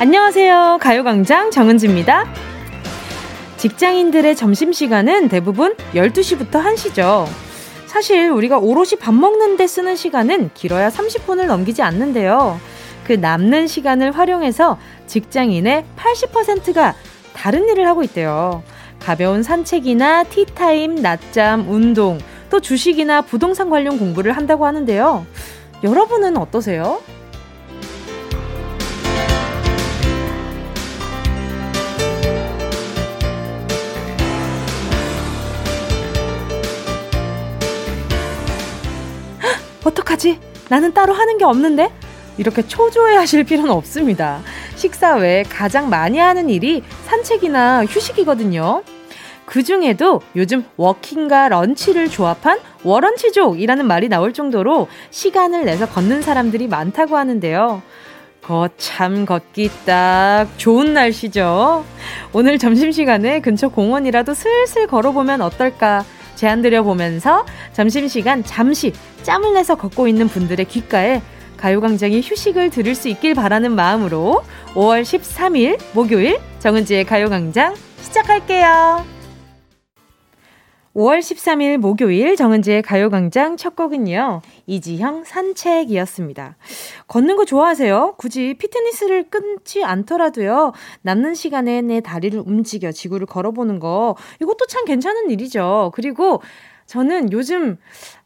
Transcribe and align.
안녕하세요. 0.00 0.78
가요광장 0.80 1.50
정은지입니다. 1.50 2.24
직장인들의 3.56 4.36
점심시간은 4.36 5.28
대부분 5.28 5.74
12시부터 5.92 6.62
1시죠. 6.62 7.26
사실 7.86 8.30
우리가 8.30 8.58
오롯이 8.58 8.90
밥 9.00 9.12
먹는데 9.12 9.66
쓰는 9.66 9.96
시간은 9.96 10.50
길어야 10.54 10.88
30분을 10.88 11.46
넘기지 11.46 11.82
않는데요. 11.82 12.60
그 13.08 13.14
남는 13.14 13.66
시간을 13.66 14.12
활용해서 14.12 14.78
직장인의 15.08 15.84
80%가 15.96 16.94
다른 17.34 17.68
일을 17.68 17.88
하고 17.88 18.04
있대요. 18.04 18.62
가벼운 19.00 19.42
산책이나 19.42 20.22
티타임, 20.22 20.94
낮잠, 20.94 21.68
운동, 21.68 22.18
또 22.50 22.60
주식이나 22.60 23.22
부동산 23.22 23.68
관련 23.68 23.98
공부를 23.98 24.36
한다고 24.36 24.64
하는데요. 24.64 25.26
여러분은 25.82 26.36
어떠세요? 26.36 27.00
하지? 40.18 40.40
나는 40.68 40.92
따로 40.92 41.14
하는 41.14 41.38
게 41.38 41.44
없는데? 41.44 41.92
이렇게 42.38 42.66
초조해 42.66 43.14
하실 43.14 43.44
필요는 43.44 43.70
없습니다. 43.70 44.40
식사 44.74 45.14
외에 45.14 45.44
가장 45.44 45.88
많이 45.88 46.18
하는 46.18 46.50
일이 46.50 46.82
산책이나 47.06 47.84
휴식이거든요. 47.84 48.82
그 49.46 49.62
중에도 49.62 50.20
요즘 50.36 50.64
워킹과 50.76 51.48
런치를 51.48 52.08
조합한 52.08 52.58
워런치족이라는 52.82 53.86
말이 53.86 54.08
나올 54.08 54.32
정도로 54.32 54.88
시간을 55.10 55.64
내서 55.64 55.86
걷는 55.86 56.22
사람들이 56.22 56.66
많다고 56.66 57.16
하는데요. 57.16 57.80
거참 58.42 59.24
걷기 59.24 59.70
딱 59.86 60.48
좋은 60.56 60.94
날씨죠. 60.94 61.84
오늘 62.32 62.58
점심시간에 62.58 63.40
근처 63.40 63.68
공원이라도 63.68 64.34
슬슬 64.34 64.86
걸어보면 64.86 65.42
어떨까 65.42 66.04
제안 66.38 66.62
드려보면서 66.62 67.44
점심시간 67.72 68.44
잠시 68.44 68.92
짬을 69.24 69.54
내서 69.54 69.74
걷고 69.74 70.06
있는 70.06 70.28
분들의 70.28 70.64
귓가에 70.66 71.20
가요광장이 71.56 72.20
휴식을 72.20 72.70
들을 72.70 72.94
수 72.94 73.08
있길 73.08 73.34
바라는 73.34 73.72
마음으로 73.72 74.44
5월 74.74 75.02
13일 75.02 75.80
목요일 75.92 76.38
정은지의 76.60 77.04
가요광장 77.04 77.74
시작할게요. 78.02 79.17
5월 80.98 81.20
13일 81.20 81.76
목요일 81.76 82.34
정은지의 82.34 82.82
가요광장 82.82 83.56
첫 83.56 83.76
곡은요. 83.76 84.42
이지형 84.66 85.22
산책이었습니다. 85.22 86.56
걷는 87.06 87.36
거 87.36 87.44
좋아하세요? 87.44 88.16
굳이 88.18 88.54
피트니스를 88.54 89.30
끊지 89.30 89.84
않더라도요. 89.84 90.72
남는 91.02 91.34
시간에 91.34 91.82
내 91.82 92.00
다리를 92.00 92.42
움직여 92.44 92.90
지구를 92.90 93.28
걸어보는 93.28 93.78
거 93.78 94.16
이것도 94.42 94.66
참 94.66 94.84
괜찮은 94.86 95.30
일이죠. 95.30 95.92
그리고 95.94 96.42
저는 96.88 97.32
요즘 97.32 97.76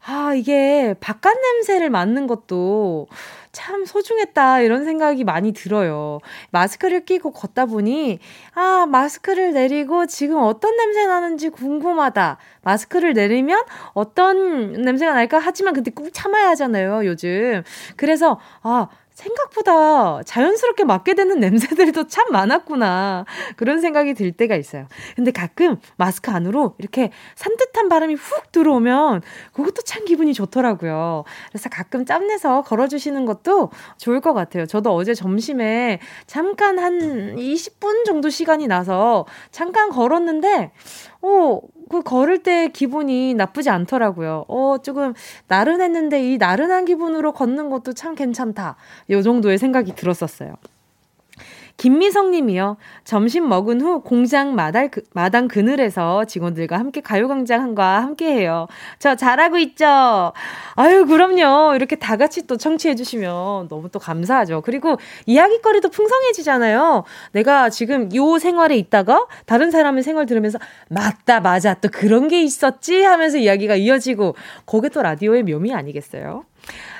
아 0.05 0.33
이게 0.33 0.95
바깥 1.01 1.37
냄새를 1.39 1.89
맡는 1.89 2.27
것도 2.27 3.07
참 3.51 3.85
소중했다 3.85 4.61
이런 4.61 4.85
생각이 4.85 5.25
많이 5.25 5.51
들어요. 5.51 6.19
마스크를 6.51 7.03
끼고 7.03 7.31
걷다 7.33 7.65
보니 7.65 8.19
아 8.55 8.85
마스크를 8.89 9.51
내리고 9.51 10.05
지금 10.05 10.37
어떤 10.37 10.77
냄새 10.77 11.05
나는지 11.05 11.49
궁금하다. 11.49 12.37
마스크를 12.61 13.13
내리면 13.13 13.61
어떤 13.93 14.81
냄새가 14.81 15.13
날까 15.13 15.39
하지만 15.39 15.73
근데 15.73 15.91
꾹 15.91 16.09
참아야 16.13 16.47
하잖아요 16.51 17.05
요즘. 17.05 17.63
그래서 17.97 18.39
아 18.61 18.87
생각보다 19.13 20.23
자연스럽게 20.23 20.83
맡게 20.83 21.13
되는 21.13 21.39
냄새들도 21.39 22.07
참 22.07 22.31
많았구나. 22.31 23.25
그런 23.55 23.79
생각이 23.81 24.13
들 24.13 24.31
때가 24.31 24.55
있어요. 24.55 24.87
근데 25.15 25.31
가끔 25.31 25.77
마스크 25.97 26.31
안으로 26.31 26.75
이렇게 26.77 27.11
산뜻한 27.35 27.89
바람이 27.89 28.15
훅 28.15 28.51
들어오면 28.51 29.21
그것도 29.53 29.83
참 29.83 30.05
기분이 30.05 30.33
좋더라고요. 30.33 31.23
그래서 31.49 31.69
가끔 31.69 32.05
짬내서 32.05 32.63
걸어주시는 32.63 33.25
것도 33.25 33.71
좋을 33.97 34.21
것 34.21 34.33
같아요. 34.33 34.65
저도 34.65 34.93
어제 34.93 35.13
점심에 35.13 35.99
잠깐 36.25 36.79
한 36.79 37.35
20분 37.35 38.05
정도 38.05 38.29
시간이 38.29 38.67
나서 38.67 39.25
잠깐 39.51 39.89
걸었는데, 39.89 40.71
어, 41.23 41.61
그 41.89 42.01
걸을 42.01 42.43
때 42.43 42.67
기분이 42.67 43.33
나쁘지 43.33 43.69
않더라고요. 43.69 44.45
어, 44.47 44.77
조금 44.83 45.13
나른했는데 45.47 46.33
이 46.33 46.37
나른한 46.37 46.85
기분으로 46.85 47.31
걷는 47.31 47.69
것도 47.69 47.93
참 47.93 48.13
괜찮다. 48.13 48.75
요 49.09 49.21
정도의 49.21 49.57
생각이 49.57 49.95
들었었어요. 49.95 50.55
김미성 51.77 52.31
님이요. 52.31 52.77
점심 53.03 53.49
먹은 53.49 53.81
후 53.81 54.01
공장 54.01 54.55
마당, 54.55 54.89
그, 54.89 55.01
마당 55.13 55.47
그늘에서 55.47 56.25
직원들과 56.25 56.77
함께 56.77 57.01
가요광장과 57.01 58.01
함께 58.01 58.33
해요. 58.33 58.67
저 58.99 59.15
잘하고 59.15 59.57
있죠? 59.57 60.33
아유, 60.75 61.05
그럼요. 61.05 61.75
이렇게 61.75 61.95
다 61.95 62.15
같이 62.15 62.45
또 62.47 62.57
청취해주시면 62.57 63.67
너무 63.69 63.89
또 63.89 63.99
감사하죠. 63.99 64.61
그리고 64.61 64.97
이야기거리도 65.25 65.89
풍성해지잖아요. 65.89 67.03
내가 67.31 67.69
지금 67.69 68.13
요 68.15 68.37
생활에 68.37 68.77
있다가 68.77 69.25
다른 69.45 69.71
사람의 69.71 70.03
생활 70.03 70.25
들으면서 70.25 70.59
맞다, 70.89 71.39
맞아. 71.39 71.73
또 71.73 71.89
그런 71.91 72.27
게 72.27 72.43
있었지 72.43 73.03
하면서 73.03 73.37
이야기가 73.37 73.75
이어지고 73.75 74.35
그게 74.65 74.89
또 74.89 75.01
라디오의 75.01 75.43
묘미 75.43 75.73
아니겠어요? 75.73 76.45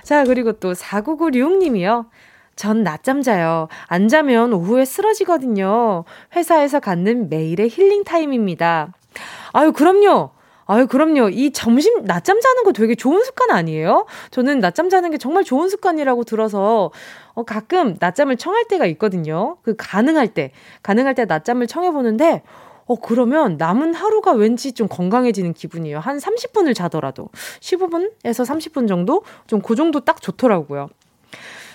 자, 0.03 0.23
그리고 0.25 0.53
또 0.53 0.73
4996님이요. 0.73 2.07
전 2.55 2.83
낮잠 2.83 3.21
자요. 3.21 3.67
안 3.87 4.07
자면 4.07 4.53
오후에 4.53 4.85
쓰러지거든요. 4.85 6.03
회사에서 6.35 6.79
갖는 6.79 7.29
매일의 7.29 7.69
힐링 7.69 8.03
타임입니다. 8.03 8.93
아유, 9.53 9.71
그럼요. 9.71 10.31
아유, 10.65 10.87
그럼요. 10.87 11.29
이 11.29 11.51
점심, 11.51 12.03
낮잠 12.05 12.39
자는 12.39 12.63
거 12.63 12.71
되게 12.71 12.95
좋은 12.95 13.21
습관 13.23 13.51
아니에요? 13.51 14.05
저는 14.31 14.59
낮잠 14.59 14.89
자는 14.89 15.11
게 15.11 15.17
정말 15.17 15.43
좋은 15.43 15.67
습관이라고 15.67 16.23
들어서, 16.23 16.91
어, 17.33 17.43
가끔 17.43 17.97
낮잠을 17.99 18.37
청할 18.37 18.65
때가 18.69 18.85
있거든요. 18.87 19.57
그, 19.61 19.75
가능할 19.77 20.29
때. 20.33 20.51
가능할 20.81 21.15
때 21.15 21.25
낮잠을 21.25 21.67
청해보는데, 21.67 22.43
어, 22.85 22.95
그러면 22.95 23.57
남은 23.57 23.93
하루가 23.93 24.31
왠지 24.31 24.71
좀 24.71 24.87
건강해지는 24.87 25.53
기분이에요. 25.53 25.99
한 25.99 26.17
30분을 26.17 26.73
자더라도. 26.75 27.29
15분에서 27.59 28.45
30분 28.45 28.87
정도? 28.87 29.23
좀 29.47 29.61
그 29.61 29.75
정도 29.75 29.99
딱 30.01 30.21
좋더라고요. 30.21 30.87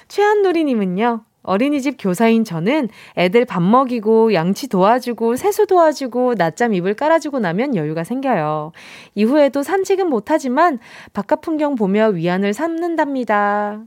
최한누리님은요, 0.09 1.25
어린이집 1.43 1.97
교사인 1.99 2.45
저는 2.45 2.89
애들 3.17 3.47
밥 3.47 3.63
먹이고 3.63 4.35
양치 4.35 4.69
도와주고 4.69 5.37
세수 5.37 5.67
도와주고 5.67 6.35
낮잠 6.35 6.75
이불 6.75 6.95
깔아주고 6.95 7.39
나면 7.39 7.75
여유가 7.75 8.05
생겨요. 8.05 8.73
이후에도 9.15 9.63
산책은 9.63 10.11
못하지만 10.11 10.79
바깥 11.15 11.41
풍경 11.41 11.75
보며 11.75 12.09
위안을 12.09 12.53
삼는답니다. 12.53 13.81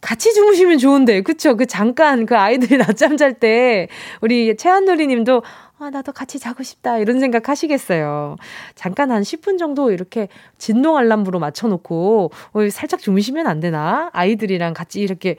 같이 0.00 0.32
주무시면 0.32 0.78
좋은데, 0.78 1.22
그쵸? 1.22 1.56
그 1.56 1.66
잠깐 1.66 2.26
그 2.26 2.36
아이들이 2.36 2.76
낮잠 2.78 3.16
잘 3.16 3.34
때 3.34 3.88
우리 4.20 4.56
최한누리 4.56 5.06
님도 5.06 5.42
아, 5.80 5.90
나도 5.90 6.12
같이 6.12 6.40
자고 6.40 6.64
싶다. 6.64 6.98
이런 6.98 7.20
생각 7.20 7.48
하시겠어요. 7.48 8.36
잠깐 8.74 9.12
한 9.12 9.22
10분 9.22 9.58
정도 9.58 9.92
이렇게 9.92 10.28
진동 10.58 10.96
알람으로 10.96 11.38
맞춰놓고, 11.38 12.32
어, 12.52 12.68
살짝 12.70 12.98
주무시면 12.98 13.46
안 13.46 13.60
되나? 13.60 14.10
아이들이랑 14.12 14.74
같이 14.74 15.00
이렇게 15.00 15.36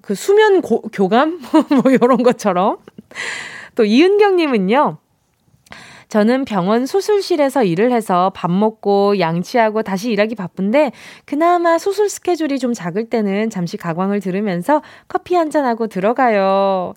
그 0.00 0.14
수면 0.14 0.62
고, 0.62 0.80
교감? 0.92 1.40
뭐, 1.82 1.92
요런 1.92 2.22
것처럼. 2.22 2.78
또 3.74 3.84
이은경 3.84 4.36
님은요, 4.36 4.96
저는 6.12 6.44
병원 6.44 6.84
수술실에서 6.84 7.64
일을 7.64 7.90
해서 7.90 8.30
밥 8.34 8.50
먹고 8.50 9.18
양치하고 9.18 9.82
다시 9.82 10.10
일하기 10.10 10.34
바쁜데 10.34 10.92
그나마 11.24 11.78
수술 11.78 12.10
스케줄이 12.10 12.58
좀 12.58 12.74
작을 12.74 13.08
때는 13.08 13.48
잠시 13.48 13.78
가광을 13.78 14.20
들으면서 14.20 14.82
커피 15.08 15.36
한잔하고 15.36 15.86
들어가요. 15.86 16.92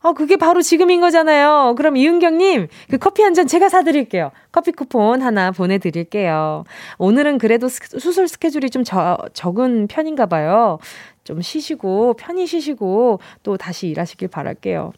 어, 0.00 0.12
그게 0.14 0.34
바로 0.34 0.62
지금인 0.62 1.00
거잖아요. 1.00 1.76
그럼 1.76 1.96
이은경님, 1.96 2.66
그 2.90 2.98
커피 2.98 3.22
한 3.22 3.34
잔 3.34 3.46
제가 3.46 3.68
사드릴게요. 3.68 4.32
커피 4.50 4.72
쿠폰 4.72 5.22
하나 5.22 5.52
보내드릴게요. 5.52 6.64
오늘은 6.98 7.38
그래도 7.38 7.68
수술 7.68 8.26
스케줄이 8.26 8.68
좀 8.70 8.82
저, 8.82 9.16
적은 9.32 9.86
편인가 9.86 10.26
봐요. 10.26 10.78
좀 11.22 11.40
쉬시고, 11.40 12.14
편히 12.14 12.48
쉬시고, 12.48 13.20
또 13.44 13.56
다시 13.56 13.86
일하시길 13.88 14.26
바랄게요. 14.28 14.92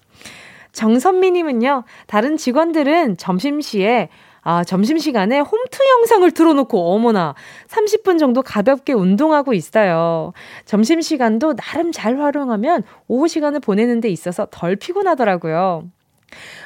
정선미님은요, 0.79 1.83
다른 2.07 2.37
직원들은 2.37 3.17
점심시에 3.17 4.09
아, 4.43 4.63
점심시간에 4.65 5.41
홈트 5.41 5.79
영상을 5.99 6.31
틀어놓고, 6.31 6.95
어머나, 6.95 7.35
30분 7.67 8.19
정도 8.19 8.41
가볍게 8.41 8.93
운동하고 8.93 9.53
있어요. 9.53 10.33
점심시간도 10.65 11.57
나름 11.57 11.91
잘 11.93 12.19
활용하면 12.19 12.85
오후 13.09 13.27
시간을 13.27 13.61
보내는 13.61 14.01
데 14.01 14.09
있어서 14.09 14.47
덜 14.51 14.77
피곤하더라고요. 14.77 15.91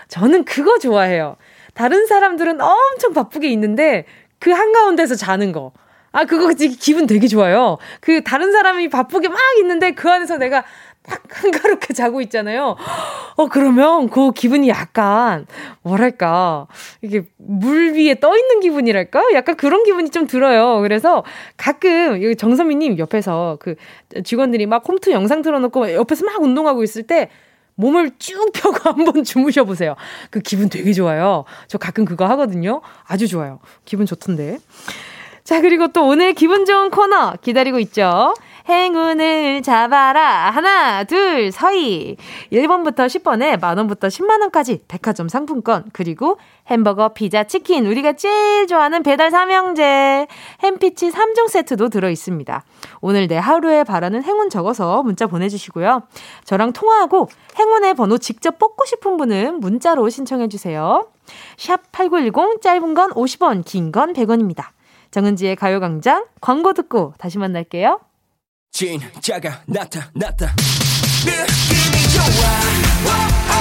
저는 0.08 0.44
그거 0.44 0.78
좋아해요. 0.78 1.36
다른 1.74 2.06
사람들은 2.06 2.60
엄청 2.60 3.14
바쁘게 3.14 3.48
있는데, 3.48 4.04
그 4.38 4.50
한가운데서 4.50 5.14
자는 5.16 5.50
거. 5.50 5.72
아, 6.12 6.24
그거 6.26 6.52
기분 6.52 7.06
되게 7.06 7.26
좋아요. 7.26 7.78
그 8.00 8.22
다른 8.22 8.52
사람이 8.52 8.90
바쁘게 8.90 9.28
막 9.28 9.38
있는데 9.60 9.92
그 9.92 10.10
안에서 10.10 10.36
내가 10.36 10.62
딱 11.02 11.22
한가롭게 11.28 11.94
자고 11.94 12.20
있잖아요. 12.22 12.76
어, 13.36 13.46
그러면 13.48 14.08
그 14.08 14.32
기분이 14.32 14.68
약간, 14.68 15.46
뭐랄까, 15.82 16.66
이게 17.00 17.24
물 17.38 17.94
위에 17.94 18.20
떠 18.20 18.36
있는 18.36 18.60
기분이랄까? 18.60 19.32
약간 19.34 19.56
그런 19.56 19.84
기분이 19.84 20.10
좀 20.10 20.26
들어요. 20.26 20.80
그래서 20.80 21.24
가끔, 21.56 22.22
여기 22.22 22.36
정선미님 22.36 22.98
옆에서 22.98 23.58
그 23.60 23.74
직원들이 24.24 24.66
막 24.66 24.86
홈트 24.86 25.10
영상 25.10 25.42
틀어놓고 25.42 25.94
옆에서 25.94 26.24
막 26.24 26.40
운동하고 26.40 26.82
있을 26.82 27.02
때 27.04 27.30
몸을 27.74 28.12
쭉 28.18 28.52
펴고 28.52 28.78
한번 28.90 29.24
주무셔 29.24 29.64
보세요. 29.64 29.96
그 30.30 30.40
기분 30.40 30.68
되게 30.68 30.92
좋아요. 30.92 31.44
저 31.68 31.78
가끔 31.78 32.04
그거 32.04 32.26
하거든요. 32.26 32.80
아주 33.04 33.26
좋아요. 33.26 33.60
기분 33.84 34.06
좋던데. 34.06 34.58
자, 35.44 35.60
그리고 35.60 35.88
또 35.88 36.06
오늘 36.06 36.34
기분 36.34 36.64
좋은 36.64 36.90
코너 36.90 37.34
기다리고 37.40 37.78
있죠. 37.80 38.34
행운을 38.68 39.62
잡아라. 39.62 40.50
하나, 40.50 41.04
둘, 41.04 41.50
서희. 41.52 42.16
1번부터 42.52 43.06
10번에 43.06 43.60
만원부터 43.60 44.08
10만원까지 44.08 44.80
백화점 44.88 45.28
상품권, 45.28 45.84
그리고 45.92 46.38
햄버거, 46.68 47.10
피자, 47.10 47.44
치킨, 47.44 47.86
우리가 47.86 48.12
제일 48.14 48.66
좋아하는 48.66 49.02
배달 49.02 49.30
삼형제, 49.30 50.26
햄피치 50.62 51.10
3종 51.10 51.48
세트도 51.48 51.88
들어 51.88 52.08
있습니다. 52.08 52.64
오늘 53.00 53.26
내 53.26 53.36
하루에 53.36 53.84
바라는 53.84 54.22
행운 54.22 54.48
적어서 54.48 55.02
문자 55.02 55.26
보내주시고요. 55.26 56.02
저랑 56.44 56.72
통화하고 56.72 57.28
행운의 57.58 57.94
번호 57.94 58.18
직접 58.18 58.58
뽑고 58.58 58.84
싶은 58.84 59.16
분은 59.16 59.60
문자로 59.60 60.08
신청해주세요. 60.08 61.08
샵 61.56 61.92
8910, 61.92 62.60
짧은 62.62 62.94
건 62.94 63.10
50원, 63.10 63.64
긴 63.64 63.92
건 63.92 64.12
100원입니다. 64.12 64.66
정은지의 65.10 65.56
가요광장 65.56 66.26
광고 66.40 66.72
듣고 66.72 67.12
다시 67.18 67.38
만날게요. 67.38 68.00
진짜가 68.72 69.60
나타났다 69.66 70.46
느낌이 71.26 72.08
좋아. 72.08 72.24
오오 73.04 73.52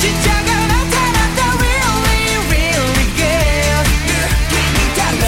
진짜가 0.00 0.48
나타났다. 0.66 1.40
Really 1.60 2.36
really 2.48 3.06
good 3.14 3.86
느낌이 4.08 4.78
달라. 4.96 5.24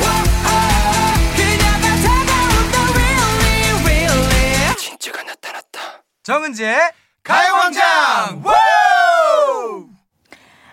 오오 0.00 0.48
그녀가 1.36 1.86
다가온다. 2.06 2.74
Really 2.94 3.84
really. 3.84 4.76
진짜가 4.76 5.18
나타났다. 5.24 5.76
정은지의 6.22 6.78
가요광장. 7.24 8.44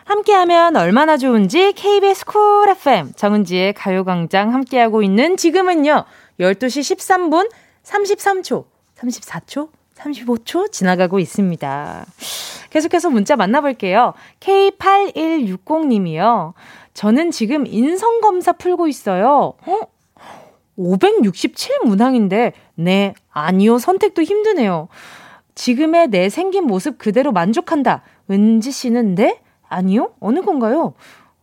함께하면 0.05 0.75
얼마나 0.75 1.17
좋은지 1.17 1.73
KBS 1.73 2.25
쿨 2.25 2.69
FM 2.69 3.13
정은지의 3.15 3.73
가요광장 3.73 4.53
함께하고 4.53 5.01
있는 5.01 5.37
지금은요 5.37 6.05
12시 6.39 6.95
13분 6.97 7.49
33초, 7.83 8.65
34초, 8.97 9.69
35초 9.95 10.71
지나가고 10.71 11.19
있습니다. 11.19 12.05
계속해서 12.69 13.09
문자 13.09 13.35
만나볼게요. 13.35 14.13
K8160님이요. 14.39 16.53
저는 16.93 17.31
지금 17.31 17.67
인성검사 17.67 18.53
풀고 18.53 18.87
있어요. 18.87 19.55
어? 19.65 19.79
567 20.75 21.81
문항인데, 21.85 22.53
네, 22.75 23.13
아니요. 23.31 23.77
선택도 23.77 24.23
힘드네요. 24.23 24.87
지금의 25.55 26.07
내 26.07 26.29
생긴 26.29 26.65
모습 26.65 26.97
그대로 26.97 27.31
만족한다. 27.31 28.01
은지 28.31 28.71
씨는 28.71 29.13
네? 29.15 29.39
아니요? 29.69 30.13
어느 30.19 30.41
건가요? 30.41 30.95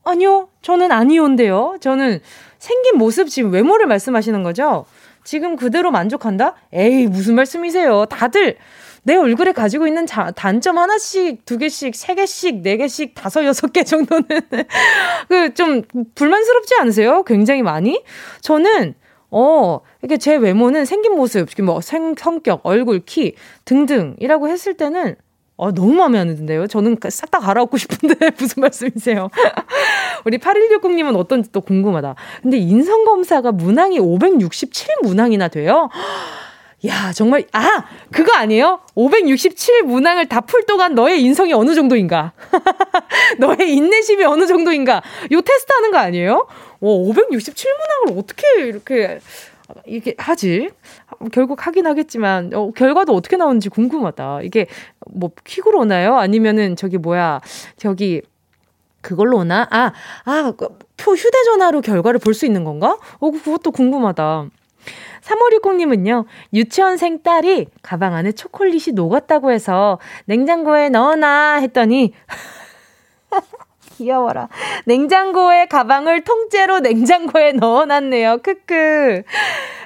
아니요. 0.03 0.49
저는 0.63 0.91
아니온데요. 0.91 1.77
저는 1.81 2.21
생긴 2.59 2.99
모습 2.99 3.29
지금 3.29 3.53
외모를 3.53 3.87
말씀하시는 3.87 4.43
거죠? 4.43 4.85
지금 5.25 5.57
그대로 5.57 5.91
만족한다? 5.91 6.55
에이, 6.73 7.07
무슨 7.07 7.35
말씀이세요? 7.35 8.07
다들 8.07 8.57
내 9.03 9.17
얼굴에 9.17 9.53
가지고 9.53 9.87
있는 9.87 10.07
자, 10.07 10.31
단점 10.31 10.79
하나씩, 10.79 11.45
두 11.47 11.57
개씩, 11.59 11.95
세 11.95 12.15
개씩, 12.15 12.63
네 12.63 12.77
개씩, 12.77 13.15
다섯, 13.15 13.45
여섯 13.45 13.73
개 13.73 13.83
정도는 13.85 14.25
그 15.29 15.55
좀 15.55 15.83
불만스럽지 16.15 16.75
않으세요? 16.81 17.23
굉장히 17.25 17.63
많이? 17.63 18.03
저는 18.41 18.95
어, 19.31 19.81
이게 20.03 20.17
제 20.17 20.37
외모는 20.37 20.85
생긴 20.85 21.15
모습, 21.15 21.49
뭐 21.63 21.81
생, 21.81 22.15
성격, 22.19 22.61
얼굴, 22.65 23.01
키 23.05 23.35
등등이라고 23.65 24.49
했을 24.49 24.75
때는 24.75 25.17
어, 25.61 25.73
너무 25.73 25.93
마음에 25.93 26.19
안 26.19 26.29
드는데요. 26.29 26.67
저는 26.67 26.97
싹 27.11 27.31
다 27.31 27.39
갈아엎고 27.39 27.77
싶은데 27.77 28.31
무슨 28.41 28.63
말씀이세요? 28.63 29.29
우리 30.25 30.39
8160님은 30.39 31.15
어떤지 31.17 31.53
또 31.53 31.61
궁금하다. 31.61 32.15
근데 32.43 32.57
인성검사가 32.57 33.53
문항이 33.53 33.99
567 34.01 34.89
문항이나 35.03 35.49
돼요? 35.49 35.91
야, 36.87 37.13
정말, 37.13 37.45
아! 37.53 37.85
그거 38.11 38.33
아니에요? 38.33 38.81
567 38.95 39.83
문항을 39.83 40.31
다 40.31 40.41
풀 40.41 40.65
동안 40.65 40.95
너의 40.95 41.23
인성이 41.23 41.53
어느 41.53 41.75
정도인가? 41.75 42.33
너의 43.39 43.75
인내심이 43.77 44.25
어느 44.25 44.47
정도인가? 44.47 45.03
요 45.31 45.41
테스트 45.43 45.71
하는 45.75 45.91
거 45.91 45.99
아니에요? 45.99 46.47
오, 46.81 47.11
567 47.11 47.71
문항을 48.07 48.19
어떻게 48.23 48.47
이렇게 48.67 49.21
이게 49.87 50.15
하지? 50.17 50.71
결국 51.33 51.67
하긴 51.67 51.87
하겠지만 51.87 52.51
어, 52.55 52.71
결과도 52.73 53.15
어떻게 53.15 53.37
나오는지 53.37 53.69
궁금하다. 53.69 54.41
이게 54.43 54.67
뭐 55.11 55.31
퀵으로 55.45 55.81
오나요? 55.81 56.17
아니면은 56.17 56.77
저기 56.77 56.99
뭐야 56.99 57.41
저기 57.77 58.23
그걸로 59.03 59.39
오나? 59.39 59.67
아, 59.71 59.93
아, 60.25 60.53
그표 60.57 61.13
휴대전화로 61.13 61.81
결과를 61.81 62.21
볼 62.21 62.35
수 62.35 62.47
있는 62.47 62.65
건가? 62.65 62.99
어, 63.19 63.31
그것도 63.31 63.71
궁금하다. 63.71 64.47
3560님은요, 65.23 66.25
유치원생 66.55 67.23
딸이 67.23 67.67
가방 67.83 68.15
안에 68.15 68.33
초콜릿이 68.33 68.93
녹았다고 68.93 69.53
해서 69.53 69.99
냉장고에 70.27 70.89
넣어놔 70.89 71.57
했더니, 71.61 72.13
귀여워라. 74.01 74.49
냉장고에 74.87 75.67
가방을 75.67 76.25
통째로 76.25 76.81
냉장고에 76.81 77.53
넣어놨네요. 77.61 78.39
크크. 78.43 79.23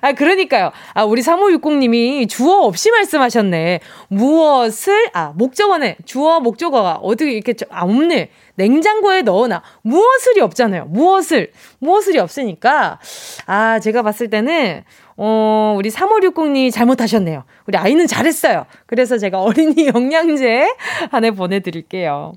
아, 0.02 0.12
그러니까요. 0.12 0.70
아, 0.94 1.04
우리 1.04 1.20
3560님이 1.20 2.28
주어 2.28 2.60
없이 2.60 2.90
말씀하셨네. 2.92 3.80
무엇을, 4.08 5.10
아, 5.14 5.32
목적어네. 5.34 5.96
주어, 6.04 6.38
목적어가 6.38 6.94
어디 7.02 7.24
이렇게, 7.24 7.54
아, 7.70 7.82
없네. 7.82 8.30
냉장고에 8.54 9.22
넣어놔. 9.22 9.62
무엇을이 9.82 10.40
없잖아요. 10.40 10.84
무엇을. 10.84 11.50
무엇을이 11.80 12.18
없으니까. 12.18 13.00
아, 13.46 13.80
제가 13.80 14.02
봤을 14.02 14.30
때는, 14.30 14.84
어, 15.16 15.74
우리 15.76 15.90
3560님이 15.90 16.72
잘못하셨네요. 16.72 17.44
우리 17.66 17.78
아이는 17.78 18.06
잘했어요. 18.06 18.66
그래서 18.86 19.18
제가 19.18 19.40
어린이 19.40 19.86
영양제 19.92 20.68
하나 21.10 21.30
보내드릴게요. 21.32 22.34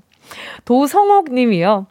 도성옥 0.64 1.32
님이요. 1.32 1.86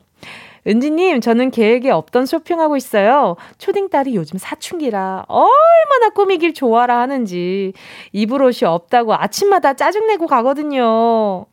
은지님, 0.68 1.22
저는 1.22 1.52
계획에 1.52 1.92
없던 1.92 2.26
쇼핑하고 2.26 2.76
있어요. 2.76 3.38
초딩 3.58 3.90
딸이 3.90 4.16
요즘 4.16 4.38
사춘기라 4.38 5.24
얼마나 5.28 6.10
꾸미길 6.14 6.54
좋아라 6.54 7.00
하는지 7.00 7.72
입을 8.12 8.42
옷이 8.42 8.68
없다고 8.68 9.14
아침마다 9.14 9.74
짜증내고 9.76 10.28
가거든요. 10.28 11.46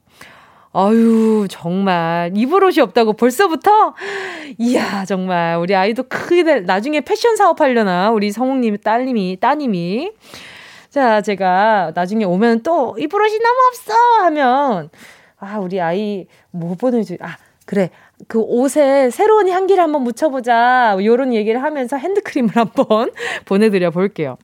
아유, 0.76 1.46
정말. 1.48 2.32
입을 2.34 2.64
옷이 2.64 2.80
없다고 2.80 3.12
벌써부터? 3.12 3.94
이야, 4.58 5.04
정말. 5.04 5.58
우리 5.58 5.76
아이도 5.76 6.02
크게, 6.08 6.42
나중에 6.62 7.00
패션 7.00 7.36
사업 7.36 7.60
하려나? 7.60 8.10
우리 8.10 8.32
성욱님, 8.32 8.78
딸님이, 8.78 9.38
따님이. 9.40 10.10
자, 10.90 11.20
제가 11.20 11.92
나중에 11.94 12.24
오면 12.24 12.64
또 12.64 12.96
입을 12.98 13.22
옷이 13.22 13.38
너무 13.38 13.56
없어! 13.68 13.94
하면, 14.24 14.90
아, 15.44 15.58
우리 15.58 15.80
아이 15.80 16.26
뭐 16.50 16.74
보내줘. 16.74 17.16
아, 17.20 17.36
그래. 17.66 17.90
그 18.28 18.40
옷에 18.40 19.10
새로운 19.10 19.48
향기를 19.48 19.82
한번 19.82 20.02
묻혀보자. 20.02 20.96
요런 21.02 21.34
얘기를 21.34 21.62
하면서 21.62 21.96
핸드크림을 21.96 22.50
한번 22.56 23.10
보내드려 23.44 23.90
볼게요. 23.90 24.36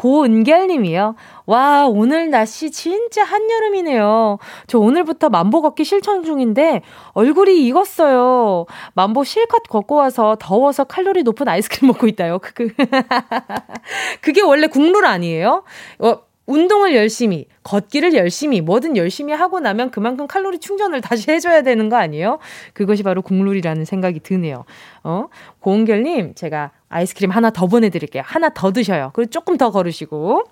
고은결 0.00 0.68
님이요. 0.68 1.14
와, 1.44 1.86
오늘 1.86 2.30
날씨 2.30 2.70
진짜 2.70 3.22
한여름이네요. 3.22 4.38
저 4.66 4.78
오늘부터 4.78 5.28
만보 5.28 5.60
걷기 5.60 5.84
실천 5.84 6.24
중인데 6.24 6.80
얼굴이 7.12 7.66
익었어요. 7.66 8.64
만보 8.94 9.24
실컷 9.24 9.64
걷고 9.64 9.96
와서 9.96 10.38
더워서 10.40 10.84
칼로리 10.84 11.22
높은 11.22 11.48
아이스크림 11.48 11.88
먹고 11.88 12.06
있다요. 12.06 12.38
그게 14.22 14.40
원래 14.40 14.68
국룰 14.68 15.04
아니에요? 15.04 15.64
어, 15.98 16.18
운동을 16.46 16.96
열심히, 16.96 17.46
걷기를 17.62 18.14
열심히, 18.14 18.60
뭐든 18.60 18.96
열심히 18.96 19.32
하고 19.32 19.60
나면 19.60 19.90
그만큼 19.90 20.26
칼로리 20.26 20.58
충전을 20.58 21.00
다시 21.00 21.30
해줘야 21.30 21.62
되는 21.62 21.88
거 21.88 21.96
아니에요? 21.96 22.38
그것이 22.72 23.02
바로 23.02 23.22
국룰이라는 23.22 23.84
생각이 23.84 24.20
드네요. 24.20 24.64
어? 25.04 25.26
고은결님, 25.60 26.34
제가 26.34 26.72
아이스크림 26.88 27.30
하나 27.30 27.50
더 27.50 27.66
보내드릴게요. 27.66 28.22
하나 28.26 28.48
더 28.48 28.72
드셔요. 28.72 29.10
그리고 29.14 29.30
조금 29.30 29.56
더 29.56 29.70
걸으시고. 29.70 30.44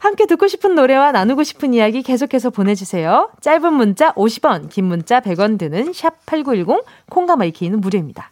함께 0.00 0.24
듣고 0.26 0.48
싶은 0.48 0.74
노래와 0.74 1.12
나누고 1.12 1.42
싶은 1.44 1.74
이야기 1.74 2.02
계속해서 2.02 2.50
보내주세요. 2.50 3.30
짧은 3.40 3.72
문자 3.72 4.12
50원, 4.14 4.70
긴 4.70 4.86
문자 4.86 5.20
100원 5.20 5.58
드는 5.58 5.92
샵8910, 5.92 6.84
콩과 7.10 7.36
my 7.36 7.49
K는 7.49 7.80
무료입니다. 7.80 8.30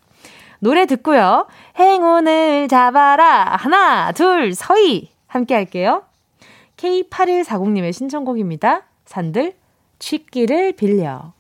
노래 0.61 0.87
듣고요. 0.87 1.47
행운을 1.79 2.69
잡아라. 2.69 3.57
하나, 3.59 4.12
둘, 4.12 4.55
서희. 4.55 5.11
함께 5.27 5.55
할게요. 5.55 6.03
K8140님의 6.78 7.92
신청곡입니다. 7.92 8.82
산들, 9.04 9.54
취기를 9.99 10.73
빌려. 10.73 11.32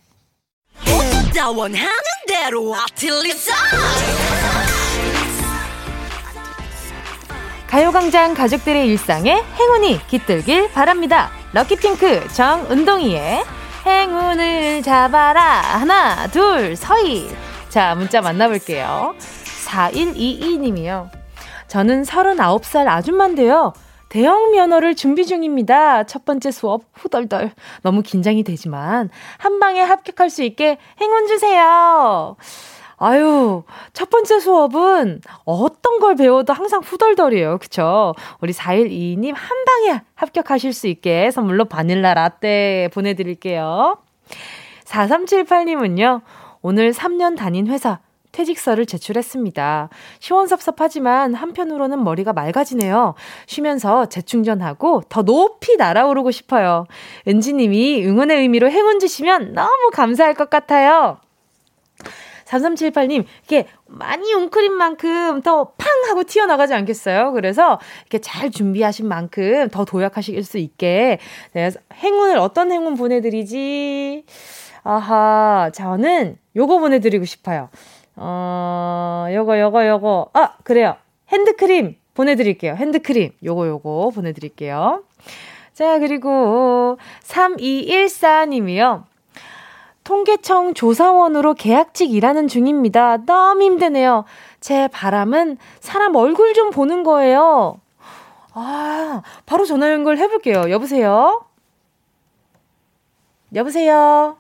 가요광장 7.68 8.34
가족들의 8.34 8.86
일상에 8.88 9.42
행운이 9.58 10.06
깃들길 10.08 10.72
바랍니다. 10.72 11.30
럭키핑크 11.52 12.26
정은동이의 12.32 13.44
행운을 13.86 14.82
잡아라. 14.82 15.60
하나, 15.60 16.26
둘, 16.28 16.74
서희. 16.74 17.28
자, 17.68 17.94
문자 17.94 18.20
만나볼게요. 18.20 19.14
4122님이요. 19.66 21.10
저는 21.68 22.02
39살 22.02 22.88
아줌마인데요. 22.88 23.74
대형 24.08 24.50
면허를 24.52 24.94
준비 24.94 25.26
중입니다. 25.26 26.04
첫 26.04 26.24
번째 26.24 26.50
수업 26.50 26.82
후덜덜. 26.94 27.52
너무 27.82 28.02
긴장이 28.02 28.42
되지만 28.42 29.10
한 29.36 29.60
방에 29.60 29.80
합격할 29.80 30.30
수 30.30 30.42
있게 30.42 30.78
행운 31.00 31.26
주세요. 31.26 32.36
아유, 33.00 33.62
첫 33.92 34.10
번째 34.10 34.40
수업은 34.40 35.20
어떤 35.44 36.00
걸 36.00 36.16
배워도 36.16 36.52
항상 36.52 36.80
후덜덜이에요. 36.80 37.58
그쵸? 37.58 38.14
우리 38.40 38.52
4122님 38.52 39.32
한 39.34 39.64
방에 39.64 40.02
합격하실 40.16 40.72
수 40.72 40.88
있게 40.88 41.30
선물로 41.30 41.66
바닐라 41.66 42.14
라떼 42.14 42.90
보내드릴게요. 42.92 43.98
4378님은요, 44.84 46.22
오늘 46.60 46.92
3년 46.92 47.36
다닌 47.36 47.68
회사 47.68 48.00
퇴직서를 48.38 48.86
제출했습니다. 48.86 49.88
시원섭섭하지만 50.20 51.34
한편으로는 51.34 52.04
머리가 52.04 52.32
맑아지네요. 52.32 53.14
쉬면서 53.46 54.06
재충전하고 54.06 55.02
더 55.08 55.22
높이 55.22 55.76
날아오르고 55.76 56.30
싶어요. 56.30 56.86
은지님이 57.26 58.06
응원의 58.06 58.38
의미로 58.38 58.70
행운 58.70 59.00
주시면 59.00 59.54
너무 59.54 59.90
감사할 59.92 60.34
것 60.34 60.50
같아요. 60.50 61.18
3378님, 62.44 63.24
이게 63.44 63.66
많이 63.86 64.32
웅크린 64.32 64.72
만큼 64.72 65.42
더 65.42 65.72
팡 65.76 65.88
하고 66.08 66.22
튀어나가지 66.22 66.72
않겠어요? 66.74 67.32
그래서 67.32 67.78
이렇게 68.02 68.18
잘 68.20 68.50
준비하신 68.50 69.06
만큼 69.06 69.68
더 69.70 69.84
도약하실 69.84 70.42
수 70.44 70.58
있게. 70.58 71.18
네, 71.52 71.70
행운을 71.92 72.38
어떤 72.38 72.70
행운 72.72 72.94
보내드리지? 72.94 74.24
아하, 74.84 75.70
저는 75.74 76.38
요거 76.56 76.78
보내드리고 76.78 77.24
싶어요. 77.26 77.68
어, 78.20 79.26
요거, 79.30 79.60
요거, 79.60 79.88
요거. 79.88 80.30
아, 80.34 80.56
그래요. 80.64 80.96
핸드크림 81.28 81.96
보내드릴게요. 82.14 82.74
핸드크림. 82.74 83.30
요거, 83.44 83.68
요거 83.68 84.10
보내드릴게요. 84.14 85.04
자, 85.72 85.98
그리고 86.00 86.98
3214님이요. 87.22 89.04
통계청 90.02 90.74
조사원으로 90.74 91.54
계약직 91.54 92.12
일하는 92.12 92.48
중입니다. 92.48 93.18
너무 93.26 93.62
힘드네요. 93.62 94.24
제 94.58 94.88
바람은 94.88 95.58
사람 95.80 96.16
얼굴 96.16 96.54
좀 96.54 96.70
보는 96.70 97.02
거예요. 97.04 97.78
아, 98.54 99.22
바로 99.46 99.64
전화 99.64 99.92
연결 99.92 100.16
해볼게요. 100.18 100.70
여보세요? 100.70 101.44
여보세요? 103.54 104.38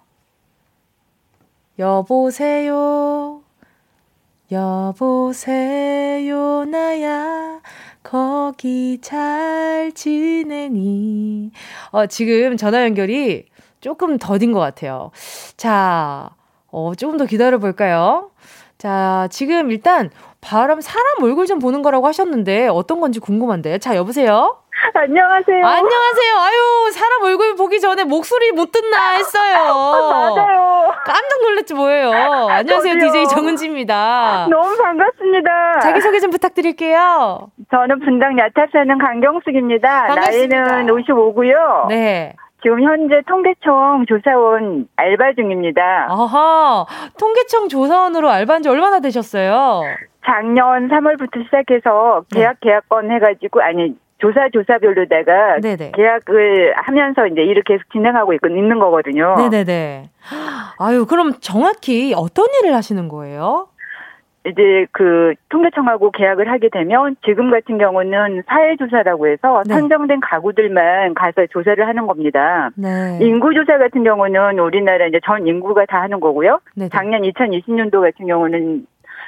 여보세요? 1.78 3.37
여보세요, 4.50 6.34
나야. 6.64 7.60
거기 8.02 8.98
잘 9.02 9.92
지내니? 9.94 11.50
어, 11.90 12.06
지금 12.06 12.56
전화 12.56 12.82
연결이 12.82 13.44
조금 13.82 14.16
더딘 14.16 14.52
것 14.52 14.60
같아요. 14.60 15.10
자, 15.58 16.30
어, 16.68 16.94
조금 16.94 17.18
더 17.18 17.26
기다려 17.26 17.58
볼까요? 17.58 18.30
자, 18.78 19.28
지금 19.30 19.70
일단 19.70 20.10
바람 20.40 20.80
사람 20.80 21.22
얼굴 21.22 21.46
좀 21.46 21.58
보는 21.58 21.82
거라고 21.82 22.06
하셨는데 22.06 22.68
어떤 22.68 23.00
건지 23.00 23.20
궁금한데. 23.20 23.78
자, 23.78 23.96
여보세요? 23.96 24.62
안녕하세요. 24.94 25.66
안녕하세요. 25.66 26.34
아유, 26.40 26.90
사람 26.92 27.22
얼굴 27.24 27.54
보기 27.56 27.80
전에 27.80 28.04
목소리 28.04 28.52
못 28.52 28.70
듣나 28.72 29.10
했어요. 29.16 29.54
맞아요. 30.34 30.92
깜짝 31.04 31.42
놀랐지 31.42 31.74
뭐예요. 31.74 32.10
안녕하세요. 32.48 32.94
저도요. 32.94 32.98
DJ 33.12 33.26
정은지입니다. 33.28 34.46
너무 34.50 34.76
반갑습니다. 34.76 35.80
자기소개 35.80 36.20
좀 36.20 36.30
부탁드릴게요. 36.30 37.50
저는 37.70 38.00
분당 38.00 38.38
야타 38.38 38.66
사는 38.72 38.98
강경숙입니다. 38.98 40.06
반갑습니다. 40.06 40.60
나이는 40.62 40.94
55고요. 40.94 41.88
네. 41.88 42.34
지금 42.62 42.82
현재 42.82 43.20
통계청 43.28 44.04
조사원 44.08 44.88
알바 44.96 45.34
중입니다. 45.36 46.08
아하, 46.10 46.86
통계청 47.18 47.68
조사원으로 47.68 48.28
알바한 48.28 48.62
지 48.62 48.68
얼마나 48.68 48.98
되셨어요? 49.00 49.82
작년 50.26 50.88
3월부터 50.88 51.44
시작해서 51.44 52.22
계약 52.34 52.56
네. 52.60 52.68
계약권 52.70 53.10
해가지고 53.12 53.62
아니 53.62 53.96
조사 54.18 54.48
조사별로다가 54.48 55.60
네네. 55.60 55.92
계약을 55.92 56.74
하면서 56.76 57.26
이제 57.26 57.42
일을 57.42 57.62
계속 57.62 57.90
진행하고 57.92 58.34
있, 58.34 58.40
있는 58.44 58.78
거거든요. 58.78 59.36
네네네. 59.38 60.10
아유 60.78 61.06
그럼 61.06 61.34
정확히 61.40 62.12
어떤 62.16 62.46
일을 62.60 62.74
하시는 62.74 63.08
거예요? 63.08 63.68
이제 64.46 64.86
그 64.92 65.34
통계청하고 65.50 66.10
계약을 66.10 66.50
하게 66.50 66.68
되면 66.70 67.16
지금 67.24 67.50
같은 67.50 67.76
경우는 67.78 68.44
사회조사라고 68.46 69.28
해서 69.28 69.62
네. 69.66 69.74
선정된 69.74 70.20
가구들만 70.20 71.14
가서 71.14 71.46
조사를 71.50 71.86
하는 71.86 72.06
겁니다. 72.06 72.70
네. 72.76 73.18
인구조사 73.20 73.78
같은 73.78 74.04
경우는 74.04 74.58
우리나라 74.58 75.06
이제 75.06 75.20
전 75.24 75.46
인구가 75.46 75.84
다 75.86 76.00
하는 76.00 76.20
거고요. 76.20 76.60
네 76.74 76.88
작년 76.88 77.22
2020년도 77.22 78.00
같은 78.00 78.26
경우는 78.26 78.86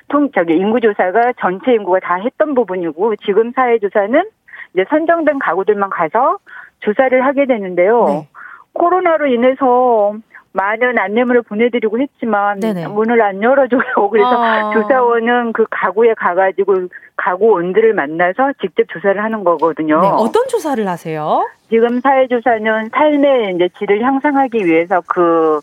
통 0.08 0.30
저기 0.34 0.54
인구조사가 0.54 1.34
전체 1.38 1.72
인구가 1.72 2.00
다 2.00 2.16
했던 2.16 2.54
부분이고 2.54 3.16
지금 3.16 3.52
사회조사는 3.52 4.24
이제 4.74 4.84
선정된 4.88 5.38
가구들만 5.38 5.90
가서 5.90 6.38
조사를 6.80 7.24
하게 7.24 7.46
되는데요. 7.46 8.04
네. 8.06 8.28
코로나로 8.72 9.26
인해서 9.26 10.14
많은 10.52 10.98
안내문을 10.98 11.42
보내드리고 11.42 12.00
했지만 12.00 12.58
네네. 12.58 12.88
문을 12.88 13.22
안 13.22 13.42
열어줘요. 13.42 13.80
그래서 14.10 14.30
아. 14.30 14.72
조사원은 14.72 15.52
그 15.52 15.64
가구에 15.70 16.14
가가지고 16.14 16.88
가구 17.16 17.50
원들을 17.52 17.94
만나서 17.94 18.54
직접 18.60 18.84
조사를 18.88 19.22
하는 19.22 19.44
거거든요. 19.44 20.00
네. 20.00 20.08
어떤 20.08 20.48
조사를 20.48 20.86
하세요? 20.88 21.46
지금 21.68 22.00
사회조사는 22.00 22.90
삶의 22.92 23.54
이제 23.54 23.68
질을 23.78 24.02
향상하기 24.02 24.64
위해서 24.64 25.00
그 25.06 25.60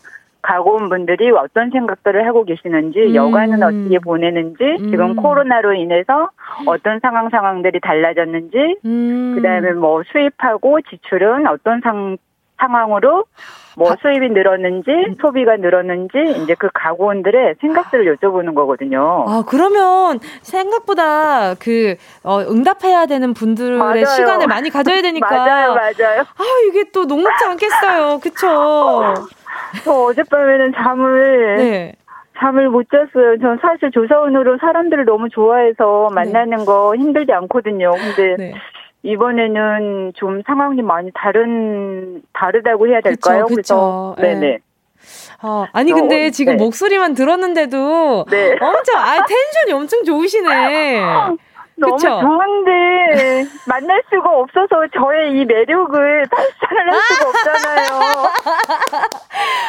가구원분들이 0.48 1.30
어떤 1.32 1.70
생각들을 1.70 2.26
하고 2.26 2.44
계시는지 2.44 2.98
음. 2.98 3.14
여가는 3.14 3.62
어떻게 3.62 3.98
보내는지 3.98 4.64
음. 4.80 4.90
지금 4.90 5.14
코로나로 5.14 5.74
인해서 5.74 6.30
어떤 6.66 7.00
상황 7.00 7.28
상황들이 7.28 7.80
달라졌는지 7.80 8.78
음. 8.84 9.34
그다음에 9.36 9.72
뭐 9.72 10.02
수입하고 10.10 10.80
지출은 10.80 11.46
어떤 11.46 11.80
상 11.82 12.16
상황으로 12.58 13.24
뭐 13.78 13.94
수입이 14.02 14.30
늘었는지 14.30 14.90
음. 14.90 15.14
소비가 15.20 15.56
늘었는지 15.56 16.42
이제 16.42 16.56
그 16.58 16.68
가구원들의 16.74 17.54
생각들을 17.60 18.16
여쭤보는 18.16 18.54
거거든요. 18.56 19.24
아 19.28 19.44
그러면 19.46 20.18
생각보다 20.42 21.54
그 21.54 21.94
어, 22.24 22.40
응답해야 22.40 23.06
되는 23.06 23.32
분들의 23.34 23.78
맞아요. 23.78 24.04
시간을 24.04 24.48
많이 24.48 24.68
가져야 24.68 25.00
되니까 25.00 25.30
맞아요, 25.30 25.74
맞아요. 25.74 26.20
아 26.22 26.44
이게 26.68 26.90
또 26.92 27.04
녹록지 27.04 27.44
않겠어요, 27.44 28.18
그쵸? 28.18 29.14
저 29.84 29.92
어젯밤에는 29.92 30.72
잠을 30.74 31.56
네. 31.58 31.92
잠을 32.40 32.68
못 32.70 32.86
잤어요. 32.90 33.38
전 33.40 33.58
사실 33.62 33.90
조사원으로 33.92 34.58
사람들을 34.58 35.04
너무 35.04 35.28
좋아해서 35.28 36.10
만나는 36.12 36.58
네. 36.58 36.64
거 36.64 36.94
힘들지 36.96 37.32
않거든요. 37.32 37.92
근데 37.92 38.36
네. 38.36 38.54
이번에는 39.08 40.12
좀 40.16 40.42
상황이 40.46 40.82
많이 40.82 41.10
다른 41.14 42.22
다르다고 42.34 42.88
해야 42.88 43.00
될까요? 43.00 43.46
그쵸, 43.46 43.54
그쵸. 43.54 44.14
그래서 44.16 44.34
네. 44.34 44.34
네네. 44.34 44.58
어, 45.42 45.66
아니 45.72 45.92
근데 45.92 46.26
어, 46.26 46.30
지금 46.30 46.56
네. 46.56 46.64
목소리만 46.64 47.14
들었는데도 47.14 48.26
네. 48.28 48.52
엄청 48.60 49.00
아 49.00 49.24
텐션이 49.24 49.72
엄청 49.72 50.04
좋으시네. 50.04 51.00
너무 51.78 51.96
그쵸? 51.96 52.20
좋은데 52.20 53.46
만날 53.68 54.02
수가 54.10 54.28
없어서 54.30 54.86
저의 54.94 55.32
이 55.32 55.44
매력을 55.44 56.26
발산을 56.28 56.92
할 56.92 57.00
수가 57.00 57.28
없잖아요. 57.28 57.88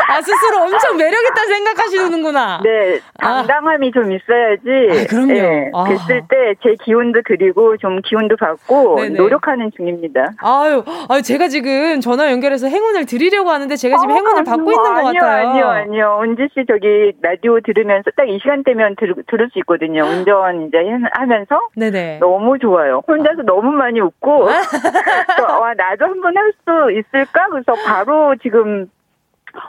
아 0.10 0.14
아, 0.14 0.22
스스로 0.22 0.64
엄청 0.64 0.98
매력 0.98 1.20
있다 1.24 1.46
생각하시는구나. 1.46 2.62
네, 2.64 3.00
아. 3.20 3.44
당당함이 3.44 3.90
아. 3.90 3.92
좀 3.94 4.12
있어야지. 4.12 5.04
아, 5.04 5.08
그럼요. 5.08 5.34
네, 5.34 5.72
아. 5.74 5.84
됐을 5.88 6.22
때 6.30 6.38
제 6.64 6.76
기운도 6.84 7.22
드리고 7.28 7.78
좀 7.78 8.02
기운도 8.02 8.36
받고 8.38 8.96
네네. 8.98 9.18
노력하는 9.18 9.72
중입니다. 9.78 10.34
아유, 10.42 10.84
아유, 11.10 11.22
제가 11.22 11.48
지금 11.48 12.02
전화 12.02 12.32
연결해서 12.32 12.68
행운을 12.68 13.06
드리려고 13.06 13.50
하는데 13.52 13.76
제가 13.76 13.98
지금 14.00 14.12
아, 14.12 14.16
행운을 14.16 14.44
받고 14.44 14.72
있는 14.72 14.84
것 14.84 15.08
아니요, 15.08 15.22
같아요. 15.22 15.50
아니요, 15.50 15.66
아니요. 15.68 16.20
은지 16.24 16.48
씨 16.54 16.66
저기 16.68 17.14
라디오 17.22 17.60
들으면서 17.62 18.10
딱 18.18 18.30
이 18.30 18.38
시간대면 18.42 18.96
들, 19.00 19.16
들을 19.28 19.50
수 19.52 19.58
있거든요. 19.60 20.04
운전 20.04 20.68
이제 20.68 20.78
하면서. 21.14 21.60
네네. 21.76 21.99
너무 22.20 22.58
좋아요. 22.60 23.02
혼자서 23.08 23.44
너무 23.44 23.72
많이 23.72 24.00
웃고. 24.00 24.44
와, 25.60 25.74
나도 25.76 26.06
한번 26.06 26.36
할 26.38 26.52
수 26.66 26.92
있을까? 26.92 27.48
그래서 27.52 27.74
바로 27.86 28.36
지금 28.42 28.90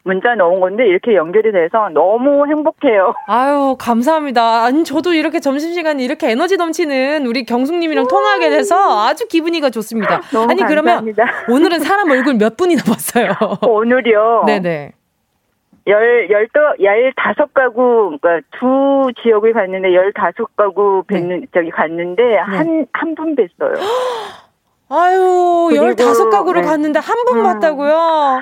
문자 0.04 0.34
넣은 0.34 0.60
건데 0.60 0.86
이렇게 0.86 1.14
연결이 1.14 1.52
돼서 1.52 1.88
너무 1.94 2.46
행복해요. 2.46 3.14
아유 3.26 3.76
감사합니다. 3.78 4.64
아니 4.64 4.84
저도 4.84 5.14
이렇게 5.14 5.40
점심시간에 5.40 6.02
이렇게 6.04 6.30
에너지 6.30 6.56
넘치는 6.58 7.26
우리 7.26 7.44
경숙님이랑 7.46 8.06
통화하게 8.08 8.50
돼서 8.50 9.06
아주 9.06 9.26
기분이가 9.26 9.70
좋습니다. 9.70 10.20
너무 10.32 10.50
아니 10.50 10.60
감사합니다. 10.60 11.24
그러면 11.24 11.44
오늘은 11.48 11.78
사람 11.80 12.10
얼굴 12.10 12.34
몇 12.34 12.56
분이나 12.58 12.82
봤어요? 12.86 13.32
오늘요. 13.66 14.44
네네. 14.46 14.92
열, 15.86 16.28
열도, 16.30 16.60
열다섯 16.80 17.52
가구, 17.54 18.16
그러니까 18.20 18.46
두 18.58 19.10
지역을 19.22 19.52
갔는데 19.52 19.94
열다섯 19.94 20.54
가구 20.56 21.02
뵙는, 21.06 21.40
네. 21.40 21.46
저기 21.54 21.70
갔는데 21.70 22.22
네. 22.22 22.36
한, 22.36 22.86
한 22.92 23.14
분 23.14 23.34
뵀어요. 23.34 23.74
아유, 24.90 25.70
열다섯 25.74 26.30
가구를 26.30 26.62
네. 26.62 26.68
갔는데 26.68 26.98
한분 26.98 27.38
음. 27.38 27.42
봤다고요? 27.44 28.40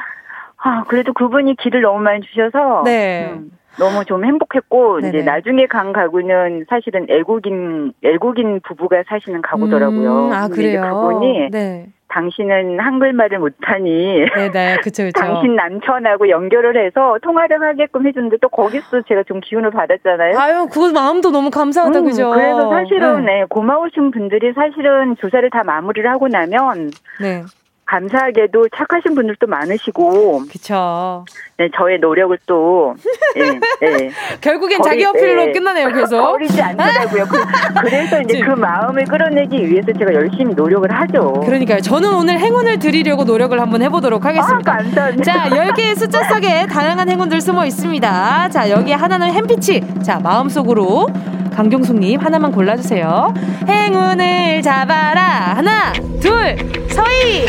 아, 0.60 0.84
그래도 0.88 1.12
그분이 1.12 1.56
길을 1.56 1.82
너무 1.82 2.00
많이 2.00 2.20
주셔서. 2.22 2.82
네. 2.84 3.30
음, 3.32 3.50
너무 3.76 4.04
좀 4.04 4.24
행복했고, 4.24 5.00
네네. 5.00 5.08
이제 5.08 5.22
나중에 5.24 5.66
간 5.66 5.92
가구는 5.92 6.66
사실은 6.68 7.06
애국인, 7.08 7.92
애국인 8.02 8.60
부부가 8.60 9.02
사시는 9.06 9.42
가구더라고요. 9.42 10.26
음, 10.28 10.32
아, 10.32 10.48
그래요? 10.48 10.82
그분이. 10.82 11.50
네. 11.50 11.88
당신은 12.08 12.80
한글말을 12.80 13.38
못하니 13.38 14.24
네네 14.34 14.78
그쵸 14.82 15.04
그쵸 15.04 15.20
당신 15.20 15.54
남편하고 15.54 16.28
연결을 16.28 16.84
해서 16.84 17.18
통화를 17.22 17.62
하게끔 17.62 18.06
해줬는데 18.06 18.38
또 18.40 18.48
거기서 18.48 19.02
제가 19.06 19.24
좀 19.24 19.40
기운을 19.40 19.70
받았잖아요. 19.70 20.38
아유 20.38 20.66
그거 20.70 20.90
마음도 20.90 21.30
너무 21.30 21.50
감사하다 21.50 21.98
음, 21.98 22.04
그죠. 22.06 22.30
그래서 22.30 22.68
사실은 22.70 23.24
네. 23.24 23.40
네. 23.40 23.44
고마우신 23.48 24.10
분들이 24.10 24.52
사실은 24.54 25.16
조사를 25.16 25.48
다 25.50 25.62
마무리를 25.64 26.10
하고 26.10 26.28
나면 26.28 26.90
네. 27.20 27.42
감사하게도 27.88 28.68
착하신 28.76 29.14
분들도 29.14 29.46
많으시고. 29.46 30.42
그쵸. 30.50 31.24
네, 31.56 31.68
저의 31.74 31.98
노력을 31.98 32.36
또, 32.46 32.94
예, 33.36 33.58
예. 33.82 34.10
결국엔 34.42 34.82
자기 34.82 35.04
어필로 35.04 35.48
예, 35.48 35.52
끝나네요, 35.52 35.88
계속. 35.92 36.20
버리지 36.20 36.60
않더라고요. 36.60 37.24
그, 37.26 37.88
래서 37.88 38.20
이제 38.20 38.40
그 38.40 38.50
마음을 38.50 39.04
끌어내기 39.04 39.68
위해서 39.68 39.90
제가 39.98 40.12
열심히 40.12 40.54
노력을 40.54 40.88
하죠. 40.90 41.32
그러니까요. 41.44 41.80
저는 41.80 42.12
오늘 42.12 42.38
행운을 42.38 42.78
드리려고 42.78 43.24
노력을 43.24 43.58
한번 43.58 43.82
해보도록 43.82 44.24
하겠습니다. 44.24 44.72
아, 44.72 44.76
감사합니다. 44.76 45.24
자, 45.24 45.48
10개의 45.48 45.96
숫자 45.96 46.22
속에 46.24 46.66
다양한 46.66 47.08
행운들 47.08 47.40
숨어 47.40 47.64
있습니다. 47.64 48.48
자, 48.50 48.70
여기에 48.70 48.94
하나는 48.94 49.32
햄피치. 49.32 50.02
자, 50.04 50.20
마음속으로 50.20 51.08
강경숙님 51.54 52.20
하나만 52.20 52.52
골라주세요. 52.52 53.34
행운을 53.66 54.62
잡아라. 54.62 55.54
하나, 55.56 55.92
둘, 56.20 56.56
서희. 56.88 57.46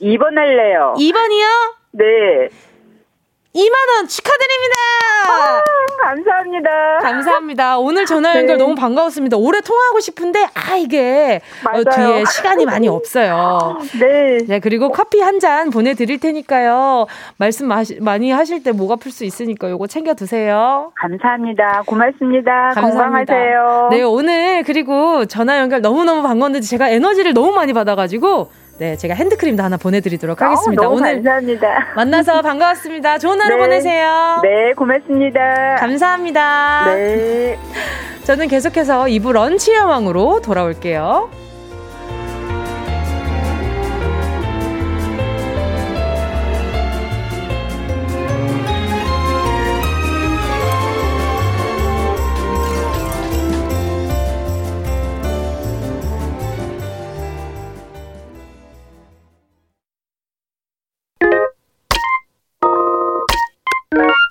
2번 0.00 0.34
할래요. 0.36 0.94
2번이요? 0.98 1.74
네. 1.92 2.48
2만원 3.54 4.08
축하드립니다! 4.08 4.76
아, 5.28 5.62
감사합니다. 6.04 6.70
감사합니다. 7.02 7.78
오늘 7.78 8.06
전화 8.06 8.36
연결 8.36 8.56
네. 8.58 8.62
너무 8.62 8.76
반가웠습니다. 8.76 9.36
오래 9.36 9.60
통화하고 9.60 9.98
싶은데, 9.98 10.46
아, 10.54 10.76
이게 10.76 11.40
어, 11.66 11.82
뒤에 11.82 12.24
시간이 12.26 12.64
많이 12.64 12.86
없어요. 12.88 13.78
네. 13.98 14.38
네, 14.46 14.60
그리고 14.60 14.90
커피 14.92 15.20
한 15.20 15.40
잔 15.40 15.70
보내드릴 15.70 16.20
테니까요. 16.20 17.06
말씀 17.38 17.66
마시, 17.66 17.98
많이 17.98 18.30
하실 18.30 18.62
때 18.62 18.72
목 18.72 18.92
아플 18.92 19.10
수 19.10 19.24
있으니까 19.24 19.70
요거 19.70 19.86
챙겨 19.86 20.12
드세요. 20.14 20.92
감사합니다. 20.96 21.82
고맙습니다. 21.86 22.70
감사합니다. 22.74 23.34
건강하세요. 23.34 23.88
네, 23.90 24.02
오늘 24.02 24.62
그리고 24.64 25.24
전화 25.24 25.58
연결 25.58 25.80
너무너무 25.80 26.22
반가웠는데 26.22 26.66
제가 26.66 26.90
에너지를 26.90 27.32
너무 27.32 27.52
많이 27.52 27.72
받아가지고 27.72 28.50
네, 28.80 28.96
제가 28.96 29.12
핸드크림도 29.12 29.62
하나 29.62 29.76
보내드리도록 29.76 30.40
하겠습니다. 30.40 30.88
어, 30.88 30.92
오늘 30.92 31.16
감사합니다. 31.16 31.92
만나서 31.96 32.40
반가웠습니다. 32.40 33.18
좋은 33.18 33.38
하루 33.38 33.56
네, 33.56 33.60
보내세요. 33.60 34.40
네, 34.42 34.72
고맙습니다. 34.72 35.76
감사합니다. 35.76 36.94
네. 36.94 37.58
저는 38.24 38.48
계속해서 38.48 39.04
2부 39.04 39.32
런치 39.32 39.74
여왕으로 39.74 40.40
돌아올게요. 40.40 41.28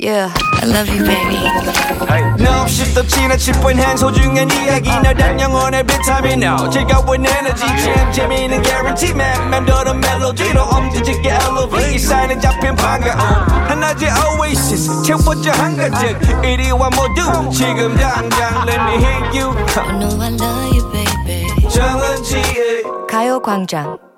Yeah, 0.10 0.34
I 0.34 0.65
love 0.65 0.89
you, 0.89 1.06
baby. 1.06 1.38
No, 2.41 2.65
that 5.13 5.38
young 5.38 5.54
on 5.54 5.76
every 5.76 6.02
time 6.02 6.26
you 6.26 6.36
know. 6.36 6.65
Check 6.74 6.89
out 6.89 7.06
with 7.06 7.22
energy, 7.22 7.69
jam, 7.78 8.10
Jimmy, 8.10 8.50
and 8.50 8.65
guarantee, 8.65 9.13
um, 10.65 10.89
did 10.89 11.06
you 11.06 11.22
get 11.22 11.38
elevate? 11.43 12.02
Panga. 12.74 13.13
And 13.69 13.86
I 13.86 13.93
just 13.93 14.17
oasis, 14.17 14.89
check. 16.02 16.17
81 16.41 16.89
more 16.98 17.13
do, 17.13 17.30
지금 17.54 17.93
당장, 17.93 18.65
let 18.65 18.82
me 18.89 18.98
hit 18.98 19.38
you. 19.38 19.54
I 19.78 19.93
know 19.93 20.10
I 20.17 20.34
love 20.34 20.74
you, 20.74 20.89
baby. 20.89 21.45
정은지의 21.69 22.84
가요광장 23.08 24.09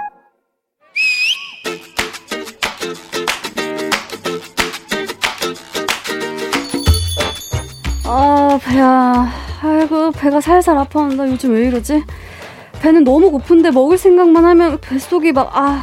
아 8.14 8.60
배야 8.62 9.32
아이고 9.64 10.12
배가 10.12 10.42
살살 10.42 10.78
아파한다 10.78 11.28
요즘 11.30 11.54
왜 11.54 11.68
이러지 11.68 12.04
배는 12.82 13.06
너무 13.06 13.32
고픈데 13.32 13.72
먹을 13.72 13.98
생각만 13.98 14.44
하면 14.44 14.78
뱃속이 14.82 15.32
막 15.32 15.50
아 15.56 15.82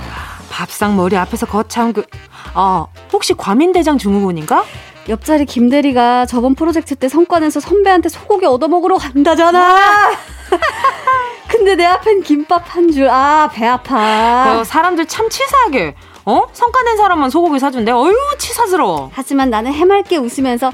밥상 0.50 0.96
머리 0.96 1.16
앞에서 1.16 1.46
거참 1.46 1.92
그 1.94 2.04
아, 2.52 2.86
혹시 3.12 3.32
과민대장 3.34 3.96
증후군인가? 3.96 4.64
옆자리 5.08 5.46
김대리가 5.46 6.26
저번 6.26 6.54
프로젝트 6.54 6.96
때 6.96 7.08
성과 7.08 7.38
내서 7.38 7.60
선배한테 7.60 8.08
소고기 8.08 8.44
얻어먹으러 8.46 8.96
간다잖아. 8.96 9.76
근데 11.48 11.76
내 11.76 11.84
앞엔 11.84 12.22
김밥 12.22 12.74
한 12.74 12.90
줄. 12.90 13.08
아, 13.08 13.48
배 13.52 13.64
아파. 13.66 14.58
그 14.58 14.64
사람들 14.64 15.06
참 15.06 15.28
치사하게. 15.30 15.94
어? 16.24 16.42
성과 16.52 16.82
낸 16.82 16.96
사람만 16.96 17.30
소고기 17.30 17.58
사준대. 17.58 17.92
어휴, 17.92 18.14
치사스러워. 18.38 19.10
하지만 19.14 19.48
나는 19.50 19.72
해맑게 19.72 20.16
웃으면서 20.16 20.72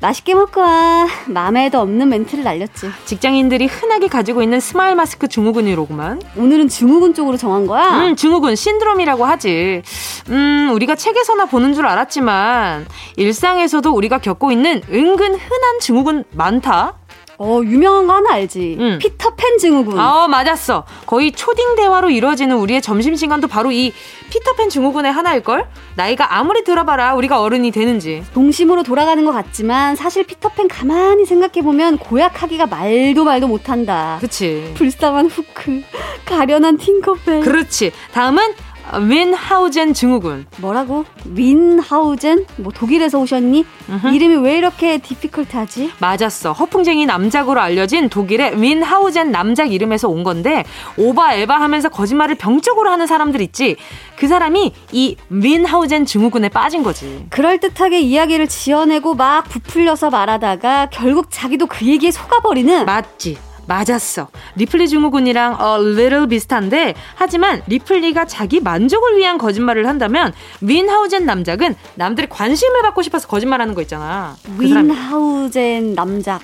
맛있게 0.00 0.34
먹고 0.34 0.60
와. 0.60 1.06
마음에도 1.26 1.80
없는 1.80 2.08
멘트를 2.10 2.44
날렸지. 2.44 2.90
직장인들이 3.06 3.66
흔하게 3.66 4.08
가지고 4.08 4.42
있는 4.42 4.60
smile 4.60 4.94
mask 4.94 5.26
증후군이로구만. 5.26 6.20
오늘은 6.36 6.68
증후군 6.68 7.14
쪽으로 7.14 7.36
정한 7.38 7.66
거야? 7.66 7.90
음, 8.08 8.14
증후군 8.16 8.56
신드롬이라고 8.56 9.24
하지. 9.24 9.82
음, 10.28 10.70
우리가 10.74 10.96
책에서나 10.96 11.46
보는 11.46 11.72
줄 11.74 11.86
알았지만 11.86 12.86
일상에서도 13.16 13.90
우리가 13.90 14.18
겪고 14.18 14.52
있는 14.52 14.82
은근 14.92 15.32
흔한 15.34 15.80
증후군 15.80 16.24
많다. 16.32 16.94
어, 17.38 17.60
유명한 17.64 18.06
거 18.06 18.14
하나 18.14 18.32
알지? 18.34 18.76
응. 18.80 18.98
피터팬 18.98 19.58
증후군. 19.58 19.98
어, 19.98 20.26
맞았어. 20.28 20.84
거의 21.06 21.32
초딩 21.32 21.76
대화로 21.76 22.10
이루어지는 22.10 22.56
우리의 22.56 22.80
점심시간도 22.82 23.48
바로 23.48 23.70
이 23.72 23.92
피터팬 24.30 24.70
증후군의 24.70 25.12
하나일걸? 25.12 25.66
나이가 25.96 26.36
아무리 26.36 26.64
들어봐라 26.64 27.14
우리가 27.14 27.40
어른이 27.40 27.70
되는지. 27.70 28.24
동심으로 28.34 28.82
돌아가는 28.82 29.22
것 29.24 29.32
같지만 29.32 29.96
사실 29.96 30.24
피터팬 30.24 30.68
가만히 30.68 31.24
생각해보면 31.26 31.98
고약하기가 31.98 32.66
말도 32.66 33.24
말도 33.24 33.48
못한다. 33.48 34.18
그치. 34.20 34.72
불쌍한 34.76 35.26
후크, 35.26 35.82
가련한 36.24 36.78
팅커벨. 36.78 37.40
그렇지. 37.40 37.92
다음은 38.12 38.54
윈하우젠 38.94 39.94
증후군. 39.94 40.46
뭐라고? 40.58 41.04
윈하우젠? 41.24 42.46
뭐 42.56 42.72
독일에서 42.72 43.18
오셨니? 43.18 43.64
으흠. 43.88 44.14
이름이 44.14 44.36
왜 44.36 44.56
이렇게 44.58 44.98
디피컬트하지? 44.98 45.92
맞았어. 45.98 46.52
허풍쟁이 46.52 47.04
남작으로 47.06 47.60
알려진 47.60 48.08
독일의 48.08 48.60
윈하우젠 48.60 49.32
남작 49.32 49.72
이름에서 49.72 50.08
온 50.08 50.22
건데 50.22 50.64
오바 50.96 51.34
에바 51.34 51.60
하면서 51.60 51.88
거짓말을 51.88 52.36
병적으로 52.36 52.90
하는 52.90 53.06
사람들 53.06 53.40
있지. 53.40 53.76
그 54.16 54.28
사람이 54.28 54.72
이 54.92 55.16
윈하우젠 55.30 56.06
증후군에 56.06 56.48
빠진 56.48 56.82
거지. 56.82 57.26
그럴듯하게 57.30 58.00
이야기를 58.00 58.48
지어내고 58.48 59.14
막 59.14 59.44
부풀려서 59.48 60.10
말하다가 60.10 60.90
결국 60.90 61.26
자기도 61.30 61.66
그 61.66 61.84
얘기에 61.86 62.10
속아버리는 62.10 62.84
맞지. 62.86 63.36
맞았어. 63.66 64.28
리플리 64.56 64.88
증후군이랑 64.88 65.58
a 65.60 65.92
little 65.92 66.26
비슷한데 66.28 66.94
하지만 67.14 67.62
리플리가 67.66 68.26
자기 68.26 68.60
만족을 68.60 69.16
위한 69.16 69.38
거짓말을 69.38 69.86
한다면 69.88 70.32
윈하우젠 70.60 71.26
남작은 71.26 71.74
남들의 71.96 72.28
관심을 72.30 72.82
받고 72.82 73.02
싶어서 73.02 73.28
거짓말하는 73.28 73.74
거 73.74 73.82
있잖아. 73.82 74.36
그 74.44 74.62
윈하우젠 74.62 75.94
남작 75.94 76.42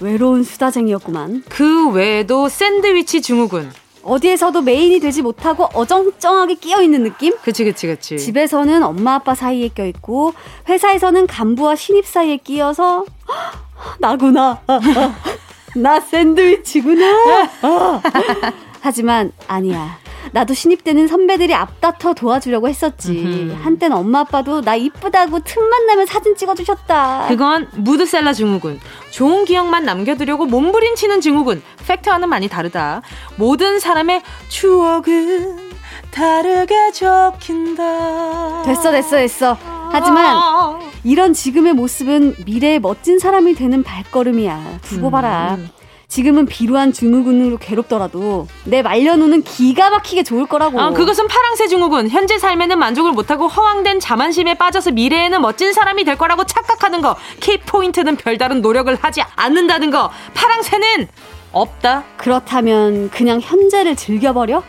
외로운 0.00 0.42
수다쟁이였구만. 0.42 1.44
그 1.48 1.90
외에도 1.90 2.48
샌드위치 2.48 3.22
증후군. 3.22 3.70
어디에서도 4.02 4.60
메인이 4.60 5.00
되지 5.00 5.22
못하고 5.22 5.64
어정쩡하게 5.72 6.56
끼어 6.56 6.82
있는 6.82 7.04
느낌? 7.04 7.32
그치, 7.42 7.64
그치, 7.64 7.86
그치. 7.86 8.18
집에서는 8.18 8.82
엄마 8.82 9.14
아빠 9.14 9.34
사이에 9.34 9.68
껴 9.68 9.86
있고 9.86 10.34
회사에서는 10.68 11.26
간부와 11.26 11.74
신입 11.76 12.04
사이에 12.04 12.36
끼어서 12.36 13.06
나구나. 14.00 14.60
나 15.74 16.00
샌드위치구나. 16.00 17.48
어. 17.62 18.00
하지만 18.80 19.32
아니야. 19.48 19.98
나도 20.32 20.54
신입 20.54 20.84
때는 20.84 21.06
선배들이 21.06 21.54
앞다퉈 21.54 22.14
도와주려고 22.14 22.68
했었지. 22.68 23.56
한때는 23.62 23.96
엄마 23.96 24.20
아빠도 24.20 24.62
나 24.62 24.74
이쁘다고 24.74 25.40
틈만 25.40 25.86
나면 25.86 26.06
사진 26.06 26.34
찍어주셨다. 26.36 27.26
그건 27.28 27.68
무드셀라 27.76 28.32
증후군. 28.32 28.80
좋은 29.10 29.44
기억만 29.44 29.84
남겨두려고 29.84 30.46
몸부림치는 30.46 31.20
증후군. 31.20 31.62
팩트와는 31.86 32.28
많이 32.28 32.48
다르다. 32.48 33.02
모든 33.36 33.78
사람의 33.78 34.22
추억은 34.48 35.70
다르게 36.10 36.90
적힌다. 36.92 38.62
됐어, 38.62 38.90
됐어, 38.92 39.16
됐어. 39.16 39.58
하지만 39.92 40.80
이런 41.04 41.32
지금의 41.34 41.74
모습은 41.74 42.34
미래의 42.46 42.80
멋진 42.80 43.18
사람이 43.18 43.54
되는 43.54 43.82
발걸음이야. 43.82 44.80
두고 44.82 45.10
봐라. 45.10 45.56
음. 45.58 45.68
지금은 46.08 46.46
비루한 46.46 46.92
증후군으로 46.92 47.56
괴롭더라도 47.58 48.46
내 48.64 48.82
말려놓는 48.82 49.42
기가 49.42 49.90
막히게 49.90 50.22
좋을 50.22 50.46
거라고. 50.46 50.80
아, 50.80 50.90
그것은 50.90 51.26
파랑새 51.26 51.66
증후군. 51.66 52.08
현재 52.08 52.38
삶에는 52.38 52.78
만족을 52.78 53.12
못하고 53.12 53.48
허황된 53.48 53.98
자만심에 54.00 54.54
빠져서 54.54 54.92
미래에는 54.92 55.40
멋진 55.42 55.72
사람이 55.72 56.04
될 56.04 56.16
거라고 56.16 56.44
착각하는 56.46 57.00
거. 57.00 57.16
키포인트는 57.40 58.16
별다른 58.16 58.62
노력을 58.62 58.94
하지 59.00 59.22
않는다는 59.34 59.90
거. 59.90 60.10
파랑새는 60.34 61.08
없다. 61.52 62.04
그렇다면 62.16 63.10
그냥 63.10 63.40
현재를 63.40 63.96
즐겨버려? 63.96 64.62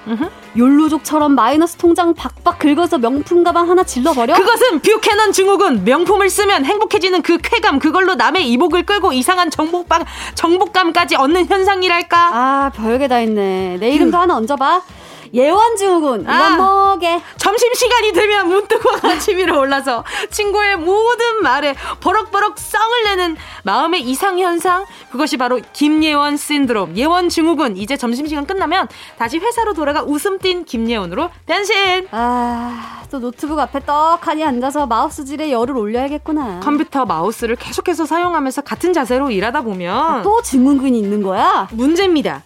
욜로족처럼 0.57 1.35
마이너스 1.35 1.75
통장 1.75 2.13
박박 2.13 2.59
긁어서 2.59 2.97
명품 2.97 3.43
가방 3.43 3.69
하나 3.69 3.83
질러버려? 3.83 4.35
그것은 4.35 4.79
뷰캐넌 4.79 5.31
증후군. 5.31 5.83
명품을 5.83 6.29
쓰면 6.29 6.65
행복해지는 6.65 7.21
그 7.21 7.37
쾌감, 7.41 7.79
그걸로 7.79 8.15
남의 8.15 8.49
이복을 8.51 8.85
끌고 8.85 9.13
이상한 9.13 9.49
정복감, 9.49 10.03
정복감까지 10.35 11.15
얻는 11.15 11.47
현상이랄까? 11.47 12.17
아, 12.17 12.71
별게 12.75 13.07
다 13.07 13.19
있네. 13.19 13.77
내 13.79 13.89
이름도 13.91 14.17
음. 14.17 14.21
하나 14.21 14.35
얹어봐. 14.37 14.81
예원증후군 15.33 16.27
아, 16.27 16.35
이건 16.55 16.57
뭐게 16.57 17.21
점심시간이 17.37 18.13
되면 18.13 18.47
문득 18.47 18.81
화가 18.85 19.15
위로 19.35 19.59
올라서 19.59 20.03
친구의 20.31 20.77
모든 20.77 21.41
말에 21.43 21.75
버럭버럭 21.99 22.57
썽을 22.57 23.03
내는 23.05 23.35
마음의 23.63 24.01
이상현상. 24.01 24.85
그것이 25.11 25.37
바로 25.37 25.59
김예원 25.73 26.37
신드롬. 26.37 26.97
예원증후군 26.97 27.77
이제 27.77 27.97
점심시간 27.97 28.45
끝나면 28.45 28.87
다시 29.17 29.37
회사로 29.37 29.73
돌아가 29.73 30.03
웃음 30.03 30.39
띤 30.39 30.65
김예원으로 30.65 31.29
변신! 31.45 32.07
아 32.11 32.95
또 33.11 33.19
노트북 33.19 33.57
앞에 33.59 33.81
떡하니 33.85 34.43
앉아서 34.43 34.87
마우스질에 34.87 35.51
열을 35.51 35.77
올려야겠구나. 35.77 36.59
컴퓨터 36.61 37.05
마우스를 37.05 37.55
계속해서 37.55 38.05
사용하면서 38.05 38.63
같은 38.63 38.93
자세로 38.93 39.29
일하다 39.29 39.61
보면 39.61 39.95
아, 39.95 40.21
또 40.23 40.41
증후군이 40.41 40.97
있는 40.99 41.21
거야? 41.21 41.67
문제입니다 41.71 42.43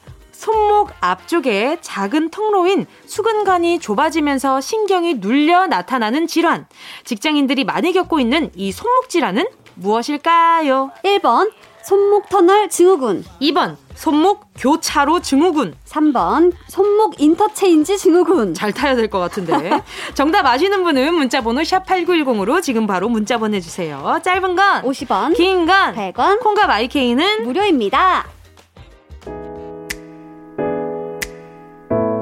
손목 0.49 0.91
앞쪽에 1.01 1.79
작은 1.81 2.29
통로인 2.29 2.85
수근관이 3.05 3.79
좁아지면서 3.79 4.61
신경이 4.61 5.15
눌려 5.15 5.67
나타나는 5.67 6.27
질환. 6.27 6.65
직장인들이 7.03 7.65
많이 7.65 7.91
겪고 7.91 8.21
있는 8.21 8.49
이 8.55 8.71
손목 8.71 9.09
질환은 9.09 9.45
무엇일까요? 9.75 10.91
1번 11.03 11.51
손목 11.83 12.29
터널 12.29 12.69
증후군. 12.69 13.25
2번 13.41 13.75
손목 13.95 14.45
교차로 14.57 15.19
증후군. 15.19 15.75
3번 15.85 16.53
손목 16.69 17.19
인터체인지 17.19 17.97
증후군. 17.97 18.53
잘 18.53 18.71
타야 18.71 18.95
될 18.95 19.09
것 19.09 19.19
같은데. 19.19 19.71
정답 20.15 20.45
아시는 20.45 20.83
분은 20.85 21.15
문자번호 21.15 21.65
샵 21.65 21.85
8910으로 21.85 22.61
지금 22.61 22.87
바로 22.87 23.09
문자 23.09 23.37
보내주세요. 23.37 24.21
짧은 24.23 24.55
건 24.55 24.83
50원 24.83 25.35
긴 25.35 25.65
건 25.65 25.95
100원 25.95 26.39
콩과 26.39 26.65
마이케이는 26.67 27.43
무료입니다 27.43 28.25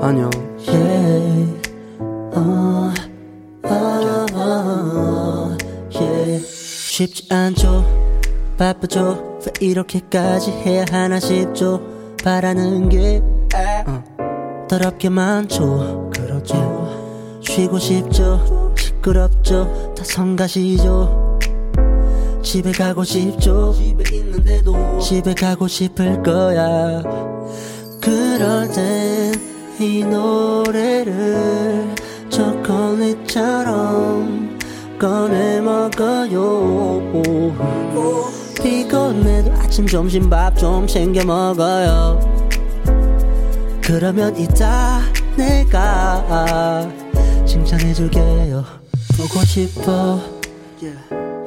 안녕. 0.02 0.30
Yeah. 0.68 1.54
어, 2.00 2.94
어, 3.64 4.26
어, 4.34 5.58
yeah. 5.94 6.46
쉽지 6.46 7.28
않죠. 7.34 7.84
바쁘죠. 8.58 9.40
왜 9.46 9.68
이렇게까지 9.68 10.52
해야 10.52 10.86
하나 10.92 11.20
싶죠. 11.20 11.82
바라는 12.24 12.90
게 12.90 13.22
어, 13.88 14.68
더럽게 14.70 15.10
많죠. 15.10 16.12
그렇죠. 16.14 17.40
쉬고 17.42 17.80
싶죠. 17.80 18.74
시끄럽죠. 18.78 19.94
다 19.96 20.04
성가시죠. 20.04 21.40
집에 22.44 22.72
가고 22.72 23.04
싶죠. 23.04 23.74
집에 23.74 24.16
있는데도 24.16 25.00
집에 25.00 25.34
가고 25.34 25.68
싶을 25.68 26.22
거야. 26.22 27.02
그럴 28.02 28.72
땐 28.72 29.07
이 29.80 30.04
노래를 30.04 31.94
초콜릿처럼 32.30 33.78
꺼내 35.00 35.62
먹어요. 35.62 37.02
피곤해도 38.64 39.52
아침 39.54 39.86
점심 39.86 40.30
밥 40.30 40.58
좀 40.58 40.88
챙겨 40.88 41.24
먹어요. 41.24 42.20
그러면 43.84 44.36
이따 44.36 45.00
내가 45.36 46.90
칭찬해줄게요. 47.46 48.64
보고 49.16 49.40
싶어. 49.46 50.20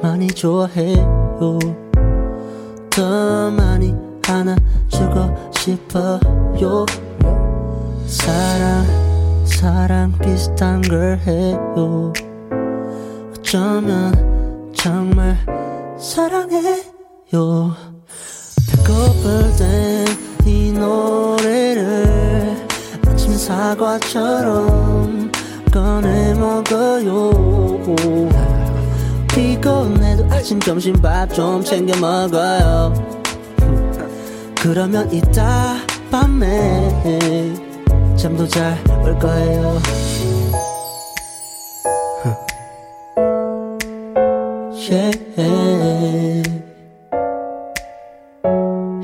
많이 0.01 0.27
좋아해요. 0.27 1.59
더 2.89 3.51
많이 3.51 3.93
안아주고 4.27 5.51
싶어요 5.51 6.85
사랑 8.11 9.45
사랑 9.45 10.11
비슷한 10.19 10.81
걸 10.81 11.17
해요 11.25 12.11
어쩌면 13.31 14.71
정말 14.75 15.37
사랑해요. 15.97 16.81
배고플 18.69 19.55
땐 19.57 20.05
이 20.45 20.71
노래를 20.73 22.57
아침 23.07 23.33
사과처럼 23.37 25.31
꺼내 25.71 26.33
먹어요. 26.33 27.31
피곤해도 29.29 30.25
아침 30.31 30.59
점심 30.59 30.93
밥 30.95 31.31
좀 31.33 31.63
챙겨 31.63 31.97
먹어요. 31.99 32.93
그러면 34.61 35.11
이따 35.13 35.75
밤에 36.11 37.53
잠도 38.21 38.47
잘 38.47 38.77
올 39.03 39.17
거예요. 39.17 39.81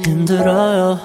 힘들어요. 0.06 1.00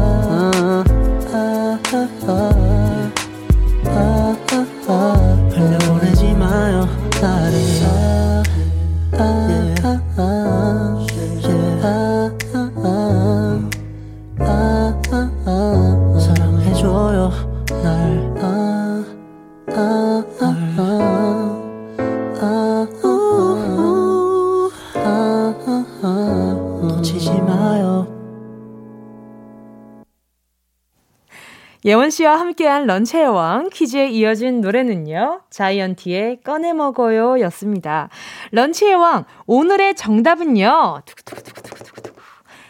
예원 31.86 32.10
씨와 32.10 32.38
함께한 32.38 32.88
런치의 32.88 33.30
왕 33.30 33.70
퀴즈에 33.70 34.10
이어진 34.10 34.60
노래는요. 34.60 35.44
자이언티의 35.50 36.42
꺼내 36.44 36.74
먹어요 36.74 37.39
였습니다. 37.46 38.10
런치의 38.52 38.96
왕 38.96 39.24
오늘의 39.48 39.96
정답은요. 39.96 41.04
두구두구두구두구두구. 41.06 41.79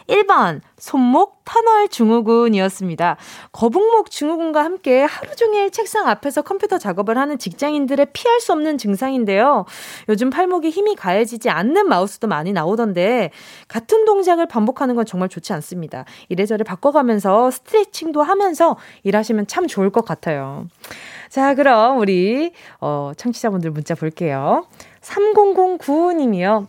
1번 0.09 0.61
손목 0.77 1.43
터널 1.45 1.87
증후군이었습니다. 1.87 3.17
거북목 3.51 4.11
증후군과 4.11 4.63
함께 4.63 5.03
하루 5.03 5.35
종일 5.35 5.71
책상 5.71 6.07
앞에서 6.07 6.41
컴퓨터 6.41 6.77
작업을 6.77 7.17
하는 7.17 7.37
직장인들의 7.37 8.07
피할 8.13 8.39
수 8.39 8.51
없는 8.53 8.77
증상인데요. 8.77 9.65
요즘 10.09 10.29
팔목에 10.29 10.69
힘이 10.69 10.95
가해지지 10.95 11.49
않는 11.49 11.87
마우스도 11.87 12.27
많이 12.27 12.51
나오던데 12.53 13.31
같은 13.67 14.05
동작을 14.05 14.47
반복하는 14.47 14.95
건 14.95 15.05
정말 15.05 15.29
좋지 15.29 15.53
않습니다. 15.53 16.05
이래저래 16.27 16.63
바꿔가면서 16.63 17.51
스트레칭도 17.51 18.23
하면서 18.23 18.77
일하시면 19.03 19.47
참 19.47 19.67
좋을 19.67 19.89
것 19.89 20.05
같아요. 20.05 20.67
자, 21.29 21.53
그럼 21.53 21.99
우리 21.99 22.53
어 22.81 23.11
청취자분들 23.15 23.71
문자 23.71 23.95
볼게요. 23.95 24.65
3009님이요. 25.01 26.67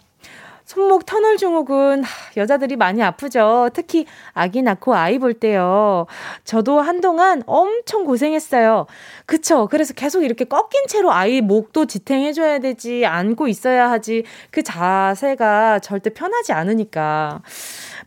손목 0.70 1.04
터널 1.04 1.37
증후군 1.37 2.04
여자들이 2.37 2.76
많이 2.76 3.02
아프죠. 3.02 3.70
특히 3.72 4.06
아기 4.33 4.62
낳고 4.62 4.94
아이 4.94 5.18
볼 5.18 5.35
때요. 5.35 6.06
저도 6.44 6.80
한동안 6.80 7.42
엄청 7.46 8.04
고생했어요. 8.04 8.87
그쵸? 9.26 9.66
그래서 9.68 9.94
계속 9.94 10.22
이렇게 10.22 10.44
꺾인 10.44 10.87
채로 10.87 11.11
아이 11.11 11.40
목도 11.40 11.87
지탱해 11.87 12.33
줘야 12.35 12.61
되지 12.61 13.04
안고 13.04 13.48
있어야 13.48 13.90
하지. 13.90 14.22
그 14.52 14.62
자세가 14.62 15.80
절대 15.80 16.11
편하지 16.11 16.52
않으니까. 16.52 17.42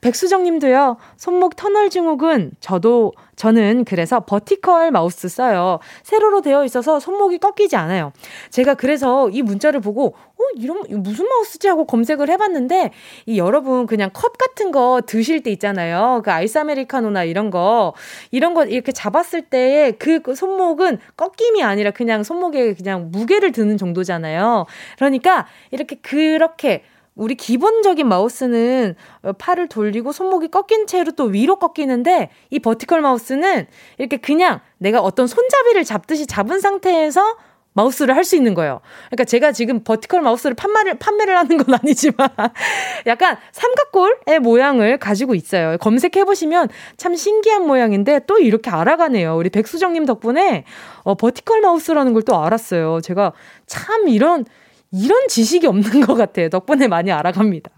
백수정 0.03 0.43
님도요. 0.43 0.97
손목 1.15 1.55
터널 1.55 1.89
증후군 1.89 2.51
저도 2.59 3.13
저는 3.37 3.85
그래서 3.85 4.19
vertical 4.19 4.91
마우스 4.91 5.29
써요. 5.29 5.79
세로로 6.03 6.41
되어 6.41 6.65
있어서 6.65 6.99
손목이 6.99 7.37
꺾이지 7.37 7.77
않아요. 7.77 8.11
제가 8.49 8.73
그래서 8.73 9.29
이 9.29 9.41
문자를 9.41 9.79
보고 9.79 10.07
어 10.07 10.43
이런 10.55 10.83
무슨 10.89 11.27
마우스지 11.29 11.69
하고 11.69 11.85
검색을 11.85 12.29
해봤는데 12.29 12.91
이 13.27 13.37
여러분 13.37 13.87
그냥 13.87 14.09
컵 14.11 14.37
같은 14.37 14.71
거 14.71 15.01
드실 15.05 15.41
때 15.41 15.51
있잖아요. 15.51 16.21
그 16.25 16.31
아이스 16.31 16.57
아메리카노나 16.57 17.23
이런 17.23 17.49
거 17.49 17.93
이런 18.31 18.53
거 18.53 18.65
이렇게 18.65 18.91
잡았을 18.91 19.43
때의 19.43 19.93
그 19.93 20.21
손목은 20.35 20.99
꺾임이 21.15 21.63
아니라 21.63 21.91
그냥 21.91 22.23
손목에 22.23 22.73
그냥 22.73 23.09
무게를 23.09 23.53
드는 23.53 23.77
정도잖아요. 23.77 24.65
그러니까 24.97 25.47
이렇게 25.71 25.95
그렇게 25.95 26.83
우리 27.15 27.35
기본적인 27.35 28.07
마우스는 28.07 28.95
팔을 29.37 29.67
돌리고 29.67 30.11
손목이 30.11 30.49
꺾인 30.49 30.87
채로 30.87 31.11
또 31.11 31.25
위로 31.25 31.57
꺾이는데 31.57 32.29
이 32.49 32.59
vertical 32.59 33.01
마우스는 33.01 33.67
이렇게 33.97 34.17
그냥 34.17 34.61
내가 34.79 34.99
어떤 34.99 35.27
손잡이를 35.27 35.83
잡듯이 35.83 36.25
잡은 36.25 36.59
상태에서 36.59 37.37
마우스를 37.75 38.15
할 38.15 38.23
수 38.23 38.35
있는 38.35 38.53
거예요. 38.53 38.81
그러니까 39.07 39.25
제가 39.25 39.51
지금 39.51 39.83
vertical 39.83 40.21
마우스를 40.21 40.55
판매를, 40.55 40.93
판매를 40.99 41.35
하는 41.35 41.57
건 41.57 41.75
아니지만 41.81 42.29
약간 43.07 43.37
삼각골의 43.51 44.39
모양을 44.41 44.97
가지고 44.99 45.33
있어요. 45.35 45.77
검색해보시면 45.79 46.69
참 46.97 47.15
신기한 47.15 47.65
모양인데 47.65 48.21
또 48.27 48.37
이렇게 48.37 48.69
알아가네요. 48.69 49.35
우리 49.35 49.49
백수정님 49.49 50.05
덕분에 50.05 50.65
어, 51.03 51.15
vertical 51.15 51.61
마우스라는 51.61 52.13
걸 52.13 52.23
또 52.23 52.41
알았어요. 52.41 53.01
제가 53.01 53.33
참 53.65 54.07
이런 54.07 54.45
이런 54.93 55.27
지식이 55.27 55.67
없는 55.67 56.01
것 56.01 56.13
같아요. 56.13 56.49
덕분에 56.49 56.87
많이 56.87 57.11
알아갑니다. 57.11 57.71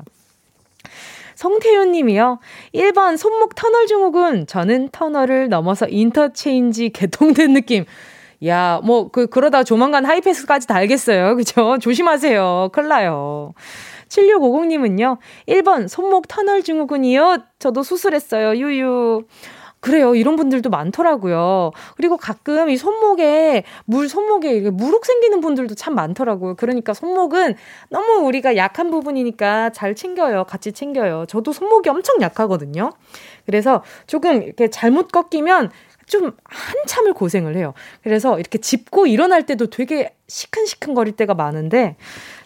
성태윤 1.36 1.92
님이요. 1.92 2.40
1번 2.74 3.18
손목 3.18 3.56
터널 3.56 3.88
증후군. 3.88 4.48
저는 4.48 4.90
터널을 4.92 5.50
넘어서 5.50 5.88
인터체인지 5.88 6.90
개통된 6.90 7.54
느낌. 7.54 7.86
야, 8.46 8.82
뭐, 8.84 9.10
그, 9.10 9.28
그러다 9.28 9.64
조만간 9.64 10.06
하이패스까지 10.06 10.68
달겠어요. 10.68 11.36
그죠? 11.36 11.78
조심하세요. 11.80 12.70
큰일 12.74 12.90
나요. 12.90 13.54
7650님은요. 14.10 15.18
1번 15.48 15.88
손목 15.88 16.28
터널 16.28 16.64
증후군이요. 16.64 17.40
저도 17.60 17.84
수술했어요. 17.84 18.56
유유. 18.56 19.24
그래요. 19.86 20.16
이런 20.16 20.36
분들도 20.36 20.72
많더라고요. 20.72 21.72
그리고 21.96 22.18
가끔 22.18 22.72
이 22.72 22.76
손목에, 22.76 23.64
물, 23.86 24.10
손목에 24.10 24.72
무룩 24.72 25.06
생기는 25.06 25.42
분들도 25.42 25.76
참 25.76 25.94
많더라고요. 25.94 26.56
그러니까 26.56 26.96
손목은 26.96 27.54
너무 27.90 28.26
우리가 28.26 28.56
약한 28.56 28.90
부분이니까 28.90 29.74
잘 29.74 29.94
챙겨요. 29.94 30.46
같이 30.46 30.72
챙겨요. 30.72 31.26
저도 31.28 31.54
손목이 31.54 31.88
엄청 31.90 32.20
약하거든요. 32.20 32.94
그래서 33.46 33.84
조금 34.08 34.42
이렇게 34.42 34.72
잘못 34.72 35.12
꺾이면 35.12 35.70
좀 36.08 36.36
한참을 36.46 37.14
고생을 37.14 37.56
해요. 37.56 37.76
그래서 38.02 38.40
이렇게 38.40 38.58
짚고 38.58 39.06
일어날 39.06 39.46
때도 39.46 39.68
되게 39.70 40.16
시큰시큰 40.28 40.96
거릴 40.96 41.16
때가 41.16 41.36
많은데, 41.36 41.96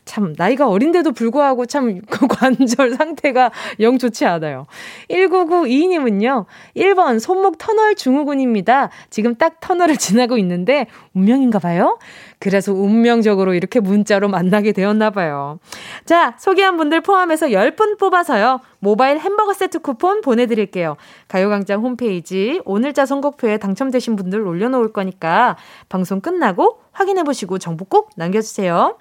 참, 0.09 0.33
나이가 0.35 0.67
어린데도 0.67 1.11
불구하고 1.11 1.67
참그 1.67 2.25
관절 2.27 2.95
상태가 2.95 3.51
영 3.79 3.99
좋지 3.99 4.25
않아요. 4.25 4.65
1992님은요, 5.11 6.45
1번 6.75 7.19
손목 7.19 7.59
터널 7.59 7.93
증후군입니다. 7.93 8.89
지금 9.11 9.35
딱 9.35 9.59
터널을 9.59 9.97
지나고 10.01 10.39
있는데, 10.39 10.87
운명인가 11.13 11.59
봐요? 11.59 11.99
그래서 12.39 12.73
운명적으로 12.73 13.53
이렇게 13.53 13.79
문자로 13.79 14.29
만나게 14.29 14.71
되었나 14.71 15.11
봐요. 15.11 15.59
자, 16.05 16.35
소개한 16.39 16.75
분들 16.77 17.01
포함해서 17.01 17.49
10분 17.49 17.99
뽑아서요. 17.99 18.61
모바일 18.79 19.19
햄버거 19.19 19.53
세트 19.53 19.79
쿠폰 19.79 20.21
보내드릴게요. 20.21 20.97
가요광장 21.27 21.83
홈페이지 21.83 22.61
오늘자 22.65 23.05
선곡표에 23.05 23.57
당첨되신 23.57 24.15
분들 24.15 24.41
올려놓을 24.41 24.91
거니까 24.91 25.55
방송 25.87 26.19
끝나고 26.19 26.79
확인해보시고 26.93 27.59
정보 27.59 27.85
꼭 27.85 28.09
남겨주세요. 28.15 28.97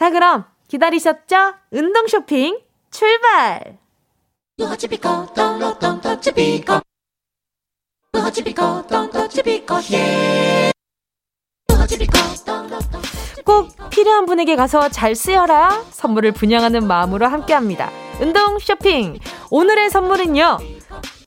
자, 0.00 0.08
그럼 0.08 0.46
기다리셨죠? 0.68 1.36
운동 1.72 2.06
쇼핑 2.06 2.58
출발! 2.90 3.76
꼭 13.44 13.68
필요한 13.90 14.24
분에게 14.24 14.56
가서 14.56 14.88
잘 14.88 15.14
쓰여라 15.14 15.84
선물을 15.90 16.32
분양하는 16.32 16.86
마음으로 16.86 17.26
함께합니다. 17.26 17.90
운동 18.22 18.58
쇼핑 18.58 19.18
오늘의 19.50 19.90
선물은요 19.90 20.60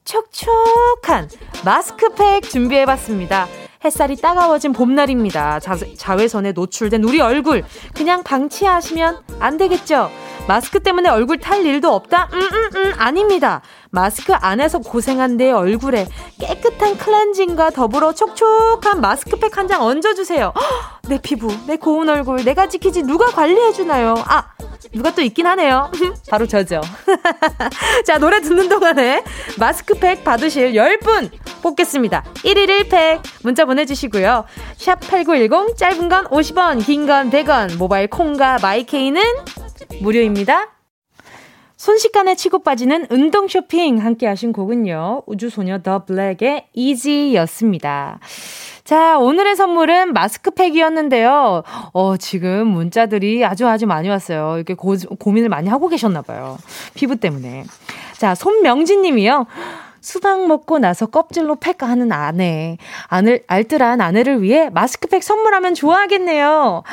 촉촉한 0.03 1.29
마스크팩 1.63 2.49
준비해봤습니다. 2.49 3.47
햇살이 3.83 4.15
따가워진 4.15 4.71
봄날입니다. 4.71 5.59
자, 5.59 5.75
자외선에 5.97 6.53
노출된 6.53 7.03
우리 7.03 7.19
얼굴 7.19 7.63
그냥 7.93 8.23
방치하시면 8.23 9.19
안 9.39 9.57
되겠죠? 9.57 10.09
마스크 10.47 10.79
때문에 10.79 11.09
얼굴 11.09 11.37
탈 11.37 11.65
일도 11.65 11.93
없다? 11.93 12.29
음, 12.33 12.39
음, 12.39 12.69
음, 12.75 12.93
아닙니다. 12.97 13.61
마스크 13.97 14.33
안에서 14.33 14.79
고생한 14.79 15.37
내 15.37 15.51
얼굴에 15.51 16.07
깨끗한 16.39 16.97
클렌징과 16.97 17.69
더불어 17.69 18.11
촉촉한 18.13 18.99
마스크팩 19.01 19.55
한 19.55 19.67
장 19.67 19.83
얹어주세요. 19.83 20.51
허, 20.55 20.61
내 21.07 21.21
피부, 21.21 21.47
내 21.67 21.77
고운 21.77 22.09
얼굴, 22.09 22.43
내가 22.43 22.67
지키지 22.67 23.03
누가 23.03 23.27
관리해주나요? 23.27 24.15
아, 24.27 24.45
누가 24.93 25.11
또 25.13 25.21
있긴 25.21 25.45
하네요. 25.45 25.91
바로 26.29 26.47
저죠. 26.47 26.81
자, 28.05 28.17
노래 28.17 28.41
듣는 28.41 28.67
동안에 28.67 29.23
마스크팩 29.59 30.23
받으실 30.23 30.73
10분 30.73 31.29
뽑겠습니다. 31.61 32.23
1일 32.43 32.89
1팩 32.89 33.21
문자 33.43 33.63
보내주시고요. 33.65 34.45
샵 34.75 34.99
8910 35.01 35.77
짧은 35.77 36.09
건 36.09 36.25
50원, 36.29 36.83
긴 36.83 37.05
건 37.05 37.29
100원, 37.29 37.77
모바일 37.77 38.07
콩과 38.07 38.57
마이케이는 38.61 39.21
무료입니다. 40.01 40.72
순식간에 41.83 42.35
치고 42.35 42.59
빠지는 42.59 43.07
운동 43.09 43.49
쇼핑 43.49 43.97
함께 43.97 44.25
하신 44.25 44.53
곡은요. 44.53 45.23
우주소녀 45.25 45.79
더 45.79 46.05
블랙의 46.05 46.67
이지였습니다. 46.71 48.19
자, 48.85 49.17
오늘의 49.17 49.57
선물은 49.57 50.13
마스크팩이었는데요. 50.13 51.63
어, 51.91 52.15
지금 52.15 52.67
문자들이 52.67 53.43
아주 53.43 53.67
아주 53.67 53.85
많이 53.85 54.07
왔어요. 54.07 54.55
이렇게 54.55 54.75
고, 54.75 54.95
고민을 55.19 55.49
많이 55.49 55.67
하고 55.67 55.89
계셨나봐요. 55.89 56.57
피부 56.93 57.17
때문에. 57.17 57.65
자, 58.17 58.33
손명진 58.33 59.01
님이요. 59.01 59.45
수박 59.99 60.47
먹고 60.47 60.79
나서 60.79 61.05
껍질로 61.07 61.55
팩 61.55 61.83
하는 61.83 62.13
아내. 62.13 62.77
아늘, 63.07 63.43
알뜰한 63.47 63.99
아내를 63.99 64.41
위해 64.41 64.69
마스크팩 64.69 65.21
선물하면 65.21 65.73
좋아하겠네요. 65.73 66.83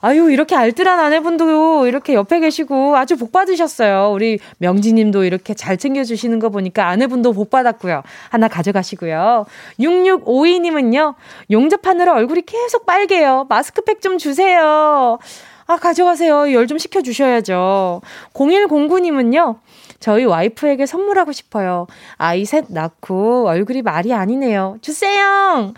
아유, 0.00 0.30
이렇게 0.30 0.54
알뜰한 0.54 0.98
아내분도 1.00 1.86
이렇게 1.86 2.14
옆에 2.14 2.40
계시고 2.40 2.96
아주 2.96 3.16
복 3.16 3.32
받으셨어요. 3.32 4.12
우리 4.12 4.38
명지님도 4.58 5.24
이렇게 5.24 5.54
잘 5.54 5.76
챙겨주시는 5.76 6.38
거 6.38 6.50
보니까 6.50 6.88
아내분도 6.88 7.32
복 7.32 7.50
받았고요. 7.50 8.02
하나 8.30 8.48
가져가시고요. 8.48 9.46
6652님은요, 9.80 11.14
용접하느라 11.50 12.14
얼굴이 12.14 12.42
계속 12.42 12.86
빨개요. 12.86 13.46
마스크팩 13.48 14.00
좀 14.00 14.18
주세요. 14.18 15.18
아, 15.66 15.76
가져가세요. 15.76 16.52
열 16.52 16.66
좀 16.66 16.78
식혀주셔야죠. 16.78 18.00
0109님은요, 18.34 19.56
저희 20.00 20.24
와이프에게 20.24 20.86
선물하고 20.86 21.32
싶어요. 21.32 21.86
아이 22.16 22.44
셋 22.44 22.66
낳고 22.68 23.48
얼굴이 23.48 23.82
말이 23.82 24.12
아니네요. 24.12 24.78
주세요! 24.80 25.72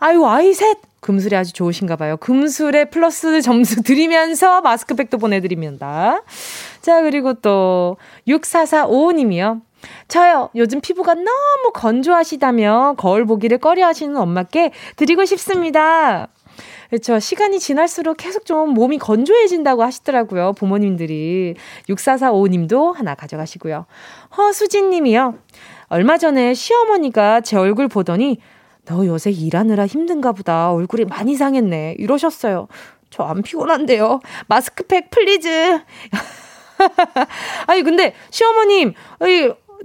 아이 0.00 0.54
셋! 0.54 0.78
금술이 1.00 1.36
아주 1.36 1.52
좋으신가 1.52 1.96
봐요. 1.96 2.16
금술에 2.16 2.86
플러스 2.86 3.40
점수 3.40 3.82
드리면서 3.82 4.60
마스크팩도 4.60 5.18
보내드립니다. 5.18 6.22
자, 6.80 7.00
그리고 7.02 7.34
또 7.34 7.96
64455님이요. 8.26 9.60
저요, 10.08 10.50
요즘 10.56 10.80
피부가 10.80 11.14
너무 11.14 11.70
건조하시다며 11.74 12.94
거울 12.96 13.24
보기를 13.24 13.58
꺼려 13.58 13.86
하시는 13.86 14.16
엄마께 14.16 14.72
드리고 14.96 15.24
싶습니다. 15.26 16.28
그렇죠. 16.88 17.18
시간이 17.18 17.58
지날수록 17.58 18.16
계속 18.16 18.46
좀 18.46 18.70
몸이 18.70 18.98
건조해진다고 18.98 19.82
하시더라고요. 19.82 20.52
부모님들이. 20.54 21.54
6445님도 21.88 22.94
하나 22.94 23.14
가져가시고요. 23.14 23.86
허수진 24.36 24.90
님이요. 24.90 25.34
얼마 25.88 26.18
전에 26.18 26.54
시어머니가 26.54 27.40
제 27.42 27.56
얼굴 27.56 27.88
보더니 27.88 28.38
너 28.84 29.04
요새 29.06 29.30
일하느라 29.30 29.86
힘든가 29.86 30.32
보다. 30.32 30.72
얼굴이 30.72 31.04
많이 31.06 31.34
상했네. 31.34 31.96
이러셨어요. 31.98 32.68
저 33.10 33.24
안 33.24 33.42
피곤한데요. 33.42 34.20
마스크팩 34.46 35.10
please. 35.10 35.48
아니 37.66 37.82
근데 37.82 38.14
시어머님, 38.30 38.92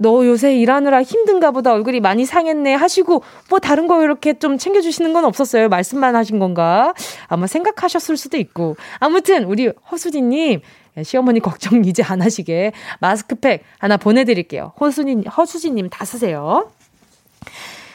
너 0.00 0.24
요새 0.26 0.56
일하느라 0.56 1.02
힘든가 1.02 1.50
보다 1.50 1.72
얼굴이 1.72 2.00
많이 2.00 2.24
상했네 2.24 2.74
하시고 2.74 3.22
뭐 3.50 3.58
다른 3.58 3.86
거 3.86 4.02
이렇게 4.02 4.38
좀 4.38 4.58
챙겨주시는 4.58 5.12
건 5.12 5.24
없었어요. 5.24 5.68
말씀만 5.68 6.16
하신 6.16 6.38
건가? 6.38 6.94
아마 7.28 7.46
생각하셨을 7.46 8.16
수도 8.16 8.36
있고. 8.36 8.76
아무튼 8.98 9.44
우리 9.44 9.68
허수진님 9.90 10.60
시어머니 11.02 11.40
걱정 11.40 11.82
이제 11.86 12.02
안 12.02 12.20
하시게 12.20 12.72
마스크팩 13.00 13.62
하나 13.78 13.96
보내드릴게요. 13.96 14.72
허수진, 14.80 15.26
허수진님 15.26 15.88
다 15.88 16.04
쓰세요. 16.04 16.70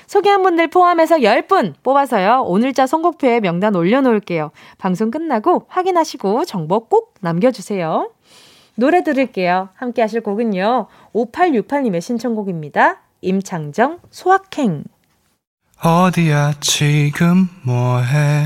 소개한 0.07 0.41
분들 0.41 0.69
포함해서 0.69 1.17
10분 1.17 1.73
뽑아서요. 1.83 2.43
오늘자 2.45 2.87
선곡표에 2.87 3.41
명단 3.41 3.75
올려놓을게요. 3.75 4.51
방송 4.77 5.11
끝나고 5.11 5.65
확인하시고 5.67 6.45
정보 6.45 6.87
꼭 6.87 7.15
남겨주세요. 7.19 8.09
노래 8.77 9.03
들을게요. 9.03 9.69
함께 9.73 10.01
하실 10.01 10.21
곡은요. 10.21 10.87
5868님의 11.13 11.99
신청곡입니다. 11.99 13.01
임창정, 13.21 13.99
소확행. 14.11 14.83
어디야, 15.83 16.53
지금 16.59 17.49
뭐해? 17.63 18.45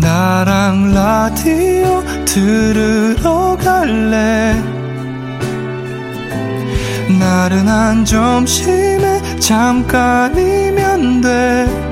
나랑 0.00 0.94
라디오 0.94 2.02
들으러 2.24 3.56
갈래? 3.56 4.54
나른한 7.18 8.04
점심에 8.04 9.38
잠깐이면 9.40 11.20
돼. 11.22 11.91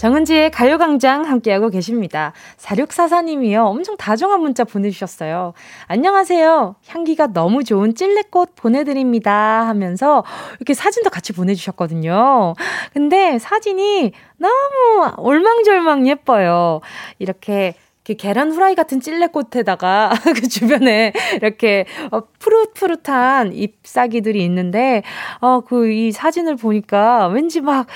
정은지의 0.00 0.50
가요광장 0.50 1.26
함께하고 1.26 1.68
계십니다. 1.68 2.32
4644님이요. 2.56 3.66
엄청 3.66 3.98
다정한 3.98 4.40
문자 4.40 4.64
보내주셨어요. 4.64 5.52
안녕하세요. 5.88 6.76
향기가 6.88 7.26
너무 7.26 7.64
좋은 7.64 7.94
찔레꽃 7.94 8.54
보내드립니다. 8.56 9.66
하면서 9.68 10.24
이렇게 10.56 10.72
사진도 10.72 11.10
같이 11.10 11.34
보내주셨거든요. 11.34 12.54
근데 12.94 13.38
사진이 13.38 14.12
너무 14.38 15.12
올망졸망 15.18 16.06
예뻐요. 16.06 16.80
이렇게 17.18 17.74
계란 18.04 18.50
후라이 18.50 18.74
같은 18.74 19.00
찔레꽃에다가 19.00 20.10
그 20.34 20.48
주변에 20.48 21.12
이렇게 21.36 21.84
어, 22.10 22.22
푸릇푸릇한 22.38 23.52
잎사귀들이 23.52 24.42
있는데 24.44 25.02
어 25.40 25.60
그 25.60 25.90
이 25.90 26.12
사진을 26.12 26.56
보니까 26.56 27.28
왠지 27.28 27.60
막 27.60 27.86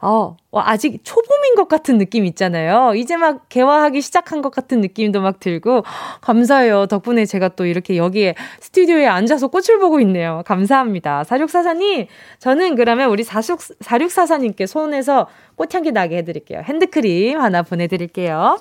어, 0.00 0.36
아직 0.52 1.00
초봄인 1.02 1.54
것 1.56 1.68
같은 1.68 1.98
느낌 1.98 2.24
있잖아요. 2.26 2.94
이제 2.94 3.16
막 3.16 3.48
개화하기 3.48 4.00
시작한 4.00 4.42
것 4.42 4.50
같은 4.50 4.80
느낌도 4.80 5.20
막 5.20 5.40
들고 5.40 5.82
감사해요. 6.20 6.86
덕분에 6.86 7.24
제가 7.26 7.48
또 7.50 7.66
이렇게 7.66 7.96
여기에 7.96 8.34
스튜디오에 8.60 9.06
앉아서 9.06 9.48
꽃을 9.48 9.78
보고 9.80 10.00
있네요. 10.00 10.42
감사합니다. 10.46 11.24
사육사사님, 11.24 12.06
저는 12.38 12.76
그러면 12.76 13.10
우리 13.10 13.24
사육, 13.24 13.60
사육사사님께 13.80 14.66
손에서 14.66 15.26
꽃향기 15.56 15.92
나게 15.92 16.18
해드릴게요. 16.18 16.62
핸드크림 16.64 17.40
하나 17.40 17.62
보내드릴게요. 17.62 18.58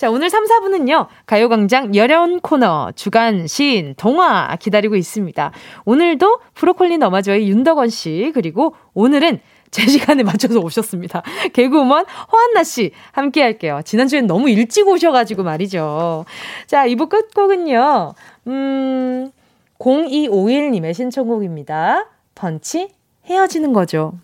자, 0.00 0.10
오늘 0.10 0.30
3, 0.30 0.46
4분은요, 0.46 1.08
가요광장 1.26 1.94
여려운 1.94 2.40
코너, 2.40 2.90
주간, 2.96 3.46
시인, 3.46 3.92
동화 3.98 4.56
기다리고 4.56 4.96
있습니다. 4.96 5.52
오늘도 5.84 6.40
브로콜리 6.54 6.96
너마저의 6.96 7.46
윤덕원 7.50 7.90
씨, 7.90 8.30
그리고 8.32 8.74
오늘은 8.94 9.40
제 9.70 9.86
시간에 9.86 10.22
맞춰서 10.22 10.58
오셨습니다. 10.60 11.22
개그우먼 11.52 12.06
허한나 12.32 12.64
씨 12.64 12.92
함께 13.12 13.42
할게요. 13.42 13.82
지난주엔 13.84 14.26
너무 14.26 14.48
일찍 14.48 14.88
오셔가지고 14.88 15.42
말이죠. 15.42 16.24
자, 16.66 16.86
2부 16.86 17.10
끝곡은요, 17.10 18.14
음, 18.46 19.30
0251님의 19.78 20.94
신청곡입니다. 20.94 22.06
펀치 22.34 22.88
헤어지는 23.26 23.74
거죠. 23.74 24.14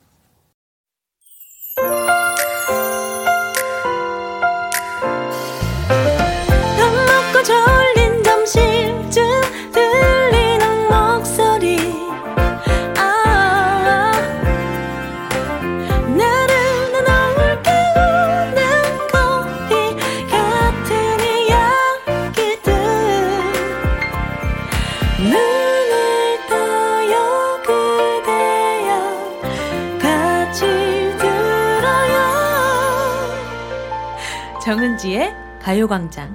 가요광장. 35.87 36.35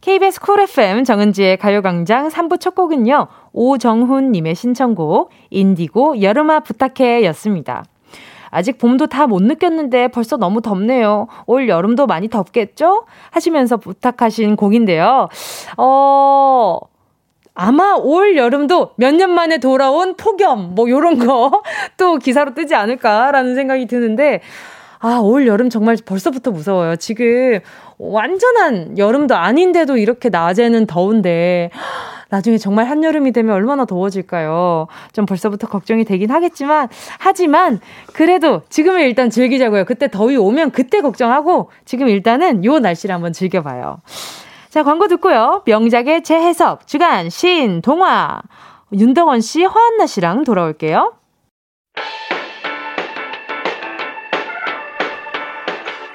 KBS 0.00 0.40
쿨 0.40 0.60
FM 0.60 1.04
정은지의 1.04 1.56
가요광장 1.56 2.28
3부 2.28 2.60
첫 2.60 2.74
곡은요, 2.74 3.26
오정훈님의 3.52 4.54
신청곡, 4.54 5.30
인디고 5.50 6.22
여름아 6.22 6.60
부탁해 6.60 7.24
였습니다. 7.26 7.84
아직 8.50 8.78
봄도 8.78 9.06
다 9.08 9.26
못 9.26 9.42
느꼈는데 9.42 10.08
벌써 10.08 10.36
너무 10.36 10.60
덥네요. 10.62 11.26
올 11.46 11.68
여름도 11.68 12.06
많이 12.06 12.28
덥겠죠? 12.28 13.06
하시면서 13.30 13.76
부탁하신 13.78 14.54
곡인데요. 14.56 15.28
어, 15.76 16.78
아마 17.54 17.94
올 17.94 18.36
여름도 18.36 18.92
몇 18.96 19.14
년 19.14 19.30
만에 19.30 19.58
돌아온 19.58 20.14
폭염, 20.16 20.74
뭐, 20.74 20.88
요런 20.88 21.18
거 21.18 21.62
또 21.96 22.16
기사로 22.18 22.54
뜨지 22.54 22.74
않을까라는 22.74 23.54
생각이 23.54 23.86
드는데, 23.86 24.42
아, 25.06 25.20
올 25.20 25.46
여름 25.46 25.70
정말 25.70 25.96
벌써부터 26.04 26.50
무서워요. 26.50 26.96
지금 26.96 27.60
완전한 27.96 28.98
여름도 28.98 29.36
아닌데도 29.36 29.98
이렇게 29.98 30.30
낮에는 30.30 30.86
더운데, 30.86 31.70
나중에 32.28 32.58
정말 32.58 32.86
한여름이 32.86 33.30
되면 33.30 33.54
얼마나 33.54 33.84
더워질까요? 33.84 34.88
좀 35.12 35.24
벌써부터 35.24 35.68
걱정이 35.68 36.04
되긴 36.04 36.32
하겠지만, 36.32 36.88
하지만, 37.20 37.78
그래도 38.14 38.62
지금을 38.68 39.02
일단 39.02 39.30
즐기자고요. 39.30 39.84
그때 39.84 40.10
더위 40.10 40.34
오면 40.34 40.72
그때 40.72 41.00
걱정하고, 41.00 41.70
지금 41.84 42.08
일단은 42.08 42.64
요 42.64 42.80
날씨를 42.80 43.14
한번 43.14 43.32
즐겨봐요. 43.32 44.00
자, 44.70 44.82
광고 44.82 45.06
듣고요. 45.06 45.62
명작의 45.66 46.24
재해석, 46.24 46.88
주간, 46.88 47.30
신, 47.30 47.80
동화. 47.80 48.42
윤덕원 48.92 49.40
씨, 49.40 49.62
허한나 49.62 50.06
씨랑 50.06 50.42
돌아올게요. 50.42 51.12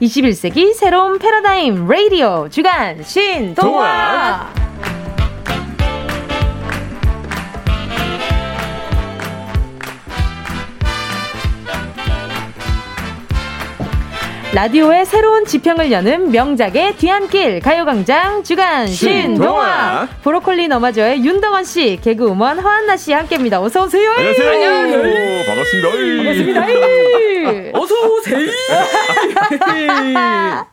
21세기 0.00 0.72
새로운 0.72 1.18
패러다임 1.18 1.86
라디오 1.86 2.48
주간 2.48 3.02
신동화 3.04 4.48
라디오의 14.52 15.06
새로운 15.06 15.44
지평을 15.44 15.92
여는 15.92 16.32
명작의 16.32 16.96
뒤안길 16.96 17.60
가요광장 17.60 18.42
주간 18.42 18.88
신동화 18.88 20.08
브로콜리 20.22 20.66
너마저의 20.66 21.24
윤덕원 21.24 21.62
씨 21.62 22.00
개그우먼 22.02 22.58
허한나 22.58 22.96
씨 22.96 23.12
함께입니다. 23.12 23.62
어서 23.62 23.84
오세요. 23.84 24.10
안녕하세요. 24.10 24.50
안녕하세요. 24.50 25.44
반갑습니다. 25.46 25.88
반갑습니다. 26.16 26.66
어서 27.78 27.94
오세요. 28.08 28.50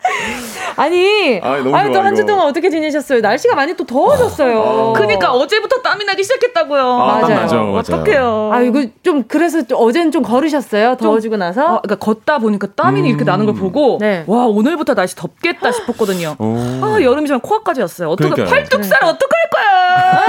아니, 0.77 1.39
아, 1.41 1.53
아유, 1.73 1.91
또한 1.91 2.15
주 2.15 2.23
동안 2.25 2.45
어떻게 2.45 2.69
지내셨어요? 2.69 3.19
날씨가 3.21 3.55
많이 3.55 3.75
또 3.75 3.83
더워졌어요. 3.83 4.59
어. 4.59 4.93
그니까 4.93 5.33
어제부터 5.33 5.81
땀이 5.81 6.05
나기 6.05 6.23
시작했다고요. 6.23 6.81
아, 6.81 7.19
맞아요. 7.19 7.41
맞아, 7.41 7.55
맞아. 7.57 7.95
어떡해요. 7.95 8.51
아, 8.53 8.61
이거 8.61 8.85
좀 9.01 9.23
그래서 9.27 9.63
어제는 9.73 10.11
좀 10.11 10.21
걸으셨어요? 10.21 10.97
더워지고 10.97 11.37
나서? 11.37 11.77
어, 11.77 11.81
그러니까 11.81 11.95
걷다 11.95 12.37
보니까 12.37 12.67
땀이 12.75 13.01
음. 13.01 13.05
이렇게 13.07 13.23
나는 13.23 13.47
걸 13.47 13.55
보고 13.55 13.66
보고 13.71 13.97
네. 13.99 14.23
와 14.27 14.45
오늘부터 14.45 14.93
날씨 14.93 15.15
덥겠다 15.15 15.71
싶었거든요. 15.71 16.35
오. 16.39 16.55
아 16.83 17.01
여름이지만 17.01 17.41
코앞까지 17.41 17.81
왔어요. 17.81 18.09
어떻게 18.09 18.43
팔뚝살 18.43 18.99
네. 19.01 19.07
어떡할 19.07 19.49
거야? 19.51 20.23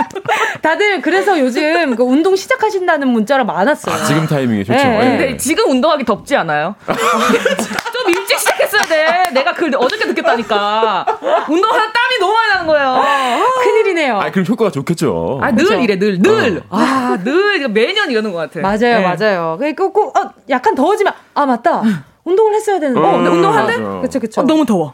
다들 0.62 1.00
그래서 1.00 1.38
요즘 1.38 1.96
그 1.96 2.02
운동 2.02 2.36
시작하신다는 2.36 3.08
문자가 3.08 3.44
많았어요. 3.44 3.94
아, 3.94 4.04
지금 4.04 4.26
타이밍이 4.26 4.64
좋죠. 4.64 4.78
네. 4.78 4.84
네. 4.84 5.18
근데 5.18 5.36
지금 5.36 5.70
운동하기 5.70 6.04
덥지 6.04 6.36
않아요? 6.36 6.74
좀 6.86 8.10
일찍 8.10 8.38
시작했어야 8.84 9.22
돼. 9.24 9.30
내가 9.32 9.52
그 9.54 9.70
어저께 9.76 10.06
느꼈다니까. 10.06 11.06
운동하면 11.48 11.92
땀이 11.92 12.18
너무 12.20 12.32
많이 12.32 12.48
나는 12.52 12.66
거예요. 12.66 13.44
큰일이네요. 13.62 14.18
아, 14.20 14.30
그럼 14.30 14.46
효과가 14.46 14.70
좋겠죠. 14.70 15.40
아, 15.42 15.50
늘 15.50 15.64
그렇죠? 15.64 15.82
이래, 15.82 15.98
늘, 15.98 16.18
늘. 16.20 16.58
어. 16.68 16.76
아, 16.76 17.18
늘 17.22 17.68
매년 17.68 18.10
이러는 18.10 18.32
것 18.32 18.38
같아. 18.38 18.60
맞아요, 18.60 18.78
네. 18.78 19.00
맞아요. 19.16 19.56
그러니까 19.58 19.88
꼭, 19.88 20.16
어, 20.16 20.30
약간 20.48 20.74
더워지면, 20.74 21.12
아, 21.34 21.46
맞다. 21.46 21.82
운동을 22.24 22.54
했어야 22.54 22.78
되는데. 22.78 23.00
어, 23.00 23.12
근데 23.12 23.30
운동한대? 23.30 23.76
그쵸, 24.02 24.20
그쵸. 24.20 24.40
어, 24.42 24.44
너무 24.44 24.66
더워. 24.66 24.92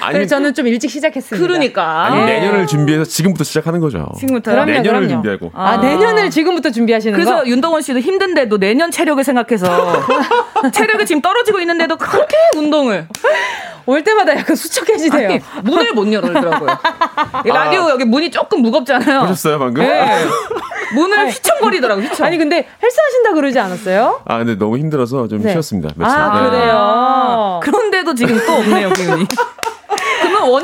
아, 0.00 0.08
그래서 0.12 0.36
저는 0.36 0.54
좀 0.54 0.66
일찍 0.68 0.90
시작했습니다. 0.90 1.46
그러니까. 1.46 2.04
아니, 2.06 2.24
내년을 2.24 2.66
준비해서 2.66 3.04
지금부터 3.04 3.44
시작하는 3.44 3.80
거죠. 3.80 4.06
지금부터 4.18 4.52
그럼요, 4.52 4.70
내년을 4.70 5.00
그럼요. 5.00 5.08
준비하고. 5.08 5.50
아, 5.54 5.70
아, 5.72 5.76
내년을 5.78 6.30
지금부터 6.30 6.70
준비하시는 6.70 7.12
그래서 7.14 7.30
거? 7.32 7.36
그래서 7.38 7.50
윤동원 7.50 7.82
씨도 7.82 7.98
힘든데도 8.00 8.58
내년 8.58 8.90
체력을 8.90 9.22
생각해서 9.24 9.66
체력이 10.72 11.06
지금 11.06 11.20
떨어지고 11.20 11.60
있는데도 11.60 11.96
그렇게 11.96 12.36
운동을. 12.56 13.08
올 13.86 14.02
때마다 14.02 14.34
약간 14.34 14.56
수척해지세요. 14.56 15.28
아니, 15.28 15.40
문을 15.62 15.92
못 15.92 16.10
열더라고요. 16.10 16.70
라디오 17.44 17.82
아. 17.82 17.90
여기 17.90 18.04
문이 18.06 18.30
조금 18.30 18.62
무겁잖아요. 18.62 19.20
보셨어요 19.20 19.58
방금? 19.58 19.82
네. 19.82 20.24
문을 20.94 21.18
아니, 21.18 21.30
휘청거리더라고 21.30 22.00
휘청. 22.00 22.26
아니 22.26 22.38
근데 22.38 22.66
헬스 22.82 22.96
하신다 23.00 23.32
그러지 23.34 23.58
않았어요? 23.58 24.22
아 24.24 24.38
근데 24.38 24.54
너무 24.56 24.78
힘들어서 24.78 25.28
좀 25.28 25.42
네. 25.42 25.52
쉬었 25.52 25.63
습니다. 25.64 25.88
며칠. 25.96 26.16
아 26.16 26.40
네. 26.42 26.50
그래요. 26.50 27.60
그런데도 27.62 28.14
지금 28.14 28.38
또 28.46 28.52
없네요 28.52 28.90
기운이. 28.90 29.26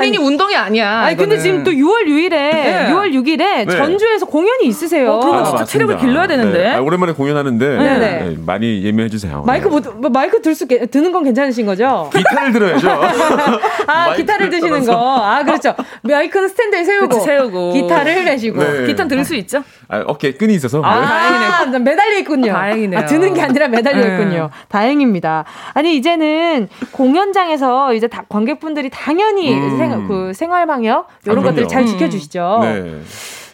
원인이 0.01 0.17
아니, 0.17 0.25
운동이 0.27 0.55
아니야. 0.55 0.99
아니 1.01 1.13
이거는. 1.13 1.29
근데 1.29 1.41
지금 1.41 1.63
또 1.63 1.71
6월 1.71 2.05
6일에 2.07 2.29
네. 2.29 2.87
6월 2.91 3.13
6일에 3.13 3.65
네. 3.65 3.77
전주에서 3.77 4.25
공연이 4.25 4.65
있으세요. 4.65 5.13
어, 5.13 5.19
그러면 5.19 5.41
아, 5.41 5.43
진짜 5.45 5.59
맞습니다. 5.59 5.65
체력을 5.65 5.97
길러야 5.97 6.27
되는데. 6.27 6.57
네. 6.57 6.69
아, 6.75 6.81
오랜만에 6.81 7.13
공연하는데 7.13 7.77
네. 7.77 7.97
네. 7.99 8.35
많이 8.45 8.83
예매해 8.83 9.09
주세요. 9.09 9.43
마이크 9.45 9.67
뭐, 9.67 9.79
뭐, 9.79 10.09
마이크 10.09 10.41
들수 10.41 10.67
드는 10.67 11.11
건 11.11 11.23
괜찮으신 11.23 11.65
거죠? 11.65 12.09
기타를 12.15 12.51
들어야죠. 12.51 12.89
아 13.87 14.13
기타를 14.15 14.49
드시는 14.49 14.85
거. 14.85 14.93
아 14.95 15.43
그렇죠. 15.43 15.75
마이크는 16.01 16.47
스탠드에 16.49 16.83
세우고, 16.83 17.07
그치, 17.09 17.25
세우고. 17.25 17.73
기타를 17.73 18.25
내시고. 18.25 18.59
기타 18.85 19.07
들수 19.07 19.35
있죠? 19.35 19.63
아, 19.87 20.03
어깨 20.07 20.33
끈이 20.33 20.53
있어서. 20.55 20.81
아, 20.83 21.01
다행이네. 21.01 21.79
매달려 21.79 22.17
있군요. 22.19 22.53
다행이네요. 22.53 22.99
아, 22.99 23.05
드는 23.05 23.33
게 23.33 23.41
아니라 23.41 23.67
매달려 23.67 23.99
있군요. 24.13 24.49
다행입니다. 24.69 25.43
아니 25.73 25.95
이제는 25.97 26.69
공연장에서 26.91 27.93
이제 27.93 28.07
다 28.07 28.23
관객분들이 28.29 28.89
당연히 28.89 29.53
음. 29.53 29.61
생, 29.97 30.07
그 30.07 30.33
생활 30.33 30.65
방역 30.65 31.07
이런 31.25 31.39
아, 31.39 31.43
것들을 31.43 31.67
잘 31.67 31.85
지켜주시죠. 31.85 32.59
네. 32.61 33.01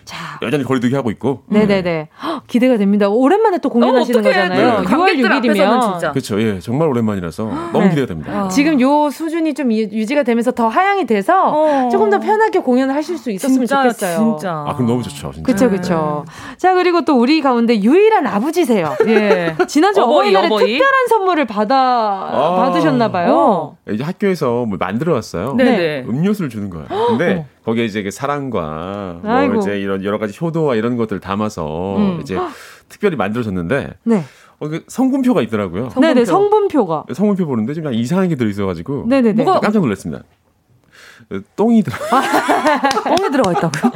자. 0.07 0.39
여전히 0.41 0.63
거리두기 0.63 0.95
하고 0.95 1.11
있고. 1.11 1.43
네네네. 1.47 2.09
음. 2.09 2.39
기대가 2.47 2.77
됩니다. 2.77 3.09
오랜만에 3.09 3.57
또 3.57 3.69
공연하시는 3.69 4.19
어, 4.19 4.23
거잖아요. 4.23 4.79
네. 4.81 4.87
6월 4.87 5.19
6일이면. 5.19 6.11
그렇죠. 6.13 6.41
예, 6.41 6.59
정말 6.59 6.87
오랜만이라서 6.87 7.43
너무 7.73 7.89
기대가 7.89 8.07
됩니다. 8.07 8.45
어. 8.45 8.47
지금 8.47 8.79
요 8.79 9.09
수준이 9.09 9.53
좀 9.53 9.71
유지가 9.71 10.23
되면서 10.23 10.51
더 10.51 10.67
하향이 10.69 11.05
돼서 11.05 11.51
어. 11.51 11.89
조금 11.89 12.09
더 12.09 12.19
편하게 12.19 12.59
공연을 12.59 12.95
하실 12.95 13.17
수 13.17 13.31
있었으면 13.31 13.67
진짜, 13.67 13.83
좋겠어요. 13.83 14.17
진짜. 14.17 14.63
아, 14.65 14.73
그럼 14.73 14.87
너무 14.87 15.03
좋죠. 15.03 15.31
그렇죠, 15.43 15.69
그렇죠. 15.69 16.25
자, 16.57 16.73
그리고 16.73 17.03
또 17.03 17.19
우리 17.19 17.41
가운데 17.41 17.79
유일한 17.81 18.25
아버지세요. 18.25 18.95
예. 19.07 19.55
지난주 19.67 20.01
어버이, 20.01 20.29
어버이날에 20.29 20.45
어버이? 20.47 20.65
특별한 20.77 21.07
선물을 21.09 21.45
받아 21.45 21.75
아. 21.75 22.55
받으셨나 22.61 23.11
봐요. 23.11 23.75
이제 23.91 24.03
학교에서 24.03 24.65
뭐 24.65 24.77
만들어 24.79 25.13
왔어요. 25.13 25.55
네. 25.57 26.05
음료수를 26.07 26.49
주는 26.49 26.69
거예요. 26.69 26.87
근데 27.09 27.45
거기에 27.67 27.83
이제 27.83 28.01
그 28.01 28.11
사랑과 28.11 29.19
뭐 29.21 29.55
이제 29.55 29.77
이런 29.77 30.01
여러 30.05 30.17
가지 30.17 30.37
효도와 30.39 30.75
이런 30.75 30.95
것들 30.95 31.19
담아서 31.19 31.97
음. 31.97 32.19
이제 32.21 32.37
특별히 32.87 33.17
만들어졌는데 33.17 33.93
네. 34.03 34.23
어, 34.59 34.69
그 34.69 34.85
성분표가 34.87 35.41
있더라고요. 35.41 35.89
성분표. 35.89 35.99
네네 35.99 36.23
성분표가 36.23 37.05
성분표 37.13 37.45
보는데 37.45 37.73
좀 37.73 37.91
이상한 37.91 38.29
게 38.29 38.35
들어있어가지고 38.35 39.07
네네네. 39.09 39.43
뭐가 39.43 39.59
깜짝 39.59 39.81
놀랐습니다. 39.81 40.23
똥이 41.57 41.83
들어. 41.83 41.95
똥이 43.03 43.31
들어가 43.31 43.51
있다고요? 43.51 43.91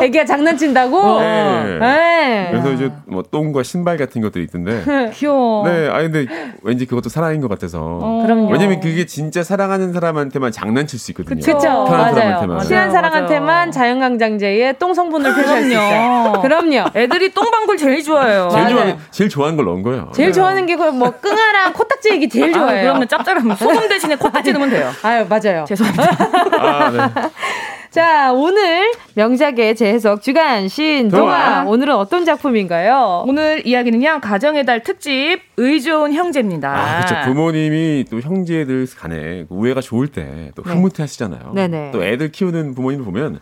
애기가 0.00 0.24
장난친다고? 0.24 1.20
네. 1.20 1.78
네. 1.78 2.48
그래서 2.50 2.72
이제 2.72 2.90
뭐 3.06 3.22
똥과 3.22 3.62
신발 3.62 3.96
같은 3.96 4.20
것들이 4.20 4.44
있던데. 4.44 4.82
귀여워. 5.14 5.68
네, 5.68 5.88
아 5.88 5.98
근데 6.02 6.26
왠지 6.62 6.86
그것도 6.86 7.08
사랑인 7.08 7.40
것 7.40 7.48
같아서. 7.48 7.78
어. 7.80 8.22
그럼요. 8.24 8.50
왜냐면 8.50 8.80
그게 8.80 9.06
진짜 9.06 9.44
사랑하는 9.44 9.92
사람한테만 9.92 10.50
장난칠 10.50 10.98
수 10.98 11.12
있거든요. 11.12 11.40
그렇죠. 11.40 11.68
맞아요. 11.68 12.14
사람한테만. 12.14 12.60
친한 12.64 12.90
사람한테만 12.90 13.70
자연강장제의 13.70 14.78
똥 14.80 14.92
성분을 14.94 15.34
표시할 15.34 15.62
수 15.62 15.70
있어요. 15.70 16.32
그럼요. 16.42 16.86
애들이 16.96 17.32
똥방울 17.32 17.76
제일 17.76 18.02
좋아해요. 18.02 18.48
제일 18.52 18.68
좋아하는, 18.68 18.96
제일 19.12 19.30
좋아하는 19.30 19.56
걸 19.56 19.66
넣은 19.66 19.82
거예요. 19.82 20.10
제일 20.14 20.28
네. 20.30 20.32
좋아하는 20.32 20.66
게 20.66 20.72
뭐 20.92 21.10
끙아랑 21.10 21.72
코딱지 21.74 22.10
얘기 22.10 22.28
제일 22.28 22.52
좋아해요. 22.52 22.80
아, 22.80 22.82
그러면 22.82 23.06
짭짤하면 23.08 23.56
소금 23.56 23.88
대신에 23.88 24.16
코딱지 24.16 24.52
넣으면 24.52 24.70
돼요. 24.70 24.90
아유 25.02 25.24
맞아요. 25.28 25.64
죄송합니다. 25.68 26.16
아, 26.58 26.71
네. 26.90 26.98
자, 27.92 28.32
오늘 28.32 28.90
명작의 29.16 29.76
재해석 29.76 30.22
주간 30.22 30.66
신 30.68 31.10
동화. 31.10 31.62
오늘은 31.66 31.94
어떤 31.94 32.24
작품인가요? 32.24 33.24
오늘 33.26 33.66
이야기는요, 33.66 34.20
가정의 34.22 34.64
달 34.64 34.82
특집 34.82 35.40
의좋은 35.58 36.14
형제입니다. 36.14 36.70
아, 36.74 37.04
그렇죠. 37.04 37.26
부모님이 37.26 38.06
또 38.10 38.20
형제들 38.20 38.86
간에 38.98 39.44
우애가 39.50 39.82
좋을 39.82 40.08
때 40.08 40.50
또 40.54 40.62
흐뭇해 40.62 41.02
하시잖아요. 41.02 41.52
네네. 41.54 41.90
또 41.92 42.02
애들 42.02 42.32
키우는 42.32 42.74
부모님을 42.74 43.04
보면 43.04 43.40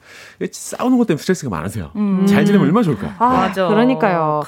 싸우는 0.50 0.98
것 0.98 1.06
때문에 1.06 1.20
스트레스가 1.20 1.48
많으세요. 1.50 1.90
음. 1.94 2.26
잘 2.26 2.44
지내면 2.44 2.66
얼마나 2.66 2.82
좋을까. 2.84 3.14
아, 3.18 3.28
맞아. 3.28 3.68
그러니까요. 3.68 4.42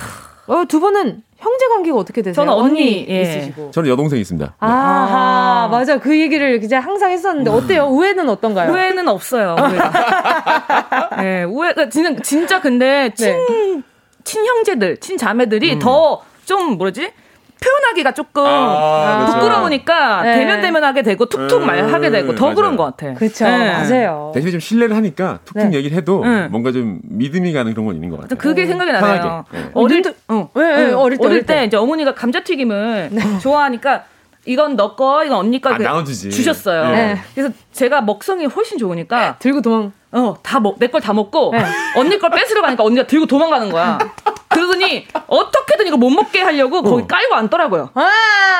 어, 0.52 0.64
두 0.66 0.80
분은 0.80 1.22
형제 1.38 1.66
관계가 1.66 1.96
어떻게 1.96 2.20
되세요? 2.20 2.34
저는 2.34 2.52
언니, 2.52 3.06
예. 3.08 3.22
있으시고. 3.22 3.70
저는 3.70 3.88
여동생 3.88 4.18
있습니다. 4.20 4.54
아하, 4.60 5.64
아. 5.64 5.68
맞아. 5.68 5.98
그 5.98 6.20
얘기를 6.20 6.60
그냥 6.60 6.82
항상 6.82 7.10
했었는데 7.10 7.50
어때요? 7.50 7.86
우애는 7.86 8.28
어떤가요? 8.28 8.70
우애는 8.70 9.08
없어요. 9.08 9.56
우애가. 9.58 11.10
네, 11.22 11.44
우애가 11.44 11.88
진짜, 11.88 12.22
진짜 12.22 12.60
근데 12.60 13.10
친, 13.14 13.28
네. 13.28 13.82
친형제들, 14.24 14.98
친자매들이 14.98 15.74
음. 15.74 15.78
더좀 15.78 16.76
뭐지? 16.76 17.10
표현하기가 17.62 18.12
조금 18.12 18.44
아, 18.46 19.18
그렇죠. 19.24 19.38
부끄러우니까 19.38 20.22
네. 20.22 20.34
대면 20.36 20.60
대면하게 20.60 21.02
되고 21.02 21.26
툭툭 21.26 21.62
음, 21.62 21.66
말하게 21.66 22.10
되고 22.10 22.34
더 22.34 22.46
맞아요. 22.46 22.54
그런 22.56 22.76
것 22.76 22.84
같아. 22.84 23.14
그렇죠, 23.14 23.44
네. 23.44 23.72
맞아요. 23.72 24.32
대신에 24.34 24.50
좀 24.50 24.60
신뢰를 24.60 24.96
하니까 24.96 25.38
툭툭 25.44 25.68
네. 25.70 25.78
얘기를 25.78 25.96
해도 25.96 26.24
네. 26.24 26.48
뭔가 26.48 26.72
좀 26.72 27.00
믿음이 27.02 27.52
가는 27.52 27.72
그런 27.72 27.86
건 27.86 27.94
있는 27.94 28.10
것 28.10 28.20
같아요. 28.20 28.38
그게 28.38 28.66
생각이 28.66 28.92
나요. 28.92 29.44
네. 29.52 29.70
어릴 29.74 30.02
때, 30.02 30.12
어, 30.28 30.50
네, 30.54 30.92
어릴 30.92 31.18
때, 31.18 31.26
어릴 31.26 31.46
때 31.46 31.64
이제 31.64 31.76
어머니가 31.76 32.14
감자튀김을 32.14 33.10
좋아하니까 33.40 34.04
이건 34.44 34.76
너 34.76 34.96
거, 34.96 35.24
이건 35.24 35.38
언니 35.38 35.60
거 35.60 35.70
아, 35.70 35.78
나눠주지. 35.78 36.30
주셨어요. 36.30 36.90
네. 36.90 37.18
그래서 37.34 37.52
제가 37.72 38.00
먹성이 38.02 38.46
훨씬 38.46 38.76
좋으니까 38.78 39.36
들고 39.38 39.62
도망. 39.62 39.92
어, 40.12 40.34
다 40.42 40.60
먹, 40.60 40.78
내 40.78 40.88
걸 40.88 41.00
다 41.00 41.12
먹고 41.12 41.50
네. 41.52 41.64
언니 41.96 42.18
걸 42.18 42.30
뺏으러 42.30 42.62
가니까 42.62 42.84
언니가 42.84 43.06
들고 43.06 43.26
도망가는 43.26 43.70
거야. 43.70 43.98
그러더니 44.48 45.06
어떻게든 45.26 45.86
이거 45.86 45.96
못 45.96 46.10
먹게 46.10 46.42
하려고 46.42 46.82
거기 46.82 47.02
어. 47.02 47.06
깔고 47.06 47.34
앉더라고요. 47.34 47.90
아~ 47.94 48.02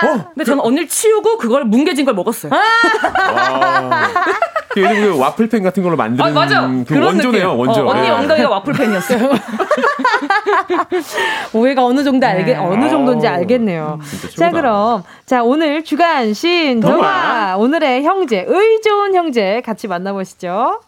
어? 0.07 0.25
근데 0.33 0.45
저는 0.45 0.65
언니를 0.65 0.89
치우고 0.89 1.37
그걸 1.37 1.65
뭉개진 1.65 2.07
걸 2.07 2.15
먹었어요. 2.15 2.51
아~ 2.55 4.09
그 4.71 4.81
요즘 4.81 5.03
그 5.13 5.19
와플팬 5.19 5.63
같은 5.63 5.83
걸로 5.83 5.97
만드는 5.97 6.25
아, 6.25 6.31
맞아. 6.33 6.71
그 6.89 6.99
원조네요. 6.99 7.59
원조. 7.59 7.83
어, 7.83 7.91
언니 7.91 8.03
네. 8.03 8.11
엉덩이가 8.11 8.49
와플팬이었어요. 8.49 9.31
오해가 11.53 11.85
어느 11.85 12.03
정도 12.05 12.27
알게 12.27 12.55
네. 12.55 12.59
어느 12.59 12.89
정도인지 12.89 13.27
알겠네요. 13.27 13.99
음, 14.01 14.29
자, 14.37 14.51
그럼 14.51 15.03
자, 15.27 15.43
오늘 15.43 15.85
주간 15.85 16.33
신 16.33 16.81
동화 16.81 17.57
오늘의 17.59 18.05
형제 18.05 18.47
의 18.49 18.81
좋은 18.83 19.15
형제 19.15 19.61
같이 19.65 19.89
만나 19.89 20.13
보시죠. 20.15 20.81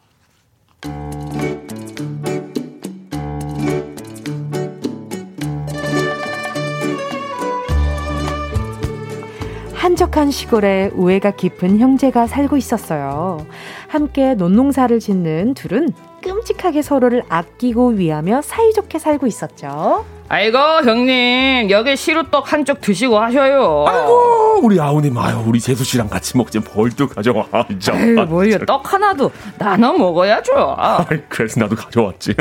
한적한 9.84 10.30
시골에 10.30 10.90
우애가 10.94 11.32
깊은 11.32 11.78
형제가 11.78 12.26
살고 12.26 12.56
있었어요. 12.56 13.46
함께 13.86 14.34
논농사를 14.34 14.98
짓는 14.98 15.54
둘은 15.54 15.90
끔찍하게 16.22 16.82
서로를 16.82 17.22
아끼고 17.28 17.90
위하며 17.90 18.42
사이좋게 18.42 18.98
살고 18.98 19.26
있었죠. 19.26 20.04
아이고 20.28 20.58
형님 20.58 21.70
여기 21.70 21.96
시루떡 21.96 22.50
한쪽 22.52 22.80
드시고 22.80 23.18
하셔요. 23.18 23.84
아이고 23.86 24.60
우리 24.62 24.80
아우님 24.80 25.16
아유 25.18 25.42
우리 25.46 25.60
재수 25.60 25.84
씨랑 25.84 26.08
같이 26.08 26.36
먹지 26.36 26.60
뭘또 26.60 27.08
가져와. 27.08 27.46
아유 27.52 28.14
뭐야 28.28 28.58
떡 28.66 28.90
하나도 28.92 29.30
나눠 29.58 29.92
먹어야죠. 29.92 30.76
아이, 30.78 31.18
그래서 31.28 31.60
나도 31.60 31.76
가져왔지. 31.76 32.34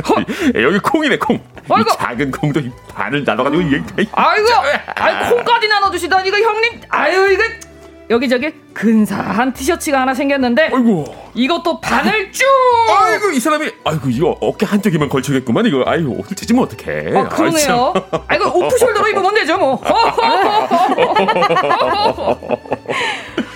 여기 0.55 0.79
콩이네 0.79 1.17
콩. 1.17 1.39
아이고. 1.69 1.81
이 1.81 1.93
작은 1.97 2.31
콩도 2.31 2.61
반을 2.93 3.23
나눠가지고 3.25 3.61
아이고 4.13 4.47
아이 4.95 5.29
콩까지 5.29 5.67
나눠주시다니 5.67 6.29
이거 6.29 6.37
형님 6.37 6.81
아유 6.89 7.33
이거 7.33 7.43
여기저기 8.09 8.51
근사한 8.73 9.53
티셔츠가 9.53 10.01
하나 10.01 10.13
생겼는데 10.13 10.71
아이고. 10.73 11.05
이것도 11.33 11.79
반을 11.79 12.31
쭉! 12.31 12.43
아이고 12.89 13.31
이 13.31 13.39
사람이 13.39 13.71
아이고 13.85 14.09
이거 14.09 14.37
어깨 14.41 14.65
한쪽에만 14.65 15.09
걸쳐겠구만 15.09 15.65
이거. 15.65 15.83
아이고 15.85 16.11
옷을 16.19 16.35
찢으면 16.35 16.63
어떡해. 16.63 17.17
아 17.17 17.29
그러네요. 17.29 17.93
아이 18.27 18.37
고 18.37 18.45
오프숄더로 18.59 19.07
입으면 19.11 19.33
되죠 19.35 19.57
뭐 19.57 19.79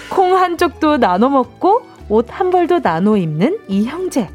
콩 0.10 0.36
한쪽도 0.38 0.98
나눠 0.98 1.30
먹고 1.30 1.84
옷 2.10 2.28
한 2.30 2.50
벌도 2.50 2.80
나눠 2.82 3.18
입는 3.18 3.60
이 3.68 3.86
형제 3.86 4.30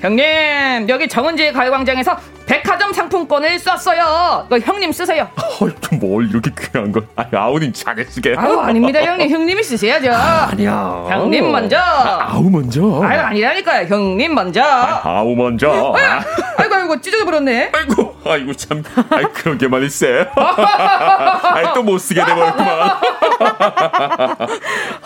형님 0.00 0.88
여기 0.88 1.08
정은지 1.08 1.52
가요광장에서 1.52 2.16
백화점 2.44 2.92
상품권을 2.92 3.58
썼어요. 3.58 4.44
이거 4.46 4.58
형님 4.58 4.92
쓰세요. 4.92 5.28
뭘 6.00 6.28
이렇게 6.28 6.50
귀한 6.60 6.92
걸? 6.92 7.02
아, 7.16 7.24
아우님 7.32 7.72
자게 7.72 8.04
쓰게. 8.04 8.34
아우 8.36 8.58
아닙니다 8.60 9.02
형님. 9.02 9.28
형님이 9.30 9.62
쓰셔야죠. 9.62 10.12
아, 10.12 10.50
니야 10.56 11.06
형님 11.08 11.50
먼저. 11.50 11.76
아, 11.78 12.36
우 12.36 12.48
먼저. 12.50 13.02
아유 13.02 13.20
아니라니까요. 13.20 13.86
형님 13.88 14.34
먼저. 14.34 14.62
아, 14.62 15.22
우 15.22 15.34
먼저. 15.34 15.94
아, 15.96 16.20
아이고 16.58 16.74
아이고 16.74 17.00
찢어져 17.00 17.24
버렸네. 17.24 17.70
아이고 17.72 18.14
아이고 18.24 18.52
참. 18.52 18.84
아이 19.10 19.24
그런 19.32 19.58
게 19.58 19.66
쎄. 19.88 20.28
아이 20.36 21.64
또 21.74 21.82
못 21.82 21.98
쓰게 21.98 22.24
돼버렸구만. 22.24 22.90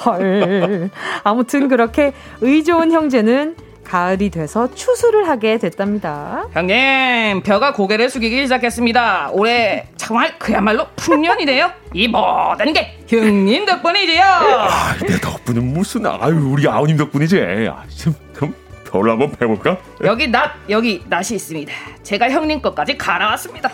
헐. 0.05 0.91
아무튼 1.24 1.68
그렇게 1.68 2.12
의 2.41 2.64
좋은 2.64 2.91
형제는 2.93 3.69
가을이 3.95 4.30
돼서 4.30 4.72
추수를 4.72 5.28
하게 5.28 5.59
됐답니다. 5.59 6.45
형님, 6.53 7.43
벼가 7.43 7.72
고개를 7.72 8.09
숙이기 8.09 8.43
시작했습니다. 8.43 9.30
올해 9.32 9.88
정말 9.97 10.38
그야말로 10.38 10.86
풍년이네요. 10.95 11.72
이 11.95 12.07
모든 12.07 12.72
게 12.72 12.97
형님 13.09 13.66
덕분이지요. 13.66 14.22
아, 14.22 14.97
내 15.05 15.18
덕분은 15.18 15.72
무슨 15.72 16.07
아유 16.07 16.53
우리 16.53 16.68
아우님 16.68 16.97
덕분이지. 16.99 17.68
아, 17.68 17.82
좀 17.88 18.14
그럼 18.32 18.55
별 18.88 19.11
한번 19.11 19.32
해볼까? 19.32 19.76
여기 20.05 20.28
낫 20.28 20.53
여기 20.68 21.03
낫이 21.09 21.30
있습니다. 21.32 21.72
제가 22.05 22.30
형님 22.30 22.62
것까지 22.62 22.97
갈아왔습니다. 22.97 23.72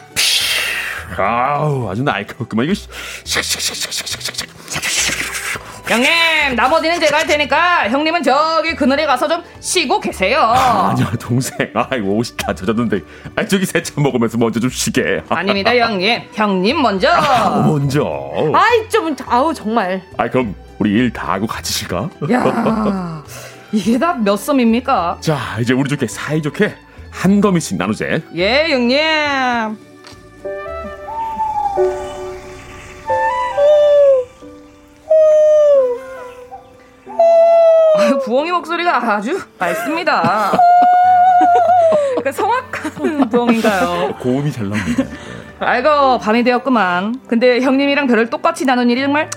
아우 1.19 1.91
아주 1.91 2.03
날카롭구만 2.03 2.65
이거 2.65 2.73
샥샥샥샥샥샥 2.73 4.56
형님 5.89 6.57
나머지는 6.57 6.99
제가 6.99 7.19
할 7.19 7.27
테니까 7.27 7.89
형님은 7.91 8.23
저기 8.25 8.75
그늘에 8.75 9.07
가서 9.07 9.29
좀 9.29 9.43
쉬고 9.61 10.01
계세요. 10.01 10.41
아, 10.41 10.91
아니야 10.91 11.11
동생. 11.21 11.57
아이고 11.75 12.17
옷이 12.17 12.37
다 12.37 12.53
젖었는데. 12.55 13.01
아 13.37 13.47
저기 13.47 13.65
세차 13.67 14.01
먹으면서 14.01 14.37
먼저 14.37 14.59
좀 14.59 14.69
쉬게. 14.69 15.23
아닙니다 15.29 15.77
형님. 15.77 16.23
형님 16.35 16.83
먼저. 16.83 17.09
아, 17.11 17.61
먼저. 17.67 18.05
아이 18.53 18.89
좀 18.89 19.15
아우 19.27 19.55
정말. 19.55 20.03
아 20.17 20.29
그럼 20.29 20.55
우리 20.79 20.91
일 20.93 21.13
다 21.13 21.33
하고 21.35 21.47
같이 21.47 21.73
쉴까? 21.73 22.11
야 22.33 23.23
이게 23.73 23.99
다 23.99 24.15
몇 24.15 24.37
섬입니까? 24.37 25.19
자 25.21 25.39
이제 25.61 25.73
우리 25.73 25.89
좋게 25.89 26.07
사이 26.09 26.43
좋게 26.43 26.75
한 27.11 27.41
거미씩 27.41 27.79
나누재 27.79 28.23
예 28.35 28.67
형님 28.71 29.77
부엉이 38.27 38.51
목소리가 38.51 39.15
아주 39.15 39.41
맑습니다. 39.57 40.51
그 42.25 42.33
성악한 42.33 43.29
부엉인가요? 43.31 44.17
고음이 44.19 44.51
잘 44.51 44.69
나옵니다. 44.69 45.05
아이고 45.61 46.19
밤이 46.19 46.43
되었구만. 46.43 47.21
근데 47.29 47.61
형님이랑 47.61 48.09
별을 48.09 48.29
똑같이 48.29 48.65
나눈 48.65 48.91
일이 48.91 49.01
정말 49.01 49.31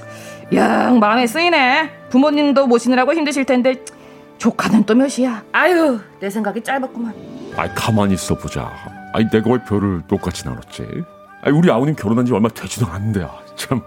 영 0.53 0.97
마음에 0.97 1.27
쓰이네. 1.27 2.07
부모님도 2.09 2.65
모시느라고 2.65 3.13
힘드실 3.13 3.45
텐데 3.45 3.85
조카는 4.39 4.85
또 4.85 4.95
몇이야? 4.95 5.43
아유 5.51 5.99
내 6.19 6.31
생각이 6.31 6.63
짧았구만. 6.63 7.13
아이 7.57 7.69
가만히 7.75 8.15
있어 8.15 8.35
보자. 8.35 8.71
아이 9.13 9.29
내가 9.29 9.51
왜 9.51 9.59
별을 9.65 10.01
똑같이 10.07 10.47
나눴지? 10.47 10.87
아이 11.43 11.51
우리 11.51 11.69
아우님 11.69 11.95
결혼한 11.95 12.25
지 12.25 12.33
얼마 12.33 12.49
되지도 12.49 12.87
않는데 12.87 13.21
아, 13.21 13.29
참. 13.55 13.83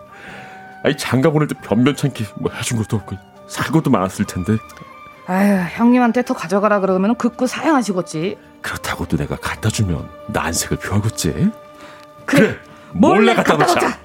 아이 0.85 0.97
장가 0.97 1.31
보낼 1.31 1.49
때 1.49 1.57
변변찮게 1.61 2.25
뭐 2.37 2.53
해준 2.53 2.79
것도 2.79 2.99
없고 2.99 3.17
살 3.49 3.67
것도 3.73 3.91
많았을 3.91 4.27
텐데. 4.27 4.53
아유, 5.27 5.65
형님한테 5.71 6.23
더 6.23 6.35
가져가라 6.35 6.81
그러면 6.81 7.15
극구 7.15 7.47
사양하시겠지. 7.47 8.37
그렇다고 8.61 9.07
또 9.07 9.17
내가 9.17 9.37
갖다 9.37 9.69
주면 9.69 10.09
난색을 10.29 10.79
표하겠지. 10.79 11.51
그래, 12.27 12.49
그래 12.49 12.57
몰래, 12.93 13.15
몰래 13.21 13.35
갖다 13.35 13.55
놓자. 13.55 13.75
놓자. 13.75 13.99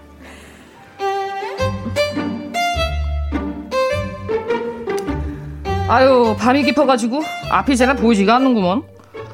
아유, 5.89 6.35
밤이 6.37 6.63
깊어가지고 6.63 7.21
앞이 7.49 7.77
잘 7.77 7.95
보이지가 7.95 8.35
않는구먼. 8.35 8.83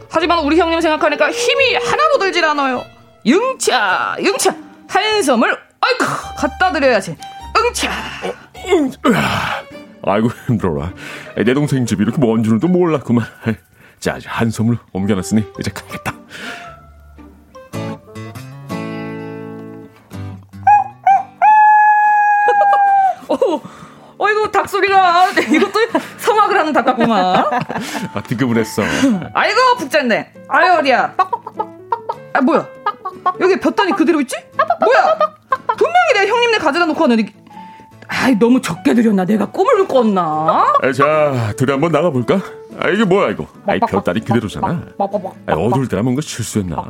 하지만 0.10 0.40
우리 0.40 0.60
형님 0.60 0.80
생각하니까 0.82 1.32
힘이 1.32 1.76
하나도 1.76 2.20
들질 2.20 2.46
않아요. 2.46 2.84
응차, 3.26 4.16
응차, 4.20 4.56
한섬을 4.88 5.50
아이고 5.82 6.06
갖다 6.38 6.72
드려야지. 6.72 7.18
응차. 7.58 7.90
어, 7.90 8.34
응, 8.68 8.92
아 9.16 9.64
이고 10.18 10.30
힘들어라. 10.48 10.94
내 11.38 11.54
동생 11.54 11.86
집이 11.86 12.04
이렇게 12.04 12.20
먼 12.20 12.44
줄은 12.44 12.60
또 12.60 12.68
몰랐구만. 12.68 13.26
자, 14.00 14.20
한섬을 14.26 14.78
옮겨놨으니 14.92 15.44
이제 15.60 15.72
가겠다. 15.72 16.14
어, 23.30 23.62
어, 24.18 24.30
이거 24.30 24.52
닭 24.52 24.68
소리가 24.70 25.30
이것도 25.40 25.80
성악을 26.18 26.60
하는 26.60 26.74
닭 26.74 26.84
같구만. 26.86 27.36
아, 28.14 28.22
등급을 28.28 28.58
했어. 28.58 28.84
아이고 29.34 29.60
북잔네. 29.80 30.34
아유 30.50 30.74
어디야. 30.80 31.16
아 32.34 32.42
뭐야? 32.42 32.68
여기 33.40 33.60
볕단이 33.60 33.94
그대로 33.94 34.20
있지? 34.22 34.36
뭐야? 34.58 35.18
분명히 35.78 36.14
내 36.14 36.28
형님네 36.28 36.58
가져다 36.58 36.86
놓고 36.88 37.02
왔는데 37.02 37.34
아이 38.22 38.36
너무 38.38 38.62
적게 38.62 38.94
들였나 38.94 39.26
내가 39.26 39.46
꿈을 39.48 39.88
꿨나? 39.88 40.22
아, 40.82 40.92
자, 40.94 41.54
둘이 41.58 41.72
한번 41.72 41.92
나가볼까? 41.92 42.40
아, 42.80 42.90
이게 42.90 43.04
뭐야, 43.04 43.32
이거? 43.32 43.48
아이, 43.66 43.80
볕다리 43.80 44.22
그대로잖아. 44.22 44.82
아, 44.98 45.54
어두울 45.54 45.88
때라 45.88 46.04
뭔가 46.04 46.22
실수했나? 46.22 46.86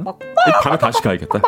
이 0.48 0.52
밤에 0.62 0.78
다시 0.78 1.02
가야겠다. 1.02 1.40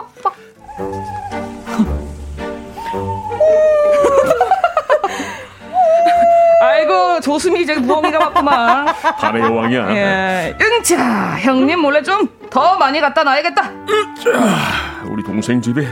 아이고 6.61 7.19
조수미 7.21 7.61
이제 7.63 7.76
부엉이가 7.82 8.17
왔구만. 8.19 8.86
밤의 9.19 9.41
여왕이야. 9.43 9.95
예, 9.95 10.57
응차 10.61 11.38
형님 11.39 11.80
몰래 11.80 12.01
좀 12.01 12.28
더 12.55 12.78
많이 12.78 13.01
갖다 13.01 13.21
놔야겠다. 13.21 13.61
자, 13.63 15.03
우리 15.11 15.21
동생 15.23 15.59
집에 15.61 15.86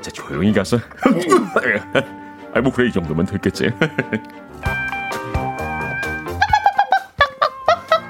자 0.00 0.10
조용히 0.12 0.50
가서. 0.50 0.78
아, 2.56 2.60
뭐 2.62 2.72
그래 2.72 2.88
이 2.88 2.92
정도면 2.92 3.26
됐겠지. 3.26 3.70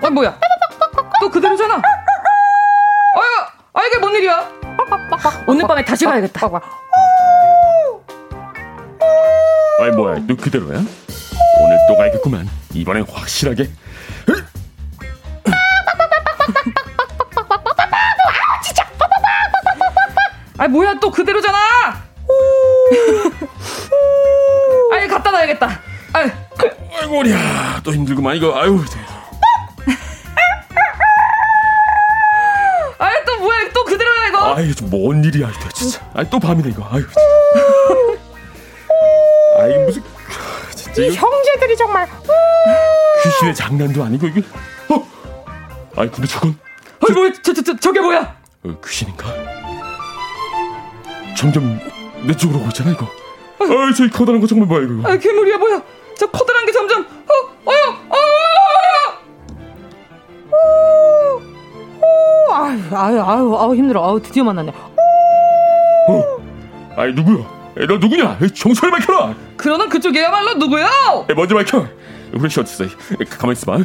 아 0.01 0.11
뭐야? 0.11 0.39
또 1.21 1.29
그대로잖아. 1.29 1.75
아유, 1.75 1.83
아 3.73 3.85
이게 3.87 3.99
뭔 3.99 4.15
일이야? 4.15 4.49
오늘 5.49 5.67
밤에 5.67 5.85
다시 5.85 6.05
가야겠다. 6.05 6.49
아이 9.81 9.91
뭐야, 9.91 10.25
또 10.29 10.37
그대로야? 10.37 10.79
오늘 10.79 11.79
또 11.89 11.97
가야겠구만. 11.97 12.49
이번엔 12.73 13.05
확실하게. 13.11 13.69
아 20.59 20.69
뭐야 20.69 20.95
또 21.01 21.11
그대로잖아. 21.11 21.59
아이 24.93 25.09
갖다 25.09 25.31
놔야겠다. 25.31 25.81
아이, 26.13 26.31
아이고 27.01 27.31
야, 27.31 27.81
또 27.83 27.93
힘들구만 27.93 28.37
이거. 28.37 28.57
아유. 28.59 28.83
아이 32.99 33.25
또 33.27 33.39
뭐야 33.41 33.69
또 33.75 33.85
그대로야 33.85 34.29
이거. 34.29 34.55
아이 34.55 34.73
뭔 34.85 35.23
일이야 35.25 35.51
이거 35.51 35.69
진짜. 35.71 36.01
아이 36.15 36.29
또 36.31 36.39
밤이네 36.39 36.71
이거. 36.71 36.87
아유. 36.91 37.05
아이 39.59 39.77
무슨 39.85 40.03
진짜 40.75 41.03
이 41.03 41.15
형제들이 41.15 41.77
정말 41.77 42.09
귀신의 43.23 43.55
장난도 43.55 44.03
아니고 44.05 44.27
이게. 44.29 44.41
어? 44.89 45.07
아이 45.97 46.09
근데 46.11 46.27
저건 46.27 46.59
아이 47.07 47.13
뭐야 47.15 47.33
저, 47.43 47.53
저, 47.53 47.63
저, 47.63 47.77
저게 47.79 48.01
뭐야? 48.01 48.37
어, 48.65 48.81
귀신인가? 48.85 49.27
점점 51.37 51.79
내 52.27 52.35
쪽으로 52.35 52.61
오고 52.61 52.69
있잖아 52.69 52.93
이거. 52.93 53.07
아이 53.71 53.95
저기 53.95 54.11
커다란 54.11 54.41
거 54.41 54.47
정말 54.47 54.67
뭐야 54.69 54.83
이거. 54.85 55.09
아 55.09 55.17
괴물이야 55.17 55.59
뭐야? 55.59 55.83
저 56.19 56.27
커다란 56.27 56.65
게 56.67 56.73
점점 56.73 57.03
어 57.03 57.71
어여 57.71 57.97
어. 58.11 58.17
아유 62.55 62.81
아유 62.93 63.21
아유 63.23 63.57
아유 63.59 63.75
힘들어. 63.75 64.09
아유 64.09 64.21
드디어 64.23 64.45
만났네. 64.45 64.73
어? 66.09 66.23
아이 66.97 67.13
누구야? 67.13 67.57
에, 67.79 67.87
너 67.87 67.97
누구냐? 67.99 68.39
에, 68.43 68.49
정설 68.49 68.91
밝혀라. 68.91 69.35
그러는 69.57 69.89
그쪽이야말로 69.89 70.55
누구야? 70.55 70.89
에, 71.29 71.35
먼저 71.35 71.55
밝혀. 71.55 71.87
후레쉬 72.33 72.61
어딨어? 72.61 72.85
에, 72.85 72.89
가만 73.39 73.53
있어봐. 73.53 73.79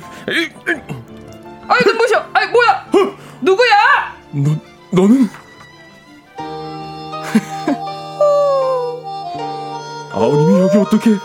아이 1.68 1.80
눈부셔. 1.86 2.26
아이 2.34 2.48
뭐야? 2.48 2.86
누구야? 3.42 4.16
너 4.32 4.52
너는? 4.92 5.30
아우님이 10.22 10.60
여기 10.62 10.78
어떻게? 10.78 11.18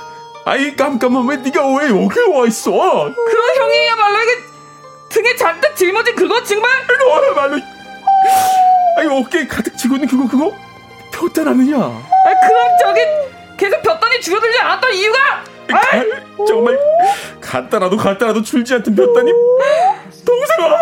아이 0.47 0.75
깜깜한 0.75 1.29
왜 1.29 1.37
네가 1.37 1.77
왜 1.77 1.89
여기 1.91 2.21
와 2.33 2.47
있어? 2.47 2.71
그런 2.71 3.57
형이야말로 3.57 4.19
이게 4.23 4.43
등에 5.11 5.37
잔뜩 5.37 5.77
짊어진 5.77 6.15
그거 6.15 6.43
정말? 6.43 6.71
너야말로 6.99 7.57
아이 8.97 9.07
어깨에 9.07 9.47
가득 9.47 9.77
쥐고 9.77 9.97
있는 9.97 10.09
그거 10.09 10.27
그거 10.27 10.53
폈단 11.13 11.49
아느냐? 11.49 11.77
아 11.77 12.01
그럼 12.47 12.69
저기 12.81 13.01
계속 13.59 13.83
볕단이 13.83 14.21
줄어들지 14.21 14.59
않았던 14.61 14.95
이유가? 14.95 15.19
가, 15.69 15.81
정말 16.47 16.79
간단하도 17.41 17.97
간단하도 17.99 18.43
줄지 18.43 18.75
않던 18.75 18.95
볕단이 18.95 19.31
동생아! 20.25 20.77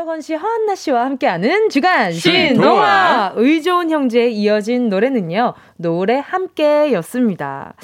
윤덕원 0.00 0.20
씨, 0.22 0.34
허한나 0.34 0.74
씨와 0.74 1.04
함께하는 1.04 1.68
주간 1.68 2.10
신동화. 2.12 3.32
의좋은 3.36 3.90
형제에 3.90 4.28
이어진 4.28 4.88
노래는요 4.88 5.52
노래 5.76 6.22
함께였습니다. 6.26 7.74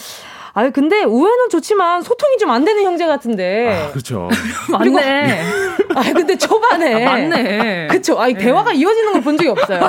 아유 0.54 0.70
근데 0.72 1.04
우애는 1.04 1.50
좋지만 1.50 2.00
소통이 2.00 2.38
좀 2.38 2.50
안 2.50 2.64
되는 2.64 2.82
형제 2.84 3.06
같은데. 3.06 3.68
아, 3.68 3.90
그렇죠. 3.90 4.30
맞네. 4.72 5.42
아 5.94 6.02
근데 6.14 6.38
초반에 6.38 7.04
아, 7.04 7.10
맞네. 7.10 7.88
그쵸. 7.90 8.18
아니 8.18 8.32
대화가 8.34 8.72
이어지는 8.72 9.12
걸 9.12 9.20
본 9.22 9.36
적이 9.36 9.50
없어요. 9.50 9.80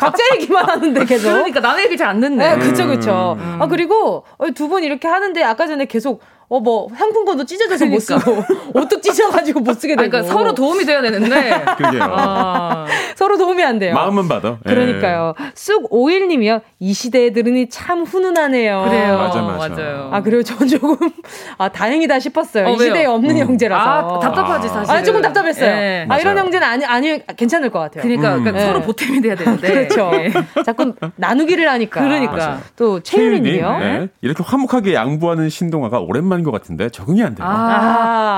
각자 0.00 0.22
얘기만 0.34 0.66
하는데 0.66 1.04
계속. 1.04 1.28
그러니까 1.32 1.60
남의 1.60 1.84
얘기 1.84 1.96
잘 1.98 2.08
안 2.08 2.20
듣네. 2.20 2.56
네, 2.56 2.58
그쵸, 2.64 2.86
그쵸. 2.86 3.36
아, 3.58 3.66
그리고 3.66 4.24
두 4.54 4.68
분 4.68 4.84
이렇게 4.84 5.06
하는데 5.06 5.42
아까 5.42 5.66
전에 5.66 5.84
계속 5.84 6.22
어, 6.48 6.60
뭐, 6.60 6.88
상품권도 6.96 7.44
찢어져서 7.46 7.86
못 7.86 8.00
쓰고, 8.00 8.44
옷도 8.74 9.00
찢어가지고 9.00 9.60
못 9.60 9.74
쓰게 9.80 9.96
되고. 9.96 10.08
그러니까 10.10 10.32
서로 10.32 10.54
도움이 10.54 10.84
돼야 10.84 11.00
되는데. 11.00 11.64
그게요. 11.76 12.02
아, 12.02 12.86
서로 13.16 13.38
도움이 13.38 13.62
안 13.64 13.78
돼요. 13.78 13.94
마음만 13.94 14.28
받아. 14.28 14.58
예. 14.68 14.70
그러니까요. 14.70 15.34
쑥 15.54 15.86
오일님이요. 15.90 16.60
이 16.80 16.92
시대에 16.92 17.30
들으니 17.32 17.68
참 17.70 18.02
훈훈하네요. 18.04 18.84
그래요. 18.88 19.16
맞아, 19.18 19.40
맞아. 19.42 19.68
맞아요. 19.74 20.08
아, 20.12 20.22
그래요. 20.22 20.42
전 20.42 20.68
조금, 20.68 20.96
아, 21.58 21.68
다행이다 21.70 22.18
싶었어요. 22.20 22.66
어, 22.66 22.70
이 22.70 22.78
시대에 22.78 23.00
왜요? 23.00 23.12
없는 23.12 23.38
형제라서. 23.38 24.16
아, 24.16 24.18
답답하지, 24.20 24.68
사실. 24.68 24.94
아, 24.94 25.02
조금 25.02 25.22
답답했어요. 25.22 25.66
네. 25.74 26.06
아, 26.08 26.18
이런. 26.18 26.36
형제는 26.36 26.66
아니, 26.66 26.84
아니, 26.84 27.26
괜찮을 27.36 27.70
것 27.70 27.78
같아요. 27.78 28.02
그러니까, 28.02 28.30
그러니까 28.34 28.50
네. 28.52 28.66
서로 28.66 28.82
보탬이 28.82 29.20
돼야 29.20 29.34
되는데. 29.36 29.72
그렇죠. 29.72 30.10
예. 30.14 30.32
자꾸 30.64 30.92
나누기를 31.16 31.68
하니까. 31.68 32.02
그러니까. 32.02 32.32
맞아요. 32.36 32.58
또, 32.76 33.00
최유리님, 33.00 33.44
최유리님이요. 33.44 33.78
네. 33.78 34.08
이렇게 34.20 34.42
화목하게 34.44 34.94
양보하는 34.94 35.48
신동아가 35.48 36.00
오랜만 36.00 36.33
인 36.38 36.44
것 36.44 36.50
같은데 36.50 36.88
적응이 36.90 37.22
안 37.22 37.34
돼요. 37.34 37.46
아, 37.46 37.52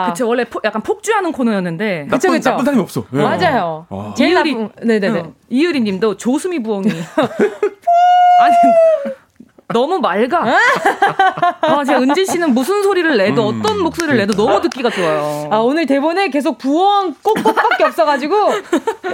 아. 0.07 0.11
그쵸. 0.11 0.29
원래 0.29 0.45
포, 0.45 0.61
약간 0.65 0.83
폭주하는 0.83 1.33
코너였는데. 1.33 2.07
그쵸, 2.11 2.29
나쁜, 2.29 2.39
그쵸. 2.39 2.51
나쁜 2.51 2.65
사람이 2.65 2.83
없어. 2.83 3.05
예. 3.15 3.17
맞아요. 3.23 3.87
아. 3.91 4.15
제일 4.17 4.35
나쁜, 4.35 4.71
네네네. 4.83 5.19
어, 5.21 5.33
이유리 5.49 5.81
님도 5.81 6.17
조수미 6.17 6.63
부엉이. 6.63 6.89
아니, 8.41 8.55
너무 9.73 9.99
맑아. 9.99 10.45
아, 11.61 11.85
제가 11.85 12.01
은진 12.01 12.25
씨는 12.25 12.55
무슨 12.55 12.83
소리를 12.85 13.17
내도 13.17 13.51
음. 13.51 13.61
어떤 13.61 13.81
목소리를 13.83 14.17
내도 14.17 14.33
너무 14.35 14.61
듣기가 14.61 14.91
좋아요. 14.91 15.49
아, 15.51 15.57
오늘 15.59 15.87
대본에 15.87 16.29
계속 16.29 16.57
부엉 16.59 17.15
꼭꼭밖에 17.23 17.83
없어가지고, 17.85 18.35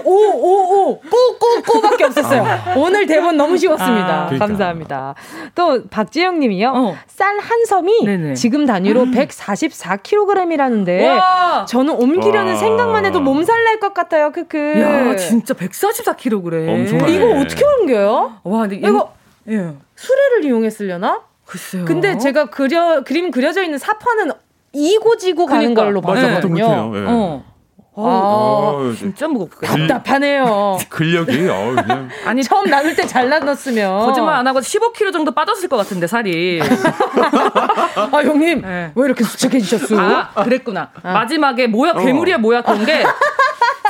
오, 0.04 0.14
오, 0.14 0.90
오, 0.90 1.00
꼬꼬꼬밖에 1.00 2.04
없었어요. 2.04 2.44
오늘 2.76 3.06
대본 3.06 3.36
너무 3.38 3.56
쉬웠습니다. 3.56 4.22
아, 4.22 4.26
그러니까. 4.26 4.46
감사합니다. 4.46 5.14
또, 5.54 5.84
박지영 5.88 6.38
님이요. 6.40 6.72
어. 6.74 6.96
쌀 7.06 7.38
한 7.38 7.64
섬이 7.64 8.04
네네. 8.04 8.34
지금 8.34 8.66
단위로 8.66 9.06
144kg이라는데, 9.06 11.18
와! 11.18 11.64
저는 11.66 11.94
옮기려는 11.94 12.52
와. 12.52 12.58
생각만 12.58 13.06
해도 13.06 13.20
몸살 13.20 13.64
날 13.64 13.72
것 13.80 13.94
같아요. 13.94 14.30
크크. 14.32 14.80
야, 14.80 15.16
진짜 15.16 15.54
144kg. 15.54 16.68
엄청나네. 16.68 17.12
이거 17.14 17.40
어떻게 17.40 17.64
옮겨요? 17.64 18.32
와, 18.44 18.60
근데 18.60 18.76
이거 18.76 19.12
예. 19.48 19.72
수레를 20.06 20.44
이용했으려나? 20.44 21.20
글쎄요. 21.46 21.84
근데 21.84 22.18
제가 22.18 22.46
그려, 22.46 23.02
그림 23.04 23.30
그려져 23.30 23.62
있는 23.62 23.78
사파는 23.78 24.32
이고지고 24.72 25.46
가는 25.46 25.74
그러니까. 25.74 25.84
걸로 25.84 26.00
봤거든요. 26.00 26.92
예. 26.96 27.04
어. 27.06 27.44
아, 27.94 28.00
어, 28.00 28.92
진짜 28.96 29.28
무겁게. 29.28 29.66
글- 29.66 29.86
답답하네요. 29.86 30.78
근력이 30.88 31.46
어, 31.50 31.74
그냥 31.76 32.08
아니, 32.24 32.42
처음 32.42 32.70
나눌 32.70 32.96
때 32.96 33.06
잘 33.06 33.28
나눴으면. 33.28 34.06
거짓말 34.06 34.34
안 34.36 34.46
하고 34.46 34.60
15kg 34.60 35.12
정도 35.12 35.30
빠졌을 35.32 35.68
것 35.68 35.76
같은데, 35.76 36.06
살이. 36.06 36.58
아, 36.62 38.08
형님. 38.22 38.62
네. 38.62 38.92
왜 38.94 39.04
이렇게 39.04 39.24
수척해지셨어? 39.24 39.94
아, 39.98 40.42
그랬구나. 40.42 40.90
마지막에 41.02 41.66
뭐야, 41.66 41.92
괴물이야, 41.92 42.38
뭐야, 42.38 42.62
그런 42.62 42.86
게 42.86 43.04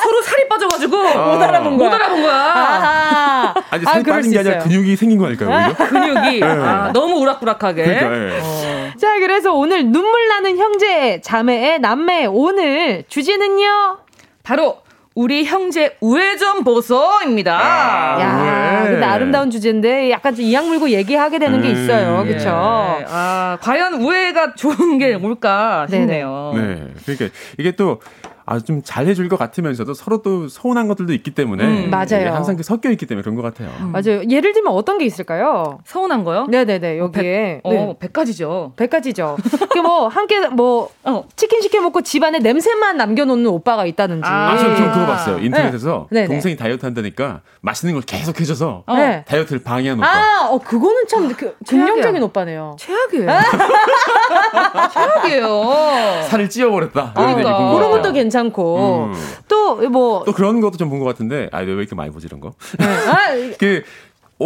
서로 0.03 0.23
살이 0.23 0.49
빠져가지고 0.49 0.97
아. 0.97 1.35
못 1.35 1.43
알아본 1.43 1.77
거야. 1.79 1.89
못 1.89 1.95
알아본 1.95 2.23
거야. 2.23 2.35
아하. 2.35 3.55
아니 3.71 3.85
살이 3.85 4.01
아, 4.11 4.15
빠진 4.15 4.33
게 4.33 4.39
아니라 4.39 4.59
근육이 4.59 4.97
생긴 4.97 5.19
거니까요. 5.19 5.49
오히려? 5.49 5.75
근육이 5.89 6.41
네. 6.41 6.47
아, 6.47 6.91
너무 6.93 7.19
우락부락하게. 7.21 7.85
그러니까, 7.85 8.09
네. 8.09 8.41
어. 8.43 8.93
자 8.99 9.19
그래서 9.19 9.53
오늘 9.53 9.87
눈물 9.87 10.29
나는 10.29 10.59
형제 10.59 11.21
자매의 11.23 11.81
남매 11.81 12.27
오늘 12.27 13.05
주제는요. 13.09 13.99
바로 14.43 14.79
우리 15.15 15.45
형제 15.45 15.97
우회전 16.01 16.65
보소입니다. 16.65 17.59
아, 17.59 18.21
야, 18.21 18.85
근데 18.87 19.05
아름다운 19.05 19.51
주제인데 19.51 20.11
약간 20.11 20.35
좀 20.35 20.43
이악 20.45 20.67
물고 20.67 20.89
얘기하게 20.89 21.39
되는 21.39 21.61
게 21.61 21.69
음, 21.69 21.73
있어요. 21.73 22.25
그렇죠? 22.25 22.47
네. 22.47 23.07
아, 23.11 23.59
과연 23.61 23.95
우회가 24.01 24.55
좋은 24.55 24.97
게 24.99 25.17
뭘까 25.19 25.87
싶네요. 25.91 26.53
네. 26.55 26.87
그러니까 27.05 27.39
이게 27.59 27.73
또 27.73 28.01
아주 28.47 28.65
좀 28.65 28.83
잘해줄 28.83 29.29
것 29.29 29.39
같으면서도 29.39 29.95
서로 29.95 30.23
또 30.23 30.49
서운한 30.49 30.89
것들도 30.89 31.13
있기 31.13 31.33
때문에 31.33 31.65
음, 31.87 31.91
맞아요. 31.91 32.33
항상 32.35 32.57
섞여 32.63 32.91
있기 32.91 33.07
때문에 33.07 33.23
그런 33.23 33.37
것 33.37 33.43
같아요. 33.43 33.71
음. 33.81 33.93
맞아요. 33.93 34.23
예를 34.29 34.53
들면 34.53 34.73
어떤 34.73 34.99
게 34.99 35.05
있을까요? 35.05 35.79
서운한 35.85 36.25
거요? 36.25 36.47
네네네 36.49 36.99
여기에 36.99 37.61
어, 37.65 37.71
네. 37.71 37.97
100가지죠. 38.01 38.75
100가지죠. 38.77 39.37
그 39.73 39.83
뭐 39.83 40.07
함께 40.09 40.47
뭐 40.49 40.89
어. 41.03 41.25
치킨 41.37 41.61
시켜 41.61 41.81
먹고 41.81 42.03
집안에 42.03 42.39
냄새만 42.39 42.97
남겨놓는 42.97 43.47
오빠가 43.47 43.85
있다든지. 43.85 44.23
아, 44.25 44.57
저, 44.57 44.77
저 44.77 44.93
그거 44.93 45.07
봤어요. 45.07 45.39
인터넷에서 45.41 46.07
네. 46.11 46.27
동생이 46.27 46.57
다이어트 46.57 46.85
한다니까 46.87 47.41
맛있는 47.61 47.95
걸 47.95 48.03
계속 48.03 48.41
해줘서 48.41 48.85
어. 48.87 48.95
네. 48.97 49.25
다이어트를 49.27 49.63
방해하는 49.63 50.03
오빠. 50.03 50.09
아, 50.09 50.49
어 50.51 50.59
그거는 50.59 51.07
참 51.09 51.29
그, 51.35 51.57
긍정적인 51.69 52.23
오빠네요. 52.23 52.77
최악이에요. 52.79 53.27
최악이에요. 54.93 56.23
살을 56.29 56.49
찌워버렸다. 56.49 57.13
그러니까. 57.15 57.75
그런 57.75 57.91
것도 57.91 58.13
괜찮. 58.13 58.32
괜찮고 58.33 59.11
음. 59.11 59.13
또뭐 59.49 60.25
또 60.25 60.33
그런 60.33 60.61
것도 60.61 60.77
좀 60.79 60.89
본 60.93 60.99
것 61.01 61.07
같은데 61.07 61.49
아왜 61.53 61.73
이렇게 61.73 61.95
많이 61.95 62.11
보지 62.11 62.27
이런 62.27 62.41
거? 62.41 62.53
네. 62.79 62.85
아, 62.87 63.17
그 63.59 63.83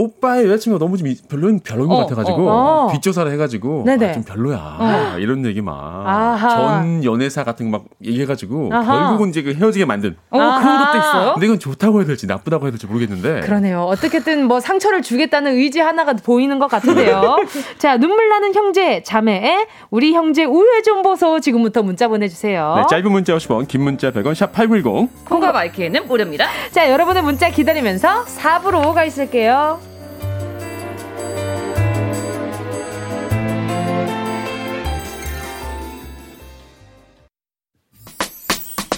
오빠의 0.02 0.44
여자친구가 0.46 0.84
너무 0.84 0.96
좀 0.96 1.08
별로인 1.28 1.60
별로인 1.60 1.88
것 1.88 1.96
어, 1.96 1.98
같아가지고 2.00 2.50
어, 2.50 2.86
어. 2.86 2.92
뒷조사를 2.92 3.30
해가지고 3.32 3.84
아, 3.88 4.12
좀 4.12 4.22
별로야 4.24 4.76
어. 4.78 5.18
이런 5.18 5.44
얘기 5.46 5.60
막전 5.62 7.04
연애사 7.04 7.44
같은 7.44 7.70
거 7.70 7.76
막 7.76 7.84
얘기해가지고 8.02 8.70
아하. 8.72 9.08
결국은 9.08 9.28
이제 9.30 9.42
그 9.42 9.52
헤어지게 9.52 9.84
만든 9.84 10.16
어, 10.30 10.38
그런 10.38 10.78
것도 10.84 10.98
있어요. 10.98 11.32
근데 11.34 11.46
이건 11.46 11.58
좋다고 11.58 11.98
해야 11.98 12.06
될지 12.06 12.26
나쁘다고 12.26 12.64
해야 12.64 12.70
될지 12.70 12.86
모르겠는데 12.86 13.40
그러네요. 13.40 13.82
어떻게든 13.82 14.46
뭐 14.46 14.60
상처를 14.60 15.02
주겠다는 15.02 15.56
의지 15.56 15.80
하나가 15.80 16.12
보이는 16.14 16.58
것 16.58 16.68
같은데요. 16.68 17.36
자 17.78 17.96
눈물 17.98 18.28
나는 18.28 18.54
형제 18.54 19.02
자매 19.02 19.66
우리 19.90 20.12
형제 20.14 20.44
우회 20.44 20.82
좀 20.82 21.02
보소 21.02 21.40
지금부터 21.40 21.82
문자 21.82 22.08
보내주세요. 22.08 22.74
네, 22.76 22.82
짧은 22.88 23.10
문자 23.12 23.34
50원 23.36 23.68
긴 23.68 23.82
문자 23.82 24.10
100원 24.10 24.34
샵 24.34 24.52
#8910 24.54 25.08
콩과 25.26 25.52
마이크는 25.52 26.06
무료입니다. 26.06 26.46
자 26.70 26.90
여러분의 26.90 27.22
문자 27.22 27.50
기다리면서 27.50 28.24
4부로 28.24 28.94
가 28.94 29.04
있을게요. 29.04 29.78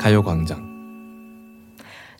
가요광장 0.00 0.70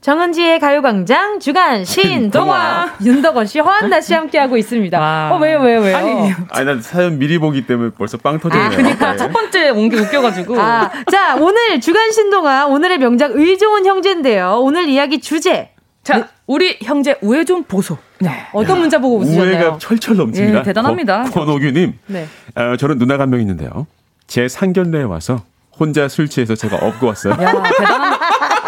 정은지의 0.03 0.61
가요광장 0.61 1.41
주간 1.41 1.85
신동화 1.85 2.95
윤덕원 3.05 3.47
씨, 3.47 3.59
허한나 3.59 4.01
씨 4.03 4.15
함께하고 4.15 4.57
있습니다. 4.59 4.99
와. 4.99 5.31
어 5.33 5.39
왜요 5.39 5.61
왜요 5.61 5.81
왜요? 5.81 5.97
아니, 5.97 6.33
아니 6.51 6.67
난 6.67 6.81
사연 6.83 7.19
미리 7.19 7.39
보기 7.39 7.67
때문에 7.67 7.91
벌써 7.97 8.17
빵 8.19 8.39
터지네요. 8.39 8.67
아, 8.67 8.71
그러니까 8.71 9.13
네. 9.13 9.17
첫 9.19 9.31
번째 9.33 9.71
온 9.71 9.89
게 9.91 9.99
웃겨가지고. 9.99 10.59
아, 10.61 10.91
자 11.11 11.37
오늘 11.37 11.81
주간 11.81 12.11
신동화 12.13 12.67
오늘의 12.67 12.99
명작 12.99 13.33
의좋은 13.35 13.85
형제인데요. 13.87 14.61
오늘 14.63 14.89
이야기 14.89 15.21
주제. 15.21 15.71
자 16.03 16.17
네. 16.19 16.25
우리 16.47 16.79
형제 16.83 17.17
우애 17.23 17.45
좀 17.45 17.65
보소. 17.65 17.97
네. 18.21 18.47
어떤 18.55 18.79
문자 18.81 18.99
보고 18.99 19.19
웃으셨나요? 19.19 19.51
우애가 19.51 19.79
철철 19.79 20.17
넘칩니다. 20.17 20.59
예, 20.61 20.63
대단합니다. 20.63 21.25
권호규님. 21.25 21.99
네. 22.07 22.27
어, 22.55 22.77
저는 22.79 22.97
누나가 22.99 23.23
한 23.25 23.31
명 23.31 23.41
있는데요. 23.41 23.87
제 24.27 24.49
상견례에 24.49 25.03
와서 25.03 25.43
혼자 25.81 26.09
술 26.09 26.29
취해서 26.29 26.55
제가 26.55 26.77
업고 26.77 27.07
왔어요. 27.07 27.33
야, 27.33 27.37
대단한. 27.79 28.19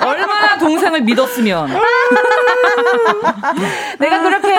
얼마나 0.07 0.57
동생을 0.59 1.03
믿었으면. 1.03 1.71
내가 3.99 4.23
그렇게 4.23 4.51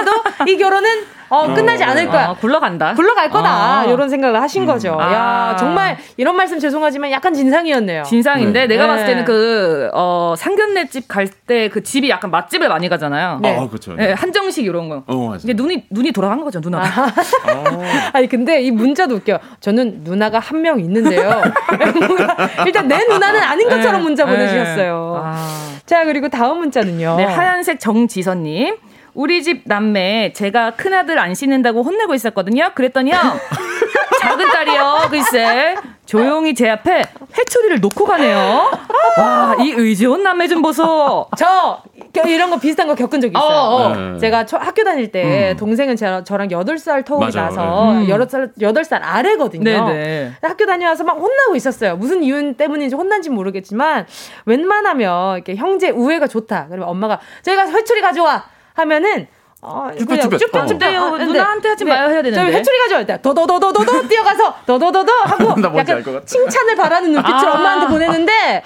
이 0.48 0.58
결혼은 0.58 0.90
어, 1.30 1.52
끝나지 1.52 1.84
않을 1.84 2.08
거야. 2.10 2.28
어, 2.28 2.36
굴러간다. 2.40 2.94
굴러갈 2.94 3.30
거다. 3.32 3.50
아. 3.80 3.86
이런 3.86 4.08
생각을 4.08 4.40
하신 4.40 4.64
음. 4.64 4.68
거죠. 4.68 4.96
아. 5.02 5.14
야, 5.52 5.56
정말 5.58 5.98
이런 6.16 6.36
말씀 6.36 6.60
죄송하지만 6.60 7.10
약간 7.10 7.34
진상이었네요. 7.34 8.04
진상인데 8.04 8.62
네. 8.62 8.68
내가 8.68 8.84
네. 8.84 8.88
봤을 8.90 9.06
때는 9.08 9.26
그, 9.26 9.90
어, 9.94 10.36
상견례 10.38 10.90
집 10.90 11.08
갈 11.08 11.28
때 11.48 11.70
그 11.70 11.82
집이 11.82 12.10
약간 12.10 12.30
맛집을 12.30 12.70
많이 12.70 12.88
가잖아요. 12.88 13.40
네. 13.42 13.58
아, 13.58 13.68
그렇죠. 13.68 13.94
네, 13.96 14.14
한정식 14.14 14.66
이런 14.66 14.90
거. 14.90 15.04
어, 15.08 15.30
맞아. 15.30 15.42
이제 15.44 15.54
눈이, 15.54 15.86
눈이 15.90 16.12
돌아간 16.12 16.44
거죠, 16.44 16.60
누나가. 16.60 16.86
아. 17.48 18.12
아니, 18.14 18.28
근데 18.30 18.62
이 18.62 18.70
문자도 18.72 19.16
웃겨. 19.16 19.40
저는 19.60 20.02
누나가 20.04 20.38
한 20.40 20.62
명 20.62 20.80
있는데요. 20.80 21.42
일단 22.66 22.88
내 22.88 23.04
누나는 23.06 23.42
아닌 23.42 23.68
것처럼 23.70 23.98
네. 24.02 24.04
문자 24.04 24.26
보내주셨어요. 24.26 25.22
아. 25.26 25.48
자, 25.86 26.06
그리고 26.06 26.30
다음 26.30 26.60
문자는요. 26.60 27.16
네, 27.18 27.24
하얀색 27.26 27.80
정지선님. 27.80 28.76
우리 29.14 29.44
집 29.44 29.62
남매 29.66 30.34
제가 30.34 30.72
큰 30.72 30.94
아들 30.94 31.20
안 31.20 31.34
씻는다고 31.34 31.84
혼내고 31.84 32.14
있었거든요. 32.14 32.72
그랬더니요. 32.74 33.16
작은 34.22 34.48
딸이요. 34.48 35.08
글쎄. 35.10 35.76
조용히 36.06 36.54
제 36.54 36.70
앞에 36.70 37.04
회초리를 37.38 37.80
놓고 37.80 38.06
가네요. 38.06 38.72
와, 39.18 39.56
이 39.60 39.72
의지온 39.72 40.24
남매 40.24 40.48
좀 40.48 40.62
보소. 40.62 41.28
저 41.38 41.82
이런 42.28 42.50
거 42.50 42.58
비슷한 42.58 42.88
거 42.88 42.96
겪은 42.96 43.22
적 43.22 43.28
있어요. 43.28 43.44
어, 43.44 43.76
어. 43.76 43.96
네. 43.96 44.20
제가 44.20 44.46
초, 44.46 44.58
학교 44.58 44.84
다닐 44.84 45.12
때 45.12 45.52
음. 45.52 45.58
동생은 45.58 45.96
제, 45.96 46.24
저랑 46.24 46.50
8살 46.50 47.06
터울이. 47.06 47.32
나서 47.34 47.92
음. 47.92 48.08
8살 48.08 48.54
8살 48.60 49.00
아래거든요. 49.02 49.64
네네. 49.64 50.32
학교 50.42 50.66
다녀와서 50.66 51.04
막 51.04 51.14
혼나고 51.18 51.56
있었어요. 51.56 51.96
무슨 51.96 52.24
이유 52.24 52.54
때문인지 52.56 52.96
혼난지 52.96 53.30
모르겠지만 53.30 54.06
웬만하면 54.46 55.36
이렇게 55.36 55.56
형제 55.56 55.90
우애가 55.90 56.28
좋다. 56.28 56.68
그러면 56.68 56.88
엄마가 56.90 57.20
저희가 57.42 57.70
회초리 57.70 58.02
가져와. 58.02 58.46
하면은 58.74 59.28
어, 59.66 59.90
그냥 59.96 60.30
쭈뼛쭈뼛 60.30 60.84
어, 60.84 61.18
누나한테 61.18 61.70
하지 61.70 61.86
마요 61.86 62.10
해야 62.10 62.22
되는데. 62.22 62.52
회초리 62.52 62.78
가져올 62.80 63.06
때 63.06 63.18
더더더더더더 63.22 64.02
뛰어가서 64.10 64.56
더더더더 64.66 65.12
하고 65.24 65.56
약간 65.78 66.04
칭찬을 66.26 66.76
바라는 66.76 67.14
눈빛을 67.14 67.48
아~ 67.48 67.54
엄마한테 67.54 67.88
보내는데 67.88 68.64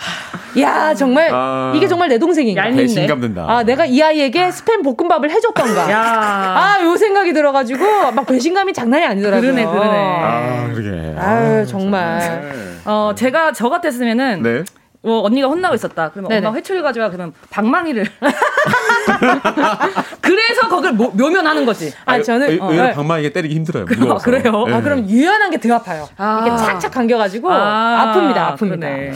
야 0.59 0.95
정말 0.95 1.29
아~ 1.31 1.71
이게 1.75 1.87
정말 1.87 2.09
내 2.09 2.17
동생인가. 2.17 2.63
배신감 2.71 3.21
든다. 3.21 3.45
아 3.47 3.61
내가 3.61 3.85
이 3.85 4.01
아이에게 4.01 4.49
스팸 4.49 4.83
볶음밥을 4.83 5.29
해줬던가. 5.29 6.73
아요 6.73 6.97
생각이 6.97 7.31
들어가지고 7.31 8.11
막 8.11 8.25
배신감이 8.25 8.73
장난이 8.73 9.05
아니더라고요. 9.05 9.53
그러네 9.53 9.65
그러네. 9.65 10.19
아 10.23 10.71
그러게. 10.73 11.19
아유 11.19 11.65
정말. 11.67 12.21
정말. 12.21 12.53
어 12.85 13.11
제가 13.15 13.51
저 13.51 13.69
같았으면은. 13.69 14.41
네. 14.41 14.63
어, 15.03 15.21
언니가 15.25 15.47
혼나고 15.47 15.75
있었다. 15.75 16.09
그러면 16.11 16.29
네네. 16.29 16.47
엄마 16.47 16.57
회초리 16.57 16.81
가져와 16.81 17.09
그러면 17.09 17.33
방망이를. 17.49 18.05
그래서 20.21 20.67
거기를 20.69 20.95
모, 20.95 21.09
묘면하는 21.11 21.65
거지. 21.65 21.93
아, 22.05 22.21
저는 22.21 22.49
의, 22.49 22.59
어, 22.59 22.71
네. 22.71 22.93
방망이가 22.93 23.33
때리기 23.33 23.55
힘들어요. 23.55 23.85
무거워서. 23.85 24.25
그래요? 24.25 24.65
네. 24.67 24.73
아, 24.73 24.81
그럼 24.81 25.09
유연한 25.09 25.51
게 25.51 25.57
더 25.57 25.73
아파요. 25.75 26.07
아. 26.17 26.43
이렇게 26.45 26.63
착착 26.63 26.91
감겨가지고 26.91 27.51
아. 27.51 28.13
픕니다. 28.15 28.55
아픕니다. 28.55 28.59
그러네. 28.59 29.11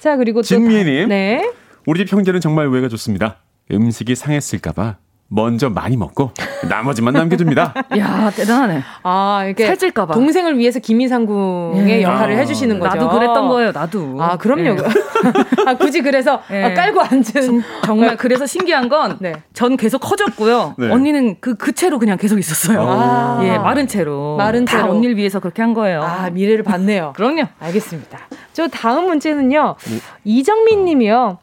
자 0.00 0.16
그리고 0.16 0.42
진미님. 0.42 1.08
네. 1.08 1.50
우리 1.86 2.04
집 2.04 2.12
형제는 2.12 2.40
정말 2.40 2.66
우애가 2.66 2.88
좋습니다. 2.88 3.36
음식이 3.70 4.14
상했을까봐 4.14 4.96
먼저 5.28 5.68
많이 5.70 5.96
먹고 5.96 6.32
나머지만 6.68 7.14
남겨줍니다. 7.14 7.74
야 7.98 8.30
대단하네. 8.30 8.82
아 9.02 9.42
이렇게 9.46 9.66
살찔까봐 9.66 10.14
동생을 10.14 10.58
위해서 10.58 10.78
김희상궁의 10.78 11.88
예. 11.88 12.02
역할을 12.02 12.34
아, 12.36 12.38
해주시는 12.38 12.78
거죠. 12.78 12.94
나도 12.94 13.08
그랬던 13.10 13.48
거예요. 13.48 13.72
나도. 13.72 14.16
아 14.20 14.36
그럼요. 14.36 14.62
예. 14.70 14.76
아 15.66 15.74
굳이 15.74 16.02
그래서 16.02 16.42
예. 16.50 16.64
아, 16.64 16.74
깔고 16.74 17.00
앉은 17.00 17.62
정말 17.84 18.16
그래서 18.16 18.46
신기한 18.46 18.88
건전 18.88 19.18
네. 19.20 19.32
계속 19.78 19.98
커졌고요. 19.98 20.74
네. 20.78 20.90
언니는 20.90 21.40
그그 21.40 21.56
그 21.56 21.72
채로 21.72 21.98
그냥 21.98 22.16
계속 22.18 22.38
있었어요. 22.38 22.82
아. 22.86 23.40
예 23.42 23.58
마른 23.58 23.88
채로. 23.88 24.36
마른 24.36 24.66
채로 24.66 24.90
언니를 24.90 25.16
위해서 25.16 25.40
그렇게 25.40 25.62
한 25.62 25.74
거예요. 25.74 26.02
아 26.02 26.30
미래를 26.30 26.62
봤네요. 26.64 27.12
그럼요. 27.16 27.44
알겠습니다. 27.60 28.18
저 28.52 28.68
다음 28.68 29.06
문제는요. 29.06 29.76
네. 29.78 29.98
이정민님이요. 30.24 31.38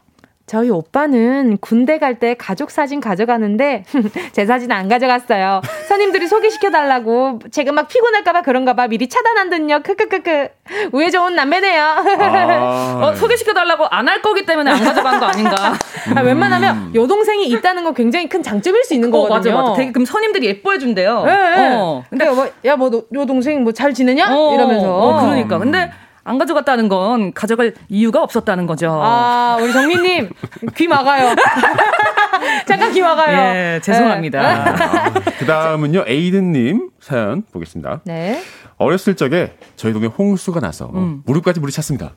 저희 0.52 0.70
오빠는 0.70 1.60
군대 1.62 1.98
갈 1.98 2.20
때 2.20 2.36
가족 2.38 2.72
사진 2.72 3.00
가져가는데 3.00 3.86
제 4.34 4.46
사진 4.46 4.70
안 4.74 4.90
가져갔어요. 4.90 5.62
선임들이 5.88 6.28
소개시켜달라고 6.28 7.40
제가 7.52 7.72
막 7.72 7.88
피곤할까봐 7.88 8.42
그런가봐 8.42 8.90
미리 8.90 9.08
차단한 9.08 9.50
듯요. 9.50 9.80
크크크크. 9.82 10.50
우애 10.92 11.10
좋은 11.10 11.36
남매네요. 11.36 11.84
아, 11.86 13.00
어, 13.02 13.16
소개시켜달라고 13.16 13.86
안 13.86 14.10
할 14.10 14.22
거기 14.22 14.46
때문에 14.46 14.70
안 14.72 14.84
가져간 14.84 15.22
거 15.22 15.26
아닌가. 15.28 15.72
음. 16.10 16.18
아, 16.18 16.22
웬만하면 16.22 16.94
여동생이 16.96 17.48
있다는 17.48 17.86
건 17.86 17.94
굉장히 17.94 18.28
큰 18.28 18.44
장점일 18.44 18.84
수 18.84 18.94
있는 18.94 19.08
어, 19.08 19.22
거거든요. 19.22 19.56
맞아, 19.56 19.70
맞아. 19.70 19.78
되게 19.78 19.94
그럼 19.94 20.04
선임들이 20.06 20.48
예뻐해준대요. 20.48 21.24
네, 21.24 21.32
네. 21.56 21.76
어. 21.76 22.04
근데 22.10 22.30
뭐, 22.30 22.50
야, 22.66 22.76
뭐, 22.76 22.92
여동생 23.14 23.64
뭐 23.64 23.72
잘 23.72 23.94
지내냐? 23.94 24.28
어, 24.36 24.54
이러면서. 24.54 24.94
어, 24.94 25.22
그러니까. 25.22 25.58
근데 25.60 25.90
안 26.24 26.38
가져갔다는 26.38 26.88
건 26.88 27.34
가져갈 27.34 27.74
이유가 27.90 28.22
없었다는 28.22 28.68
거죠. 28.68 29.00
아, 29.02 29.58
우리 29.60 29.74
정민님, 29.74 30.30
귀 30.76 30.88
막아요. 30.88 31.36
잠깐 32.68 32.92
귀 32.94 33.02
막아요. 33.02 33.38
예, 33.56 33.80
죄송합니다. 33.82 34.42
네. 34.42 34.48
아, 34.48 35.14
그 35.40 35.46
다음은요, 35.46 36.06
에이든님 36.08 36.90
사연 37.00 37.44
보겠습니다. 37.52 38.02
네. 38.06 38.42
어렸을 38.78 39.16
적에 39.16 39.56
저희 39.76 39.94
동네 39.94 40.08
홍수가 40.08 40.60
나서 40.60 40.90
음. 40.94 41.22
무릎까지 41.26 41.60
물이 41.60 41.72
찼습니다. 41.72 42.14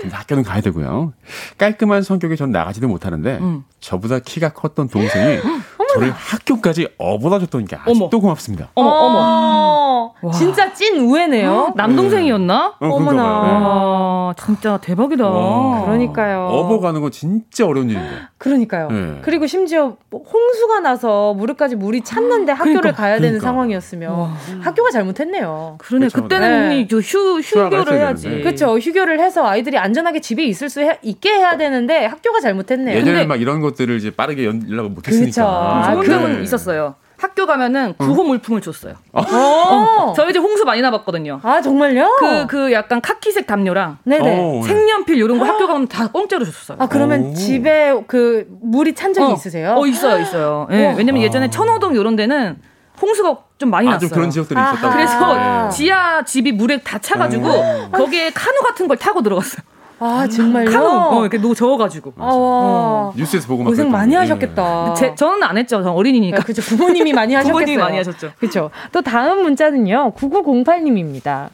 근데 0.00 0.14
학교는 0.14 0.42
가야 0.44 0.60
되고요. 0.60 1.12
깔끔한 1.58 2.02
성격에 2.02 2.36
전 2.36 2.50
나가지도 2.52 2.88
못하는데 2.88 3.38
음. 3.40 3.64
저보다 3.80 4.18
키가 4.18 4.50
컸던 4.50 4.88
동생이 4.88 5.40
저를 5.94 6.10
학교까지 6.12 6.88
업어다 6.98 7.38
줬던 7.40 7.64
게 7.66 7.76
아직도 7.76 8.06
어머. 8.06 8.08
고맙습니다. 8.20 8.68
어머, 8.74 8.88
어머. 8.88 9.85
와. 10.22 10.32
진짜 10.32 10.72
찐 10.72 10.98
우애네요. 11.00 11.72
남동생이었나? 11.76 12.74
어, 12.80 12.88
어머나. 12.88 13.22
와, 13.24 14.34
진짜 14.38 14.78
대박이다. 14.78 15.28
와. 15.28 15.84
그러니까요. 15.84 16.46
업어가는 16.46 17.00
건 17.00 17.10
진짜 17.10 17.66
어려운 17.66 17.90
일인데. 17.90 18.08
그러니까요. 18.38 18.90
네. 18.90 19.18
그리고 19.22 19.46
심지어 19.46 19.96
홍수가 20.12 20.80
나서 20.80 21.34
무릎까지 21.34 21.76
물이 21.76 22.02
찼는데 22.02 22.52
학교를 22.52 22.80
그러니까. 22.80 23.02
가야 23.02 23.14
되는 23.16 23.38
그러니까. 23.38 23.46
상황이었으면 23.46 24.12
와. 24.12 24.32
학교가 24.60 24.90
잘못했네요. 24.90 25.76
그러네. 25.78 26.08
그렇죠. 26.08 26.22
그때는 26.22 26.68
네. 26.68 26.88
휴, 26.90 27.40
휴교를 27.40 27.92
해야지. 27.94 28.28
그렇죠. 28.42 28.78
휴교를 28.78 29.20
해서 29.20 29.46
아이들이 29.46 29.78
안전하게 29.78 30.20
집에 30.20 30.44
있을 30.44 30.68
수 30.68 30.80
해, 30.80 30.98
있게 31.02 31.30
해야 31.30 31.56
되는데 31.56 32.06
학교가 32.06 32.40
잘못했네요. 32.40 32.96
예전에 32.98 33.26
막 33.26 33.40
이런 33.40 33.60
것들을 33.60 33.96
이제 33.96 34.10
빠르게 34.10 34.44
연락을 34.44 34.90
못했으니까. 34.90 35.90
좋은 35.92 36.00
그 36.00 36.06
점은 36.06 36.42
있었어요. 36.42 36.94
학교 37.18 37.46
가면은 37.46 37.94
구호 37.96 38.24
물품을 38.24 38.60
줬어요. 38.60 38.94
어. 39.12 39.20
어. 39.22 40.12
저희 40.14 40.30
이제 40.30 40.38
홍수 40.38 40.64
많이 40.64 40.82
나봤거든요. 40.82 41.40
아 41.42 41.60
정말요? 41.62 42.16
그, 42.18 42.46
그 42.46 42.72
약간 42.72 43.00
카키색 43.00 43.46
담요랑 43.46 43.98
네네. 44.04 44.38
오, 44.38 44.58
어, 44.58 44.66
네. 44.66 44.68
색연필 44.68 45.16
이런 45.16 45.38
거 45.38 45.44
학교 45.44 45.66
가면 45.66 45.88
다 45.88 46.08
공짜로 46.08 46.44
줬어요. 46.44 46.78
아 46.80 46.86
그러면 46.86 47.30
오. 47.30 47.34
집에 47.34 47.94
그 48.06 48.46
물이 48.60 48.94
찬 48.94 49.14
적이 49.14 49.32
어. 49.32 49.34
있으세요? 49.34 49.74
어 49.76 49.86
있어요, 49.86 50.20
있어요. 50.20 50.66
예. 50.70 50.76
네, 50.76 50.94
왜냐면 50.96 51.22
예전에 51.22 51.48
천호동 51.48 51.94
이런 51.94 52.16
데는 52.16 52.58
홍수가 53.00 53.36
좀 53.58 53.70
많이 53.70 53.88
아, 53.88 53.92
났어요. 53.92 54.08
좀 54.08 54.16
그런 54.16 54.30
지역들이 54.30 54.58
있었다고. 54.60 54.94
그래서 54.94 55.68
지하 55.70 56.22
집이 56.24 56.52
물에 56.52 56.80
다 56.82 56.98
차가지고 56.98 57.90
거기에 57.92 58.30
카누 58.30 58.60
같은 58.60 58.88
걸 58.88 58.96
타고 58.96 59.22
들어갔어요. 59.22 59.62
아 59.98 60.28
정말요? 60.28 60.70
카누 60.70 60.86
어, 60.86 61.20
이렇게 61.22 61.38
노 61.38 61.54
저어가지고 61.54 62.12
아, 62.18 62.28
어. 62.30 63.12
뉴스에서 63.16 63.48
보고 63.48 63.64
고생 63.64 63.90
많이 63.90 64.14
하셨겠다. 64.14 64.94
제, 64.94 65.14
저는 65.14 65.42
안 65.42 65.56
했죠. 65.56 65.78
저는 65.78 65.90
어린이니까. 65.92 66.38
아, 66.38 66.40
그죠 66.40 66.60
부모님이 66.62 67.12
많이 67.12 67.32
하셨겠어요. 67.34 67.52
부모님이 67.52 67.76
많이 67.82 67.96
하셨죠. 67.96 68.32
그렇죠. 68.38 68.70
또 68.92 69.00
다음 69.00 69.42
문자는요. 69.42 70.12
9908님입니다. 70.16 71.48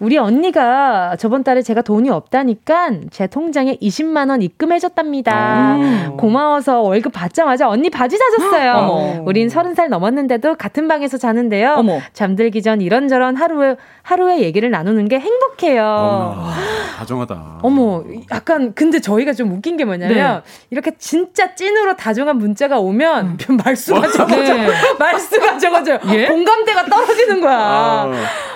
우리 0.00 0.18
언니가 0.18 1.14
저번 1.16 1.44
달에 1.44 1.62
제가 1.62 1.82
돈이 1.82 2.10
없다니까 2.10 2.90
제 3.10 3.26
통장에 3.28 3.76
20만 3.76 4.28
원 4.28 4.42
입금해줬답니다. 4.42 5.76
음. 5.76 6.16
고마워서 6.16 6.80
월급 6.80 7.12
받자마자 7.12 7.68
언니 7.68 7.90
바지 7.90 8.16
사줬어요. 8.16 9.22
우린 9.26 9.48
30살 9.48 9.88
넘었는데도 9.88 10.56
같은 10.56 10.88
방에서 10.88 11.16
자는데요. 11.16 11.76
어머. 11.78 12.00
잠들기 12.12 12.60
전 12.60 12.80
이런저런 12.80 13.36
하루에 13.36 13.76
하루의 14.02 14.42
얘기를 14.42 14.68
나누는 14.70 15.08
게 15.08 15.20
행복해요. 15.20 15.84
어머, 15.84 16.50
다정하다. 16.98 17.60
어머, 17.62 18.02
약간 18.32 18.74
근데 18.74 19.00
저희가 19.00 19.32
좀 19.32 19.52
웃긴 19.52 19.76
게 19.76 19.84
뭐냐면 19.84 20.16
네. 20.16 20.42
이렇게 20.70 20.92
진짜 20.98 21.54
찐으로 21.54 21.96
다정한 21.96 22.38
문자가 22.38 22.80
오면 22.80 23.38
음. 23.48 23.56
말수가 23.64 24.10
적어져. 24.10 24.54
네. 24.54 24.68
말수가 24.98 25.58
적어져. 25.58 26.00
예? 26.08 26.26
공감대가 26.26 26.84
떨어지는 26.86 27.40
거야. 27.40 27.56
아. 27.56 28.12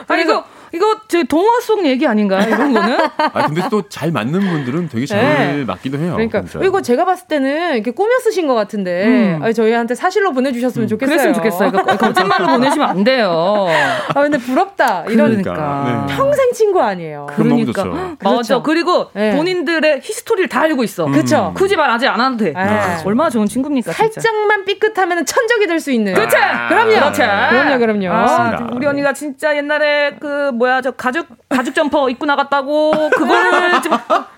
그래서 0.08 0.44
이거 0.72 0.96
제 1.08 1.24
동화 1.24 1.60
속 1.60 1.84
얘기 1.86 2.06
아닌가요? 2.06 2.46
이런 2.48 2.72
거는? 2.72 2.98
아 3.18 3.46
근데 3.46 3.62
또 3.70 3.82
잘 3.88 4.10
맞는 4.12 4.38
분들은 4.40 4.88
되게 4.90 5.06
잘 5.06 5.18
네. 5.18 5.64
맞기도 5.64 5.98
해요. 5.98 6.12
그러니까 6.12 6.42
진짜. 6.42 6.64
이거 6.64 6.82
제가 6.82 7.04
봤을 7.04 7.26
때는 7.26 7.74
이렇게 7.74 7.90
꾸며 7.90 8.18
쓰신 8.22 8.46
것 8.46 8.54
같은데 8.54 9.06
음. 9.06 9.40
아니, 9.42 9.54
저희한테 9.54 9.94
사실로 9.94 10.32
보내주셨으면 10.32 10.84
음. 10.84 10.88
좋겠어요. 10.88 11.08
그랬으면 11.10 11.34
좋겠어요. 11.34 11.70
그러니까 11.70 11.96
거짓말로 11.96 12.46
보내시면 12.48 12.88
안 12.88 13.04
돼요. 13.04 13.66
아 14.14 14.22
근데 14.22 14.36
부럽다. 14.38 15.04
이러니까 15.08 15.52
그러니까. 15.54 16.06
네. 16.08 16.14
평생 16.16 16.52
친구 16.52 16.80
아니에요. 16.82 17.26
그러니까 17.34 17.82
그렇죠. 17.82 18.18
맞아. 18.36 18.62
그리고 18.62 19.10
네. 19.14 19.34
본인들의 19.36 20.00
히스토리를 20.02 20.48
다 20.48 20.62
알고 20.62 20.84
있어. 20.84 21.06
음. 21.06 21.12
그렇죠. 21.12 21.52
굳이 21.56 21.76
말 21.76 21.90
아직 21.90 22.06
안 22.08 22.20
해도 22.20 22.44
돼. 22.44 22.52
아, 22.56 23.00
얼마나 23.04 23.30
좋은 23.30 23.46
친구입니까? 23.46 23.92
살짝만 23.92 24.64
삐끗하면 24.64 25.24
천적이 25.24 25.66
될 25.66 25.78
수 25.78 25.92
있는. 25.92 26.12
그렇죠. 26.12 26.36
아, 26.36 26.66
그럼요. 26.68 26.90
그렇죠. 26.90 27.22
그럼요. 27.22 27.78
그럼요. 27.78 28.08
아, 28.12 28.68
우리 28.72 28.84
언니가 28.86 29.12
진짜 29.12 29.56
옛날에 29.56 30.16
그 30.20 30.50
뭐야 30.58 30.82
저 30.82 30.90
가죽 30.90 31.26
가죽 31.48 31.74
점퍼 31.74 32.10
입고 32.10 32.26
나갔다고 32.26 33.10
그거를 33.10 33.80
지금 33.82 33.96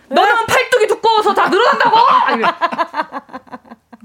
너는 0.08 0.46
팔뚝이 0.46 0.86
두꺼워서 0.86 1.34
다 1.34 1.48
늘어난다고 1.48 1.96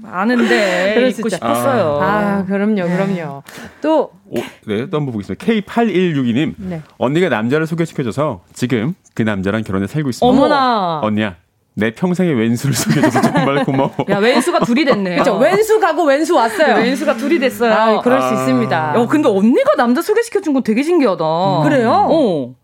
아는데 0.08 1.08
입고 1.10 1.28
싶었어요. 1.28 1.98
아, 2.00 2.06
아 2.06 2.44
그럼요, 2.44 2.82
그럼요. 2.82 3.42
또 3.80 4.12
오, 4.28 4.36
네, 4.66 4.88
또 4.88 4.98
한번 4.98 5.12
보겠습니다. 5.12 5.44
K8162님. 5.44 6.54
네. 6.58 6.82
언니가 6.98 7.28
남자를 7.28 7.66
소개시켜줘서 7.66 8.42
지금 8.52 8.94
그 9.14 9.22
남자랑 9.22 9.62
결혼해 9.62 9.86
살고 9.86 10.10
있습니다. 10.10 10.26
어머나. 10.26 11.00
언니야, 11.02 11.36
내 11.78 11.90
평생의 11.90 12.32
왼수를 12.34 12.74
소개해줘서 12.74 13.20
정말 13.20 13.62
고마워. 13.62 13.94
야, 14.08 14.16
왼수가 14.16 14.60
둘이 14.60 14.86
됐네. 14.86 15.16
그죠 15.18 15.36
왼수 15.36 15.78
가고 15.78 16.04
왼수 16.04 16.34
왔어요. 16.34 16.74
왼수가 16.76 17.18
둘이 17.18 17.38
됐어요. 17.38 17.72
아, 17.72 18.00
그럴 18.00 18.18
아. 18.18 18.28
수 18.28 18.34
있습니다. 18.34 18.94
어, 18.96 19.06
근데 19.06 19.28
언니가 19.28 19.74
남자 19.76 20.00
소개시켜준 20.00 20.54
건 20.54 20.62
되게 20.62 20.82
신기하다. 20.82 21.24
음. 21.24 21.62
그래요? 21.64 22.08
어. 22.10 22.54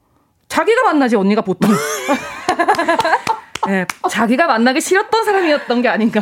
자기가 0.49 0.83
만나지, 0.85 1.17
언니가 1.17 1.43
보통. 1.43 1.71
네, 3.69 3.87
자기가 4.11 4.47
만나기 4.47 4.81
싫었던 4.81 5.25
사람이었던 5.25 5.83
게 5.83 5.89
아닌가. 5.89 6.21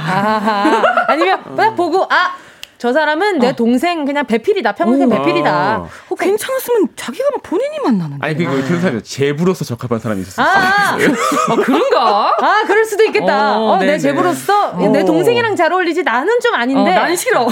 아니면 1.07 1.57
딱 1.57 1.76
보고, 1.76 2.05
아, 2.11 2.34
저 2.81 2.95
사람은 2.95 3.41
내 3.41 3.49
어. 3.51 3.53
동생 3.53 4.07
그냥 4.07 4.24
배필이다. 4.26 4.72
평생 4.72 5.07
오. 5.09 5.11
배필이다. 5.11 5.78
어, 5.81 5.89
어, 6.09 6.14
괜찮았으면 6.14 6.89
자기가 6.97 7.28
본인이 7.43 7.78
만나는데. 7.85 8.26
아니 8.26 8.35
그게 8.35 8.62
그런 8.62 8.81
사람이 8.81 9.03
제부로서 9.03 9.66
적합한 9.66 9.99
사람이 9.99 10.22
있었어요. 10.22 10.47
아, 10.47 10.95
아 10.95 11.57
그런가? 11.57 12.35
아 12.41 12.62
그럴 12.66 12.87
수도 12.87 13.05
있겠다. 13.05 13.59
어, 13.59 13.72
어 13.72 13.78
내 13.81 13.99
제부로서 13.99 14.70
어. 14.70 14.89
내 14.89 15.05
동생이랑 15.05 15.57
잘 15.57 15.70
어울리지 15.74 16.05
나는 16.05 16.41
좀 16.41 16.55
아닌데. 16.55 16.91
어, 16.93 16.95
난 16.95 17.14
싫어. 17.16 17.47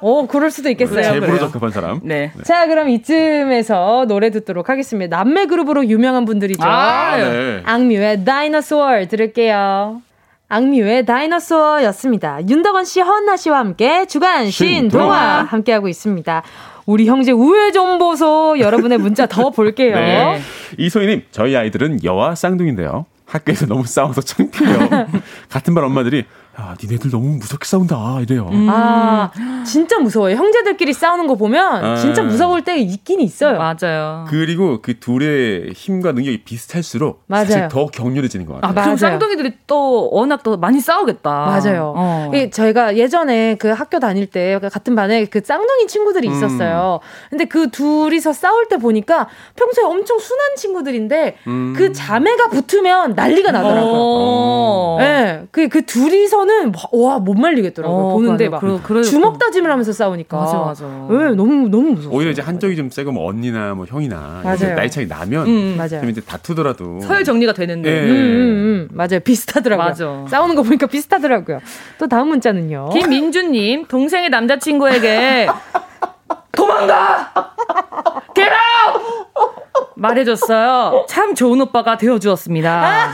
어, 0.00 0.26
그럴 0.28 0.52
수도 0.52 0.68
있겠어요. 0.70 1.02
제부로 1.02 1.38
적합한 1.40 1.70
사람. 1.72 2.00
네. 2.04 2.30
네. 2.36 2.42
자 2.44 2.68
그럼 2.68 2.88
이쯤에서 2.90 4.04
노래 4.06 4.30
듣도록 4.30 4.68
하겠습니다. 4.68 5.16
남매 5.16 5.46
그룹으로 5.46 5.84
유명한 5.86 6.24
분들이죠. 6.26 6.62
아, 6.64 7.16
네. 7.16 7.60
악뮤의 7.64 8.24
다이너소어 8.24 9.04
들을게요. 9.08 10.02
악뮤의 10.48 11.04
다이너소어였습니다. 11.06 12.48
윤덕원 12.48 12.84
씨, 12.84 13.00
허은나 13.00 13.36
씨와 13.36 13.58
함께 13.58 14.06
주간 14.06 14.50
신동화 14.50 15.42
함께하고 15.42 15.88
있습니다. 15.88 16.42
우리 16.86 17.06
형제 17.08 17.32
우회 17.32 17.72
좀 17.72 17.98
보소. 17.98 18.56
여러분의 18.60 18.98
문자 18.98 19.26
더 19.26 19.50
볼게요. 19.50 19.94
네. 19.96 20.40
이소희님, 20.78 21.24
저희 21.32 21.56
아이들은 21.56 22.04
여와 22.04 22.36
쌍둥이인데요. 22.36 23.06
학교에서 23.26 23.66
너무 23.66 23.84
싸워서 23.86 24.20
창피해요. 24.20 25.08
같은 25.50 25.74
반 25.74 25.82
엄마들이 25.82 26.24
야, 26.58 26.74
니네들 26.82 27.10
너무 27.10 27.36
무섭게 27.36 27.66
싸운다 27.66 28.20
이래요. 28.22 28.48
음. 28.50 28.66
아, 28.70 29.30
진짜 29.66 29.98
무서워요. 29.98 30.36
형제들끼리 30.36 30.94
싸우는 30.94 31.26
거 31.26 31.34
보면 31.34 31.84
아. 31.84 31.96
진짜 31.96 32.22
무서울 32.22 32.64
때 32.64 32.78
있긴 32.78 33.20
있어요. 33.20 33.58
맞아요. 33.58 34.24
그리고 34.28 34.80
그 34.80 34.98
둘의 34.98 35.72
힘과 35.74 36.12
능력이 36.12 36.44
비슷할수록 36.44 37.24
맞아요. 37.26 37.44
사실 37.44 37.68
더 37.68 37.86
격렬해지는 37.86 38.46
것 38.46 38.54
같아요. 38.54 38.70
아, 38.70 38.82
그럼 38.84 38.96
쌍둥이들이 38.96 39.52
또 39.66 40.08
워낙 40.10 40.42
더 40.42 40.56
많이 40.56 40.80
싸우겠다. 40.80 41.30
맞아요. 41.30 41.92
어. 41.94 42.30
저희가 42.50 42.96
예전에 42.96 43.56
그 43.56 43.68
학교 43.68 43.98
다닐 43.98 44.26
때 44.26 44.58
같은 44.58 44.94
반에 44.94 45.26
그 45.26 45.42
쌍둥이 45.44 45.86
친구들이 45.88 46.28
음. 46.28 46.32
있었어요. 46.32 47.00
음. 47.02 47.26
근데 47.28 47.44
그 47.44 47.70
둘이서 47.70 48.32
싸울 48.32 48.66
때 48.68 48.78
보니까 48.78 49.28
평소에 49.56 49.84
엄청 49.84 50.18
순한 50.18 50.56
친구들인데 50.56 51.36
음. 51.48 51.74
그 51.76 51.92
자매가 51.92 52.48
붙으면 52.48 53.12
난리가 53.14 53.52
나더라고요. 53.52 53.92
어. 53.94 54.96
네, 55.00 55.42
그, 55.50 55.68
그 55.68 55.84
둘이서 55.84 56.45
거는 56.46 56.72
와 56.92 57.16
못 57.18 57.34
말리겠더라고요. 57.34 57.96
어, 57.98 58.12
보는데 58.12 58.48
막 58.48 58.60
그러, 58.60 58.80
그러, 58.82 59.02
주먹 59.02 59.38
다짐을 59.38 59.70
하면서 59.70 59.92
싸우니까. 59.92 60.36
맞아 60.36 60.58
맞아. 60.58 60.84
네, 61.10 61.34
너무 61.34 61.68
너무 61.68 61.92
무서워. 61.92 62.14
오히려 62.14 62.30
이제 62.30 62.42
한쪽이 62.42 62.76
좀 62.76 62.90
세고 62.90 63.10
뭐 63.12 63.28
언니나 63.28 63.74
뭐 63.74 63.86
형이나 63.86 64.42
나이 64.76 64.90
차이 64.90 65.06
나면 65.06 65.46
음, 65.46 65.74
맞아요. 65.76 66.00
좀 66.00 66.10
이제 66.10 66.20
다투더라도 66.20 67.00
서열 67.00 67.24
정리가 67.24 67.52
되는데. 67.52 67.90
네. 67.90 68.00
음, 68.02 68.10
음, 68.10 68.16
음, 68.16 68.88
맞아요. 68.92 69.20
비슷하더라고요. 69.20 69.86
맞아. 69.86 70.24
싸우는 70.28 70.54
거 70.54 70.62
보니까 70.62 70.86
비슷하더라고요. 70.86 71.60
또 71.98 72.06
다음 72.06 72.28
문자는요. 72.28 72.90
김민주님 72.90 73.86
동생의 73.86 74.30
남자친구에게 74.30 75.48
도망가! 76.52 77.32
Get 78.34 78.50
out! 78.50 79.55
말해줬어요. 79.96 81.06
참 81.08 81.34
좋은 81.34 81.60
오빠가 81.60 81.96
되어주었습니다. 81.96 83.12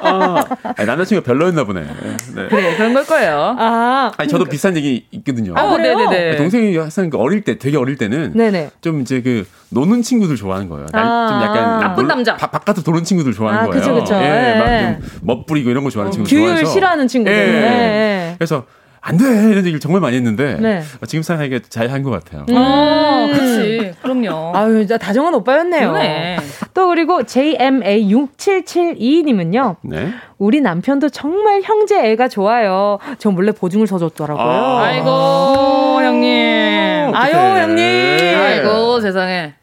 아, 0.00 0.84
남자친구가 0.84 1.26
별로였나 1.26 1.64
보네. 1.64 1.80
네. 1.82 2.48
그래, 2.48 2.76
그런 2.76 2.94
걸 2.94 3.04
거예요. 3.04 3.56
아, 3.58 4.12
아니, 4.16 4.28
저도 4.28 4.44
비슷한 4.44 4.76
얘기 4.76 5.06
있거든요. 5.10 5.54
아, 5.56 5.76
네네네. 5.76 6.36
동생이 6.36 6.76
하는 6.76 7.10
그 7.10 7.18
어릴 7.18 7.42
때, 7.42 7.58
되게 7.58 7.76
어릴 7.76 7.96
때는 7.96 8.32
네네. 8.34 8.70
좀 8.80 9.00
이제 9.00 9.22
그 9.22 9.46
노는 9.70 10.02
친구들 10.02 10.36
좋아하는 10.36 10.68
거예요. 10.68 10.86
아~ 10.92 11.28
좀 11.28 11.42
약간 11.42 11.80
나쁜 11.80 12.06
남자. 12.06 12.36
바, 12.36 12.46
바깥으로 12.46 12.82
도는 12.84 13.04
친구들 13.04 13.32
좋아하는 13.32 13.60
아, 13.62 13.66
거예요. 13.66 13.80
그쵸, 13.80 13.94
그쵸. 13.94 14.14
예, 14.14 14.58
막좀 14.58 15.10
멋부리고 15.22 15.70
이런 15.70 15.84
거 15.84 15.90
좋아하는 15.90 16.08
어, 16.08 16.12
친구들 16.12 16.36
좋아해서. 16.36 16.54
규율 16.62 16.72
싫어하는 16.72 17.08
친구들. 17.08 17.36
예. 17.36 17.52
예. 17.52 18.34
그래서 18.38 18.64
안 19.08 19.16
돼! 19.16 19.24
이런 19.24 19.56
얘기를 19.58 19.78
정말 19.80 20.00
많이 20.02 20.16
했는데, 20.16 20.56
네. 20.60 20.82
지금 21.06 21.22
생각하니까 21.22 21.60
잘한 21.68 22.02
것 22.02 22.10
같아요. 22.10 22.44
음, 22.50 22.56
아, 22.56 23.28
그치. 23.32 23.94
그럼요. 24.02 24.52
아유, 24.54 24.86
다정한 24.86 25.32
오빠였네요. 25.34 25.92
그래. 25.92 26.36
또 26.74 26.88
그리고 26.88 27.22
JMA6772님은요. 27.22 29.76
네. 29.82 30.12
우리 30.36 30.60
남편도 30.60 31.08
정말 31.08 31.62
형제 31.62 32.10
애가 32.10 32.28
좋아요. 32.28 32.98
저 33.18 33.30
몰래 33.30 33.52
보증을 33.52 33.86
서줬더라고요. 33.86 34.44
아, 34.46 34.82
아이고, 34.84 36.04
형님. 36.04 37.14
아유, 37.14 37.32
형님. 37.34 38.38
아이고, 38.38 39.00
세상에. 39.00 39.54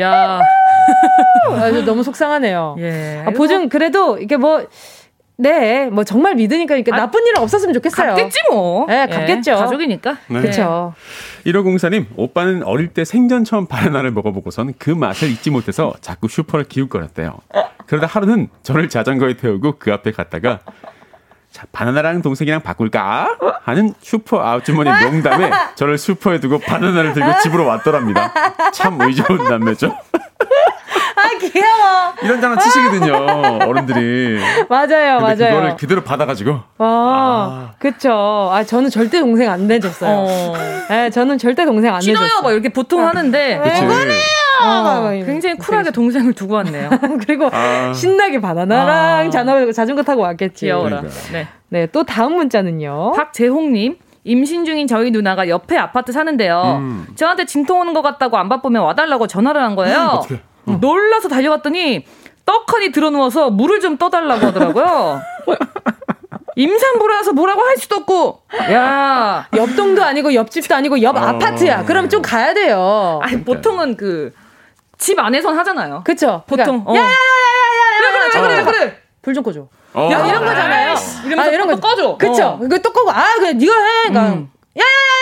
야. 0.00 0.40
아주 1.60 1.84
너무 1.84 2.02
속상하네요. 2.02 2.74
예. 2.80 3.22
아, 3.26 3.30
보증, 3.30 3.68
그래도 3.68 4.18
이게 4.18 4.36
뭐, 4.36 4.64
네, 5.36 5.88
뭐 5.88 6.04
정말 6.04 6.34
믿으니까 6.34 6.74
아, 6.92 6.96
나쁜 6.96 7.26
일은 7.26 7.42
없었으면 7.42 7.72
좋겠어요. 7.74 8.10
갔겠지 8.10 8.38
뭐. 8.50 8.86
네, 8.86 9.06
갔겠죠. 9.06 9.52
예, 9.52 9.54
가족이니까. 9.54 10.18
네. 10.28 10.40
그렇죠. 10.40 10.94
1504님, 11.46 12.06
오빠는 12.16 12.62
어릴 12.62 12.88
때 12.88 13.04
생전 13.04 13.44
처음 13.44 13.66
바나나를 13.66 14.12
먹어보고선 14.12 14.74
그 14.78 14.90
맛을 14.90 15.30
잊지 15.30 15.50
못해서 15.50 15.94
자꾸 16.00 16.28
슈퍼를 16.28 16.66
기웃거렸대요. 16.66 17.38
그러다 17.86 18.06
하루는 18.06 18.48
저를 18.62 18.88
자전거에 18.88 19.36
태우고 19.36 19.76
그 19.78 19.92
앞에 19.92 20.12
갔다가 20.12 20.60
자, 21.52 21.64
바나나랑 21.70 22.22
동생이랑 22.22 22.62
바꿀까? 22.62 23.36
하는 23.64 23.92
슈퍼 24.00 24.42
아주머니 24.42 24.90
농담에 25.04 25.50
저를 25.74 25.98
슈퍼에 25.98 26.40
두고 26.40 26.58
바나나를 26.58 27.12
들고 27.12 27.30
집으로 27.42 27.66
왔더랍니다. 27.66 28.32
참 28.72 28.98
의좋은 29.00 29.48
남매죠. 29.48 29.94
아 31.14 31.38
귀여워. 31.38 32.14
이런 32.22 32.40
장난 32.40 32.58
치시거든요 32.58 33.66
어른들이. 33.68 34.40
맞아요, 34.68 35.20
맞아요. 35.20 35.36
그거를 35.36 35.76
그대로 35.76 36.02
받아가지고. 36.02 36.52
아, 36.52 36.62
아. 36.78 37.70
그쵸. 37.78 38.50
아 38.50 38.64
저는 38.64 38.88
절대 38.88 39.20
동생 39.20 39.50
안 39.50 39.66
내줬어요. 39.66 40.10
어. 40.10 40.54
네, 40.88 41.10
저는 41.10 41.36
절대 41.36 41.66
동생 41.66 41.92
안 41.92 42.00
내줬어요. 42.00 42.26
싫어요, 42.26 42.42
막 42.42 42.52
이렇게 42.52 42.70
보통 42.70 43.06
하는데. 43.06 43.60
그치. 43.62 43.82
어, 44.60 45.10
굉장히 45.24 45.56
쿨하게 45.56 45.90
동생을 45.90 46.32
두고 46.32 46.54
왔네요. 46.54 46.90
그리고 47.26 47.48
아. 47.52 47.92
신나게 47.92 48.40
바나나랑 48.40 49.26
아. 49.26 49.30
자전거, 49.30 49.72
자전거 49.72 50.02
타고 50.02 50.22
왔겠지. 50.22 50.66
귀여워라. 50.66 51.00
그러니까. 51.00 51.20
네. 51.32 51.48
네, 51.68 51.86
또 51.86 52.04
다음 52.04 52.34
문자는요. 52.34 53.12
박재홍님. 53.16 53.96
임신 54.24 54.64
중인 54.64 54.86
저희 54.86 55.10
누나가 55.10 55.48
옆에 55.48 55.76
아파트 55.76 56.12
사는데요. 56.12 56.76
음. 56.78 57.06
저한테 57.16 57.44
진통 57.44 57.80
오는 57.80 57.92
것 57.92 58.02
같다고 58.02 58.38
안 58.38 58.48
바쁘면 58.48 58.82
와달라고 58.82 59.26
전화를 59.26 59.60
한 59.60 59.74
거예요. 59.74 59.98
어떻게? 59.98 60.40
어. 60.66 60.78
놀라서 60.80 61.28
달려갔더니 61.28 62.04
떡하니 62.44 62.92
들어 62.92 63.10
누워서 63.10 63.50
물을 63.50 63.80
좀 63.80 63.96
떠달라고 63.96 64.46
하더라고요. 64.46 65.20
임산부라서 66.54 67.32
뭐라고 67.32 67.62
할 67.62 67.76
수도 67.78 67.96
없고. 67.96 68.42
야, 68.70 69.48
옆동도 69.56 70.02
아니고 70.04 70.34
옆집도 70.34 70.74
아니고 70.74 71.00
옆 71.02 71.16
어. 71.16 71.20
아파트야. 71.20 71.84
그럼 71.84 72.08
좀 72.08 72.20
가야 72.22 72.52
돼요. 72.54 73.20
아니, 73.22 73.42
보통은 73.42 73.96
그 73.96 74.32
집 75.02 75.18
안에선 75.18 75.58
하잖아요. 75.58 76.02
그쵸? 76.04 76.44
보통. 76.46 76.84
그러니까, 76.84 76.90
어. 76.92 76.94
야야야야야야. 76.94 78.30
그래 78.30 78.40
그래 78.40 78.62
그래 78.62 78.78
그래. 78.78 78.98
불좀 79.20 79.42
꺼줘. 79.42 79.66
어. 79.94 80.08
야 80.12 80.26
이런 80.26 80.44
거잖아요. 80.44 80.94
아, 81.38 81.46
이런 81.46 81.66
거 81.68 81.76
꺼줘. 81.76 82.16
그쵸? 82.16 82.44
어. 82.60 82.60
이거 82.64 82.78
또 82.78 82.92
끄고 82.92 83.10
아 83.10 83.34
그래 83.34 83.52
네가 83.52 83.72
해. 83.74 84.08
그러니까 84.08 84.32
음. 84.34 84.50
야야야 84.78 85.21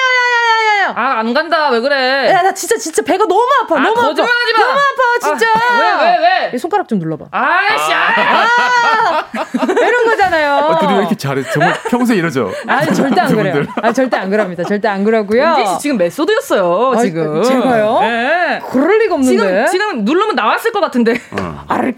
야야야야야. 0.91 0.95
아, 0.97 1.19
안 1.21 1.35
간다. 1.35 1.71
왜 1.71 1.81
그래? 1.81 2.31
야, 2.31 2.43
나 2.43 2.53
진짜 2.53 2.77
진짜 2.77 3.03
배가 3.03 3.25
너무 3.27 3.47
아파. 3.63 3.77
아, 3.77 3.81
너무 3.81 3.93
아파. 3.93 4.09
거짓말하지 4.09 4.53
마. 4.53 4.59
너무 4.65 4.79
아파, 4.79 5.29
진짜. 5.29 5.47
아, 5.49 5.79
왜, 6.03 6.19
왜, 6.19 6.49
왜? 6.53 6.59
손가락 6.59 6.89
좀 6.89 6.99
눌러 6.99 7.17
봐. 7.17 7.27
아이씨. 7.31 7.93
아. 7.93 8.01
아. 8.17 9.27
이런 9.67 10.05
거잖아요. 10.05 10.53
아, 10.53 10.79
둘이 10.79 10.93
왜 10.95 10.99
이렇게 11.01 11.15
잘해? 11.15 11.43
정말 11.53 11.75
평소에 11.91 12.17
이러죠? 12.17 12.51
아니, 12.67 12.93
절대 12.95 13.21
안 13.21 13.35
그래요. 13.35 13.65
아, 13.83 13.93
절대 13.93 14.17
안 14.17 14.31
그럽니다. 14.31 14.65
절대 14.65 14.89
안 14.89 15.05
그러고요. 15.05 15.43
은지 15.45 15.67
씨 15.73 15.79
지금 15.81 15.99
메소드였어요, 15.99 16.97
지금. 17.01 17.43
제가요? 17.43 17.99
네. 18.01 18.61
그럴 18.71 18.99
리가 19.01 19.15
없는데. 19.15 19.67
지금 19.67 19.67
지금 19.67 20.05
누르면 20.05 20.35
나왔을 20.35 20.73
것 20.73 20.81
같은데. 20.81 21.15
어. 21.33 21.65
아르 21.69 21.93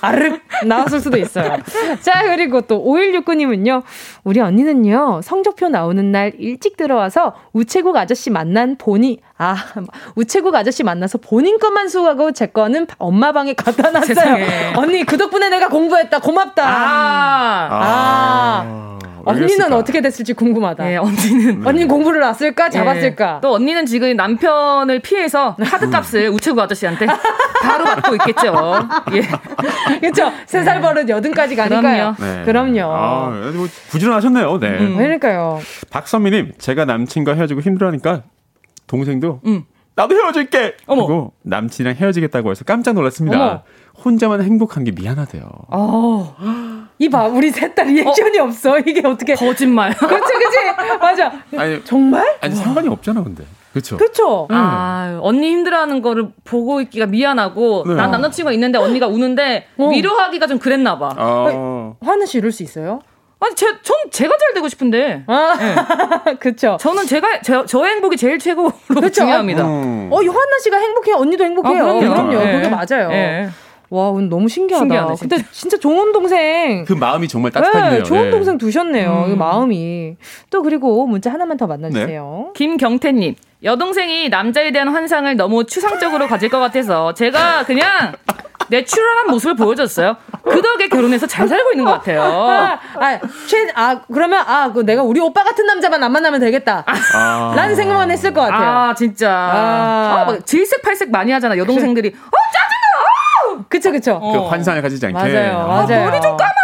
아르 0.00 0.38
나왔을 0.64 1.00
수도 1.00 1.16
있어요. 1.16 1.56
자, 2.00 2.22
그리고 2.24 2.60
또 2.62 2.82
5169님은요. 2.84 3.82
우리 4.24 4.40
언니는요. 4.40 5.20
성적표 5.22 5.68
나오는 5.68 6.12
날 6.12 6.32
일찍 6.38 6.76
들어와서 6.76 7.34
우체국 7.52 7.93
아저씨 7.96 8.30
만난 8.30 8.76
본이 8.76 9.20
아 9.38 9.56
우체국 10.14 10.54
아저씨 10.54 10.82
만나서 10.82 11.18
본인 11.18 11.58
것만 11.58 11.88
수하고 11.88 12.32
제 12.32 12.46
거는 12.46 12.86
엄마 12.98 13.32
방에 13.32 13.54
갖다 13.54 13.90
놨어요. 13.90 14.74
언니 14.76 15.04
그 15.04 15.16
덕분에 15.16 15.48
내가 15.48 15.68
공부했다 15.68 16.20
고맙다. 16.20 16.64
아, 16.64 17.68
아. 17.70 18.64
아. 18.66 18.94
언니는 19.24 19.72
어떻게 19.72 20.00
됐을지 20.00 20.32
궁금하다. 20.34 20.92
예, 20.92 20.96
언니는 20.96 21.66
언니 21.66 21.84
공부를 21.86 22.20
놨을까 22.20 22.70
잡았을까. 22.70 23.34
예. 23.36 23.40
또 23.40 23.54
언니는 23.54 23.86
지금 23.86 24.14
남편을 24.16 25.00
피해서 25.00 25.56
카드값을 25.56 26.28
우체국 26.30 26.60
아저씨한테 26.60 27.06
바로 27.62 27.84
받고 27.84 28.14
있겠죠. 28.16 28.54
예, 29.12 29.98
그렇죠. 30.00 30.32
세살 30.46 30.80
버릇 30.80 31.08
여든까지 31.08 31.56
가니까요. 31.56 32.14
그럼요. 32.16 32.34
네. 32.36 32.42
그럼요. 32.44 32.94
아, 32.94 33.28
뭐 33.54 33.66
부지런하셨네요. 33.90 34.58
네. 34.58 34.78
음. 34.78 34.96
그러니까요. 34.96 35.60
박선미님, 35.90 36.52
제가 36.58 36.84
남친과 36.84 37.34
헤어지고 37.34 37.60
힘들어하니까 37.60 38.22
동생도 38.86 39.40
음. 39.46 39.64
나도 39.96 40.14
헤어질게. 40.16 40.76
어머. 40.86 41.06
그리고 41.06 41.32
남친이랑 41.42 41.94
헤어지겠다고 41.96 42.50
해서 42.50 42.64
깜짝 42.64 42.94
놀랐습니다. 42.94 43.38
어머. 43.38 43.62
혼자만 44.04 44.42
행복한 44.42 44.82
게 44.84 44.90
미안하대요. 44.90 45.42
어. 45.68 46.34
이봐, 46.98 47.26
우리 47.28 47.50
셋다 47.50 47.82
리액션이 47.82 48.38
어. 48.38 48.44
없어. 48.44 48.78
이게 48.78 49.06
어떻게. 49.06 49.34
거짓말. 49.34 49.94
그치, 49.94 50.32
그치. 50.32 50.96
맞아. 51.00 51.32
아니, 51.56 51.84
정말? 51.84 52.36
아니, 52.40 52.54
상관이 52.54 52.88
없잖아, 52.88 53.22
근데. 53.22 53.44
그렇죠. 53.72 53.96
그렇죠. 53.96 54.44
음. 54.50 54.54
아, 54.54 55.18
언니 55.20 55.50
힘들어하는 55.50 56.00
거를 56.00 56.28
보고 56.44 56.80
있기가 56.80 57.06
미안하고 57.06 57.84
네. 57.88 57.94
난 57.94 58.12
남자친구가 58.12 58.52
있는데 58.52 58.78
언니가 58.78 59.08
우는데 59.08 59.66
어. 59.76 59.88
위로하기가 59.88 60.46
좀 60.46 60.60
그랬나 60.60 60.96
봐. 60.96 61.12
어. 61.18 61.96
화는 62.00 62.26
씨 62.26 62.38
이럴 62.38 62.52
수 62.52 62.62
있어요? 62.62 63.00
아니, 63.40 63.52
제, 63.56 63.66
전 63.82 63.96
제가 64.12 64.32
잘 64.38 64.54
되고 64.54 64.68
싶은데. 64.68 65.24
아, 65.26 65.56
네. 65.58 66.34
그쵸. 66.38 66.76
저는 66.80 67.04
제가, 67.06 67.40
저, 67.42 67.66
저의 67.66 67.94
행복이 67.94 68.16
제일 68.16 68.38
최고로 68.38 68.70
그쵸? 68.88 69.10
중요합니다. 69.10 69.66
음. 69.66 70.08
어, 70.12 70.24
요한나 70.24 70.58
씨가 70.62 70.78
행복해. 70.78 71.12
언니도 71.12 71.44
행복해요. 71.44 71.82
아, 71.82 71.92
그럼요. 71.94 72.14
그럼요. 72.14 72.38
네. 72.44 72.52
그게 72.52 72.68
맞아요. 72.68 73.50
네. 73.94 73.98
와, 73.98 74.10
너무 74.28 74.48
신기하다. 74.48 74.82
신기하네, 74.82 75.14
진짜. 75.14 75.36
근데 75.36 75.48
진짜 75.52 75.76
좋은 75.78 76.12
동생. 76.12 76.84
그 76.84 76.92
마음이 76.92 77.28
정말 77.28 77.52
따뜻하네요. 77.52 77.98
네, 77.98 78.02
좋은 78.02 78.24
네. 78.24 78.30
동생 78.30 78.58
두셨네요. 78.58 79.24
음. 79.26 79.30
그 79.30 79.34
마음이. 79.36 80.16
또 80.50 80.62
그리고 80.62 81.06
문자 81.06 81.32
하나만 81.32 81.56
더 81.56 81.66
만나주세요. 81.66 82.44
네. 82.46 82.52
김경태님. 82.54 83.36
여동생이 83.62 84.28
남자에 84.28 84.72
대한 84.72 84.88
환상을 84.88 85.34
너무 85.36 85.64
추상적으로 85.64 86.26
가질 86.26 86.50
것 86.50 86.58
같아서 86.58 87.14
제가 87.14 87.64
그냥 87.64 88.12
내추럴한 88.68 89.30
모습을 89.30 89.56
보여줬어요. 89.56 90.16
그 90.42 90.60
덕에 90.60 90.88
결혼해서 90.88 91.26
잘 91.26 91.48
살고 91.48 91.72
있는 91.72 91.84
것 91.84 91.92
같아요. 91.92 92.22
아, 92.22 92.78
아, 92.94 93.18
최, 93.46 93.70
아 93.74 94.00
그러면 94.12 94.42
아, 94.46 94.72
그 94.72 94.80
내가 94.80 95.02
우리 95.02 95.20
오빠 95.20 95.42
같은 95.44 95.66
남자만 95.66 96.02
안 96.02 96.12
만나면 96.12 96.40
되겠다. 96.40 96.84
아. 96.86 97.54
라는 97.56 97.74
생각만 97.74 98.10
했을 98.10 98.32
것 98.32 98.42
같아요. 98.42 98.68
아, 98.68 98.94
진짜. 98.94 99.30
아, 99.30 100.26
아 100.28 100.38
질색팔색 100.44 101.10
많이 101.10 101.32
하잖아, 101.32 101.56
여동생들이. 101.56 102.08
어, 102.08 102.12
짜증 102.52 102.73
나! 103.54 103.60
어! 103.60 103.64
그쵸, 103.68 103.90
그쵸. 103.92 104.18
그 104.20 104.26
어. 104.38 104.48
환상을 104.48 104.80
가지지 104.82 105.06
않게. 105.06 105.18
맞아요, 105.18 105.58
아, 105.58 105.66
맞아요. 105.86 106.04
머리 106.10 106.20
좀 106.20 106.36
감아! 106.36 106.54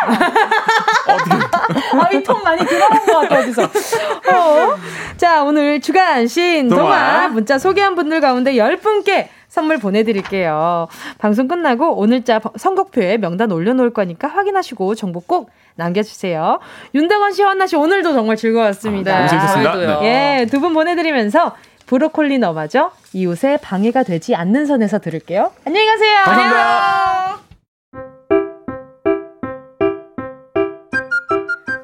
아, 2.02 2.08
이 2.12 2.22
톤 2.22 2.42
많이 2.42 2.64
들어본 2.64 3.06
것 3.06 3.20
같아, 3.20 3.38
어디서. 3.40 3.62
어. 3.64 4.76
자, 5.16 5.42
오늘 5.44 5.80
주간 5.80 6.26
신 6.26 6.68
동화 6.68 7.28
문자 7.28 7.58
소개한 7.58 7.94
분들 7.94 8.20
가운데 8.20 8.54
10분께 8.54 9.28
선물 9.48 9.78
보내드릴게요. 9.78 10.86
방송 11.18 11.48
끝나고 11.48 11.96
오늘자 11.96 12.40
선곡표에 12.56 13.18
명단 13.18 13.50
올려놓을 13.50 13.92
거니까 13.92 14.28
확인하시고 14.28 14.94
정보 14.94 15.20
꼭 15.20 15.50
남겨주세요. 15.74 16.60
윤대건 16.94 17.32
씨, 17.32 17.42
헌나 17.42 17.66
씨 17.66 17.74
오늘도 17.76 18.12
정말 18.12 18.36
즐거웠습니다. 18.36 19.16
아, 19.16 19.20
네. 19.22 19.28
재밌었습니다. 19.28 19.74
네. 20.00 20.40
예, 20.42 20.46
두 20.46 20.60
분 20.60 20.72
보내드리면서 20.74 21.54
브로콜리 21.90 22.38
너마저 22.38 22.92
이웃에 23.12 23.56
방해가 23.56 24.04
되지 24.04 24.36
않는 24.36 24.64
선에서 24.64 25.00
들을게요. 25.00 25.50
안녕히 25.64 25.88
가세요. 25.88 26.14
감사합니다. 26.24 27.40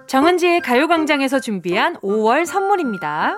정은지의 0.07 0.61
가요광장에서 0.61 1.41
준비한 1.41 1.97
5월 1.97 2.47
선물입니다. 2.47 3.37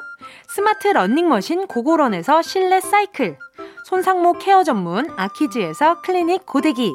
스마트 0.54 0.88
러닝머신 0.88 1.68
고고런에서 1.68 2.42
실내 2.42 2.80
사이클, 2.80 3.38
손상모 3.86 4.34
care 4.34 4.62
전문 4.62 5.08
아키즈에서 5.16 6.02
클리닉 6.02 6.44
고데기, 6.44 6.94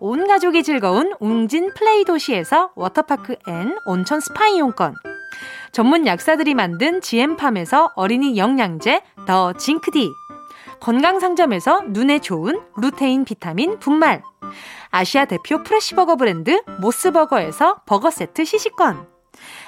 온 0.00 0.26
가족이 0.26 0.64
즐거운 0.64 1.14
웅진 1.20 1.72
플레이 1.74 2.04
도시에서 2.04 2.72
워터파크 2.74 3.36
and 3.46 3.76
온천 3.86 4.18
스파 4.18 4.48
이용권, 4.48 4.96
전문 5.74 6.06
약사들이 6.06 6.54
만든 6.54 7.00
지엠팜에서 7.00 7.94
어린이 7.96 8.38
영양제 8.38 9.02
더 9.26 9.52
징크디, 9.54 10.08
건강상점에서 10.78 11.82
눈에 11.88 12.20
좋은 12.20 12.60
루테인 12.76 13.24
비타민 13.24 13.80
분말, 13.80 14.22
아시아 14.92 15.24
대표 15.24 15.64
fresh버거 15.64 16.14
브랜드 16.14 16.62
모스버거에서 16.78 17.80
버거 17.86 18.12
세트 18.12 18.44
시식권, 18.44 19.04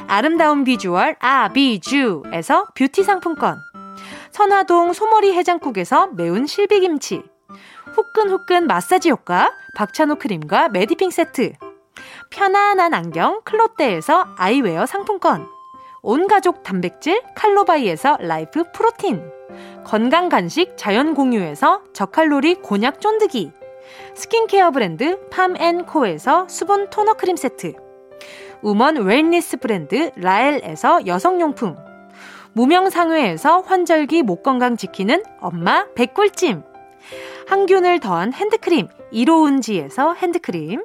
아름다운 0.06 0.62
비주얼 0.62 1.16
아비주에서 1.18 2.66
뷰티 2.76 3.02
상품권, 3.02 3.58
선화동 4.30 4.92
소머리 4.92 5.32
해장국에서 5.32 6.10
매운 6.12 6.46
실비김치, 6.46 7.24
후끈후끈 7.96 8.68
마사지 8.68 9.10
효과 9.10 9.52
박찬호 9.74 10.14
크림과 10.20 10.68
메디핑 10.68 11.10
세트, 11.10 11.54
편안한 12.30 12.94
안경 12.94 13.40
클로떼에서 13.42 14.34
아이웨어 14.36 14.86
상품권, 14.86 15.55
온가족 16.06 16.62
단백질 16.62 17.20
칼로바이에서 17.34 18.18
라이프 18.20 18.62
프로틴, 18.72 19.28
건강 19.82 20.28
간식 20.28 20.76
자연 20.76 21.14
공유에서 21.14 21.82
저칼로리 21.92 22.54
곤약 22.62 23.00
쫀득이, 23.00 23.50
스킨케어 24.14 24.70
브랜드 24.70 25.18
팜앤코에서 25.30 26.46
수분 26.46 26.90
토너 26.90 27.14
크림 27.14 27.34
세트, 27.34 27.72
women 28.62 28.98
wellness 28.98 29.56
브랜드 29.56 30.12
라엘에서 30.14 31.08
여성용품, 31.08 31.74
무명상회에서 32.52 33.62
환절기 33.62 34.22
목 34.22 34.44
건강 34.44 34.76
지키는 34.76 35.24
엄마 35.40 35.88
백꿀찜, 35.96 36.62
항균을 37.48 37.98
더한 37.98 38.32
핸드크림 38.32 38.86
이로운지에서 39.10 40.14
핸드크림, 40.14 40.84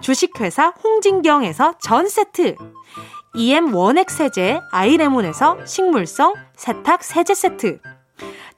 주식회사 0.00 0.74
홍진경에서 0.82 1.74
전 1.80 2.08
세트, 2.08 2.56
EM 3.34 3.74
원액 3.74 4.10
세제 4.10 4.60
아이레몬에서 4.72 5.64
식물성 5.66 6.34
세탁 6.56 7.02
세제 7.02 7.34
세트, 7.34 7.80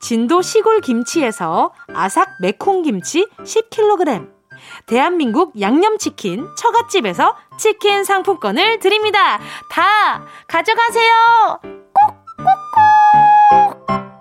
진도 0.01 0.43
시골 0.43 0.81
김치에서 0.81 1.73
아삭 1.95 2.29
매콩 2.41 2.83
김치 2.83 3.27
10kg, 3.39 4.31
대한민국 4.87 5.61
양념치킨 5.61 6.47
처갓집에서 6.57 7.37
치킨 7.59 8.05
상품권을 8.05 8.79
드립니다. 8.81 9.39
다 9.71 10.25
가져가세요. 10.47 11.61
꼭꼭꼭. 12.43 14.18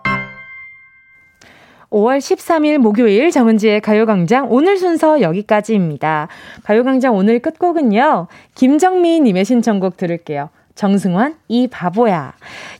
5월 1.97 2.19
13일 2.19 2.77
목요일 2.77 3.31
정은지의 3.31 3.81
가요광장 3.81 4.47
오늘 4.51 4.77
순서 4.77 5.21
여기까지입니다. 5.21 6.27
가요광장 6.63 7.15
오늘 7.15 7.39
끝곡은요. 7.39 8.27
김정미 8.53 9.19
님의 9.21 9.45
신청곡 9.45 9.97
들을게요. 9.97 10.49
정승환 10.75 11.37
이 11.47 11.67
바보야. 11.67 12.33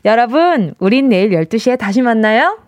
여러분, 0.04 0.74
우린 0.78 1.08
내일 1.08 1.30
12시에 1.30 1.76
다시 1.76 2.00
만나요. 2.00 2.58